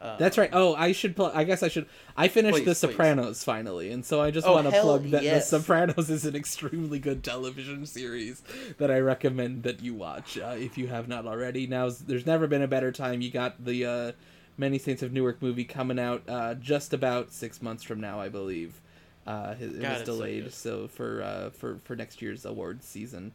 Uh, 0.00 0.16
That's 0.16 0.38
right. 0.38 0.50
Oh, 0.52 0.76
I 0.76 0.92
should. 0.92 1.16
Pl- 1.16 1.32
I 1.34 1.42
guess 1.42 1.64
I 1.64 1.68
should. 1.68 1.86
I 2.16 2.28
finished 2.28 2.58
Please, 2.58 2.64
The 2.80 2.86
please. 2.86 2.92
Sopranos 2.94 3.42
finally, 3.42 3.90
and 3.90 4.04
so 4.06 4.20
I 4.20 4.30
just 4.30 4.46
Oh, 4.46 4.52
want 4.52 4.70
to 4.72 4.80
plug 4.80 5.10
that 5.10 5.24
yes. 5.24 5.50
The 5.50 5.58
Sopranos 5.58 6.08
is 6.10 6.24
an 6.24 6.36
extremely 6.36 7.00
good 7.00 7.24
television 7.24 7.84
series 7.84 8.40
that 8.78 8.92
I 8.92 9.00
recommend 9.00 9.64
that 9.64 9.82
you 9.82 9.94
watch 9.94 10.38
uh, 10.38 10.54
if 10.56 10.78
you 10.78 10.86
have 10.86 11.08
not 11.08 11.26
already. 11.26 11.66
Now, 11.66 11.88
there's 11.90 12.26
never 12.26 12.46
been 12.46 12.62
a 12.62 12.68
better 12.68 12.92
time. 12.92 13.20
You 13.22 13.32
got 13.32 13.64
the 13.64 13.84
uh, 13.84 14.12
Many 14.56 14.78
Saints 14.78 15.02
of 15.02 15.12
Newark 15.12 15.42
movie 15.42 15.64
coming 15.64 15.98
out 15.98 16.22
uh, 16.28 16.54
just 16.54 16.92
about 16.94 17.32
six 17.32 17.60
months 17.60 17.82
from 17.82 18.00
now, 18.00 18.20
I 18.20 18.28
believe. 18.28 18.80
Uh, 19.28 19.54
it, 19.60 19.64
it 19.64 19.82
God, 19.82 19.90
was 19.90 20.00
it's 20.00 20.08
so 20.08 20.16
delayed, 20.16 20.52
so 20.54 20.88
for 20.88 21.22
uh, 21.22 21.50
for 21.50 21.78
for 21.84 21.94
next 21.94 22.22
year's 22.22 22.46
awards 22.46 22.86
season. 22.86 23.32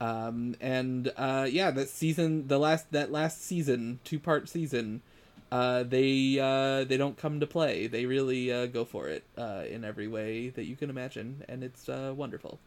Um, 0.00 0.54
and 0.60 1.12
uh, 1.16 1.48
yeah, 1.50 1.72
that 1.72 1.88
season, 1.88 2.46
the 2.46 2.58
last 2.58 2.92
that 2.92 3.10
last 3.10 3.42
season, 3.42 3.98
two 4.04 4.20
part 4.20 4.48
season, 4.48 5.02
uh, 5.50 5.82
they 5.82 6.38
uh, 6.40 6.84
they 6.84 6.96
don't 6.96 7.16
come 7.16 7.40
to 7.40 7.46
play. 7.46 7.88
They 7.88 8.06
really 8.06 8.52
uh, 8.52 8.66
go 8.66 8.84
for 8.84 9.08
it 9.08 9.24
uh, 9.36 9.64
in 9.68 9.84
every 9.84 10.06
way 10.06 10.50
that 10.50 10.64
you 10.64 10.76
can 10.76 10.90
imagine, 10.90 11.44
and 11.48 11.64
it's 11.64 11.88
uh, 11.88 12.14
wonderful. 12.16 12.60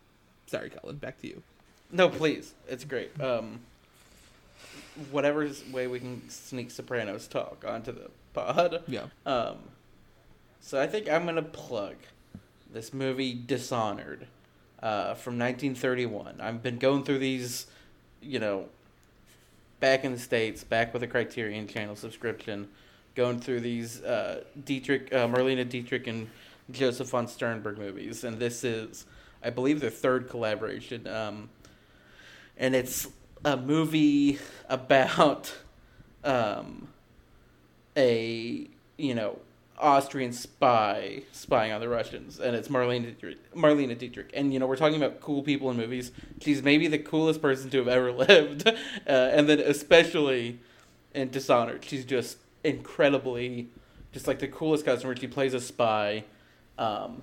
Sorry, 0.47 0.69
Cullen. 0.69 0.97
Back 0.97 1.21
to 1.21 1.27
you. 1.27 1.43
No, 1.91 2.09
please. 2.09 2.53
It's 2.67 2.83
great. 2.83 3.19
Um, 3.21 3.61
whatever 5.11 5.49
way 5.71 5.87
we 5.87 5.99
can 5.99 6.29
sneak 6.29 6.71
Sopranos 6.71 7.27
talk 7.27 7.63
onto 7.65 7.93
the 7.93 8.11
pod. 8.33 8.83
Yeah. 8.87 9.05
Um, 9.25 9.59
so 10.59 10.81
I 10.81 10.87
think 10.87 11.09
I'm 11.09 11.25
gonna 11.25 11.41
plug 11.41 11.95
this 12.71 12.93
movie 12.93 13.33
Dishonored 13.33 14.27
uh, 14.81 15.15
from 15.15 15.37
1931. 15.39 16.41
I've 16.41 16.61
been 16.61 16.77
going 16.77 17.03
through 17.03 17.19
these, 17.19 17.67
you 18.21 18.39
know, 18.39 18.65
back 19.79 20.03
in 20.03 20.11
the 20.11 20.19
states, 20.19 20.63
back 20.63 20.93
with 20.93 21.03
a 21.03 21.07
Criterion 21.07 21.67
Channel 21.67 21.95
subscription, 21.95 22.69
going 23.15 23.39
through 23.39 23.61
these 23.61 24.01
uh, 24.01 24.43
Dietrich, 24.63 25.13
uh, 25.13 25.27
Dietrich, 25.27 26.07
and 26.07 26.29
Josef 26.71 27.09
von 27.09 27.27
Sternberg 27.27 27.77
movies, 27.77 28.23
and 28.23 28.39
this 28.39 28.63
is, 28.63 29.05
I 29.43 29.51
believe, 29.51 29.79
their 29.79 29.89
third 29.89 30.29
collaboration. 30.29 31.07
Um, 31.07 31.49
and 32.57 32.75
it's 32.75 33.07
a 33.43 33.57
movie 33.57 34.39
about 34.69 35.53
um, 36.23 36.87
a 37.95 38.67
you 38.97 39.13
know 39.13 39.37
Austrian 39.77 40.31
spy 40.31 41.23
spying 41.31 41.71
on 41.71 41.81
the 41.81 41.89
Russians, 41.89 42.39
and 42.39 42.55
it's 42.55 42.67
Marlene 42.67 43.03
Dietrich, 43.03 43.53
Marlena 43.53 43.97
Dietrich. 43.97 44.31
And 44.33 44.53
you 44.53 44.59
know 44.59 44.67
we're 44.67 44.75
talking 44.75 45.01
about 45.01 45.19
cool 45.21 45.43
people 45.43 45.69
in 45.71 45.77
movies. 45.77 46.11
She's 46.41 46.63
maybe 46.63 46.87
the 46.87 46.99
coolest 46.99 47.41
person 47.41 47.69
to 47.71 47.77
have 47.79 47.87
ever 47.87 48.11
lived, 48.11 48.67
uh, 48.67 48.71
and 49.07 49.49
then 49.49 49.59
especially 49.59 50.59
in 51.13 51.29
Dishonored, 51.29 51.83
she's 51.83 52.05
just 52.05 52.37
incredibly, 52.63 53.69
just 54.11 54.27
like 54.27 54.39
the 54.39 54.47
coolest 54.47 54.85
customer. 54.85 55.15
She 55.15 55.27
plays 55.27 55.53
a 55.53 55.59
spy, 55.59 56.23
um, 56.77 57.21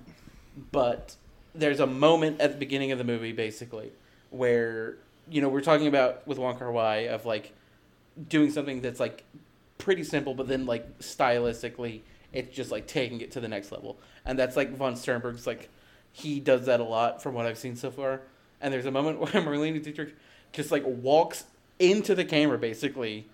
but 0.71 1.15
there's 1.55 1.79
a 1.79 1.87
moment 1.87 2.41
at 2.41 2.51
the 2.51 2.57
beginning 2.57 2.91
of 2.91 2.97
the 2.97 3.03
movie 3.03 3.31
basically 3.31 3.91
where 4.31 4.95
you 5.29 5.41
know 5.41 5.47
we're 5.49 5.61
talking 5.61 5.87
about 5.87 6.27
with 6.27 6.37
Wong 6.37 6.57
Kar 6.57 6.71
Wai 6.71 7.07
of 7.07 7.25
like 7.25 7.53
doing 8.27 8.51
something 8.51 8.81
that's 8.81 8.99
like 8.99 9.23
pretty 9.77 10.03
simple, 10.03 10.33
but 10.33 10.47
then 10.47 10.65
like 10.65 10.99
stylistically, 10.99 12.01
it's 12.33 12.55
just 12.55 12.71
like 12.71 12.87
taking 12.87 13.21
it 13.21 13.31
to 13.31 13.39
the 13.39 13.47
next 13.47 13.71
level. 13.71 13.97
And 14.25 14.37
that's 14.37 14.57
like 14.57 14.75
von 14.75 14.95
Sternberg's 14.95 15.47
like 15.47 15.69
he 16.11 16.39
does 16.39 16.65
that 16.65 16.79
a 16.79 16.83
lot 16.83 17.23
from 17.23 17.33
what 17.33 17.45
I've 17.45 17.57
seen 17.57 17.75
so 17.75 17.91
far. 17.91 18.21
And 18.61 18.73
there's 18.73 18.85
a 18.85 18.91
moment 18.91 19.19
where 19.19 19.31
Marlene 19.31 19.81
Dietrich 19.81 20.15
just 20.51 20.71
like 20.71 20.83
walks 20.85 21.45
into 21.79 22.15
the 22.15 22.25
camera 22.25 22.57
basically, 22.57 23.27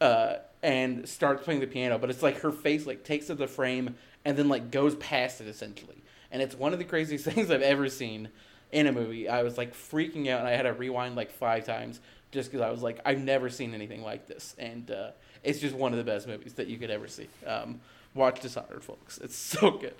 uh, 0.00 0.36
and 0.62 1.08
starts 1.08 1.44
playing 1.44 1.60
the 1.60 1.66
piano. 1.66 1.98
But 1.98 2.10
it's 2.10 2.22
like 2.22 2.40
her 2.40 2.52
face 2.52 2.86
like 2.86 3.04
takes 3.04 3.26
to 3.26 3.34
the 3.34 3.48
frame 3.48 3.96
and 4.24 4.36
then 4.36 4.48
like 4.48 4.70
goes 4.70 4.94
past 4.96 5.40
it 5.40 5.46
essentially. 5.46 5.96
And 6.30 6.42
it's 6.42 6.54
one 6.54 6.72
of 6.72 6.78
the 6.78 6.84
craziest 6.84 7.24
things 7.26 7.50
I've 7.50 7.62
ever 7.62 7.88
seen 7.88 8.28
in 8.72 8.86
a 8.86 8.92
movie. 8.92 9.28
I 9.28 9.42
was 9.42 9.58
like 9.58 9.74
freaking 9.74 10.28
out 10.28 10.40
and 10.40 10.48
I 10.48 10.52
had 10.52 10.62
to 10.62 10.72
rewind 10.72 11.16
like 11.16 11.30
five 11.30 11.64
times 11.64 12.00
just 12.30 12.50
because 12.50 12.64
I 12.64 12.70
was 12.70 12.82
like, 12.82 13.00
I've 13.04 13.18
never 13.18 13.50
seen 13.50 13.74
anything 13.74 14.02
like 14.02 14.26
this. 14.26 14.54
And 14.58 14.90
uh, 14.90 15.10
it's 15.42 15.58
just 15.58 15.74
one 15.74 15.92
of 15.92 15.98
the 15.98 16.04
best 16.04 16.28
movies 16.28 16.54
that 16.54 16.68
you 16.68 16.78
could 16.78 16.90
ever 16.90 17.08
see. 17.08 17.28
Um, 17.46 17.80
watch 18.14 18.40
Dishonored, 18.40 18.84
folks. 18.84 19.18
It's 19.18 19.36
so 19.58 19.72
good. 19.72 19.94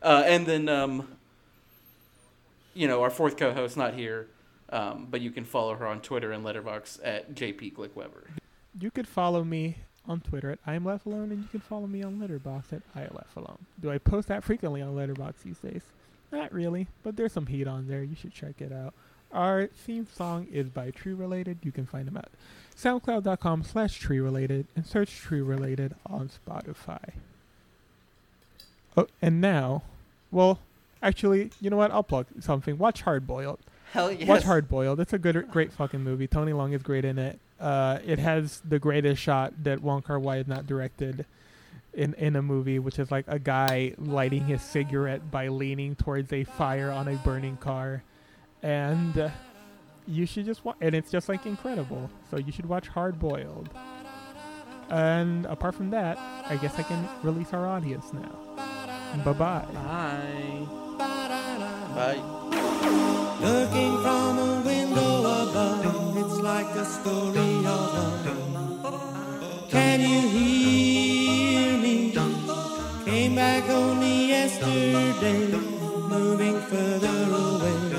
Uh, 0.00 0.24
and 0.26 0.46
then, 0.46 0.68
um, 0.68 1.08
you 2.74 2.88
know, 2.88 3.02
our 3.02 3.10
fourth 3.10 3.36
co 3.36 3.52
host 3.52 3.76
not 3.76 3.94
here, 3.94 4.28
um, 4.70 5.06
but 5.10 5.20
you 5.20 5.30
can 5.30 5.44
follow 5.44 5.74
her 5.74 5.86
on 5.86 6.00
Twitter 6.00 6.32
and 6.32 6.44
Letterboxd 6.44 7.00
at 7.04 7.34
JP 7.34 7.74
Glickweber. 7.74 8.24
You 8.78 8.90
could 8.90 9.06
follow 9.06 9.44
me 9.44 9.76
on 10.08 10.20
Twitter 10.20 10.50
at 10.50 10.58
I'm 10.66 10.84
Left 10.84 11.06
Alone, 11.06 11.30
and 11.30 11.42
you 11.42 11.48
can 11.48 11.60
follow 11.60 11.86
me 11.86 12.02
on 12.02 12.18
Letterboxd 12.18 12.72
at 12.72 12.82
I 12.94 13.02
Left 13.02 13.36
Alone. 13.36 13.66
Do 13.80 13.90
I 13.90 13.98
post 13.98 14.28
that 14.28 14.42
frequently 14.42 14.82
on 14.82 14.94
Letterboxd 14.94 15.42
these 15.44 15.58
days? 15.58 15.82
Not 16.32 16.52
really, 16.52 16.88
but 17.02 17.16
there's 17.16 17.32
some 17.32 17.46
heat 17.46 17.68
on 17.68 17.86
there. 17.86 18.02
You 18.02 18.16
should 18.16 18.32
check 18.32 18.60
it 18.60 18.72
out. 18.72 18.94
Our 19.32 19.66
theme 19.66 20.06
song 20.12 20.46
is 20.50 20.68
by 20.68 20.90
Tree 20.90 21.14
Related. 21.14 21.58
You 21.62 21.72
can 21.72 21.86
find 21.86 22.06
them 22.06 22.16
at 22.16 22.30
soundcloud.com 22.76 23.62
slash 23.64 23.98
tree 23.98 24.20
related 24.20 24.66
and 24.76 24.86
search 24.86 25.16
tree 25.16 25.40
related 25.40 25.94
on 26.06 26.28
Spotify. 26.28 27.12
Oh, 28.96 29.06
and 29.20 29.40
now, 29.40 29.82
well, 30.30 30.58
actually, 31.02 31.50
you 31.60 31.70
know 31.70 31.76
what? 31.76 31.90
I'll 31.90 32.02
plug 32.02 32.26
something. 32.40 32.78
Watch 32.78 33.02
Hard 33.02 33.26
Boiled. 33.26 33.58
Hell 33.92 34.12
yes. 34.12 34.28
Watch 34.28 34.42
Hard 34.44 34.68
Boiled. 34.68 35.00
It's 35.00 35.12
a 35.12 35.18
good, 35.18 35.48
great 35.50 35.72
fucking 35.72 36.02
movie. 36.02 36.26
Tony 36.26 36.52
Leung 36.52 36.74
is 36.74 36.82
great 36.82 37.04
in 37.04 37.18
it. 37.18 37.38
Uh, 37.60 37.98
it 38.04 38.18
has 38.18 38.60
the 38.68 38.78
greatest 38.78 39.22
shot 39.22 39.52
that 39.62 39.82
Wong 39.82 40.02
Kar 40.02 40.18
Wai 40.18 40.38
has 40.38 40.48
not 40.48 40.66
directed 40.66 41.24
in 41.94 42.14
in 42.14 42.36
a 42.36 42.42
movie, 42.42 42.78
which 42.78 42.98
is 42.98 43.10
like 43.10 43.24
a 43.28 43.38
guy 43.38 43.94
lighting 43.98 44.44
his 44.44 44.62
cigarette 44.62 45.30
by 45.30 45.48
leaning 45.48 45.94
towards 45.94 46.32
a 46.32 46.44
fire 46.44 46.90
on 46.90 47.06
a 47.06 47.14
burning 47.16 47.56
car, 47.58 48.02
and 48.62 49.16
uh, 49.18 49.28
you 50.06 50.26
should 50.26 50.46
just 50.46 50.64
watch. 50.64 50.76
And 50.80 50.94
it's 50.94 51.10
just 51.10 51.28
like 51.28 51.46
incredible. 51.46 52.10
So 52.30 52.38
you 52.38 52.50
should 52.50 52.66
watch 52.66 52.88
Hard 52.88 53.18
Boiled. 53.18 53.68
And 54.88 55.46
apart 55.46 55.74
from 55.74 55.90
that, 55.90 56.18
I 56.48 56.56
guess 56.56 56.78
I 56.78 56.82
can 56.82 57.08
release 57.22 57.52
our 57.52 57.66
audience 57.66 58.12
now. 58.12 58.71
Bye 59.12 59.32
bye. 59.32 59.64
Bye. 59.74 60.66
Bye. 61.94 62.22
Looking 63.40 63.92
from 64.02 64.38
a 64.38 64.62
window 64.64 65.20
above, 65.20 66.16
it's 66.16 66.38
like 66.40 66.74
a 66.76 66.84
story 66.84 67.66
of 67.66 67.94
love. 67.94 69.68
Can 69.70 70.00
you 70.00 70.28
hear 70.28 71.78
me? 71.78 72.14
Came 73.04 73.34
back 73.34 73.68
only 73.68 74.28
yesterday, 74.28 75.46
moving 76.08 76.58
further 76.62 77.08
away. 77.30 77.52
Want 77.52 77.60
you 77.62 77.88
near 77.88 77.91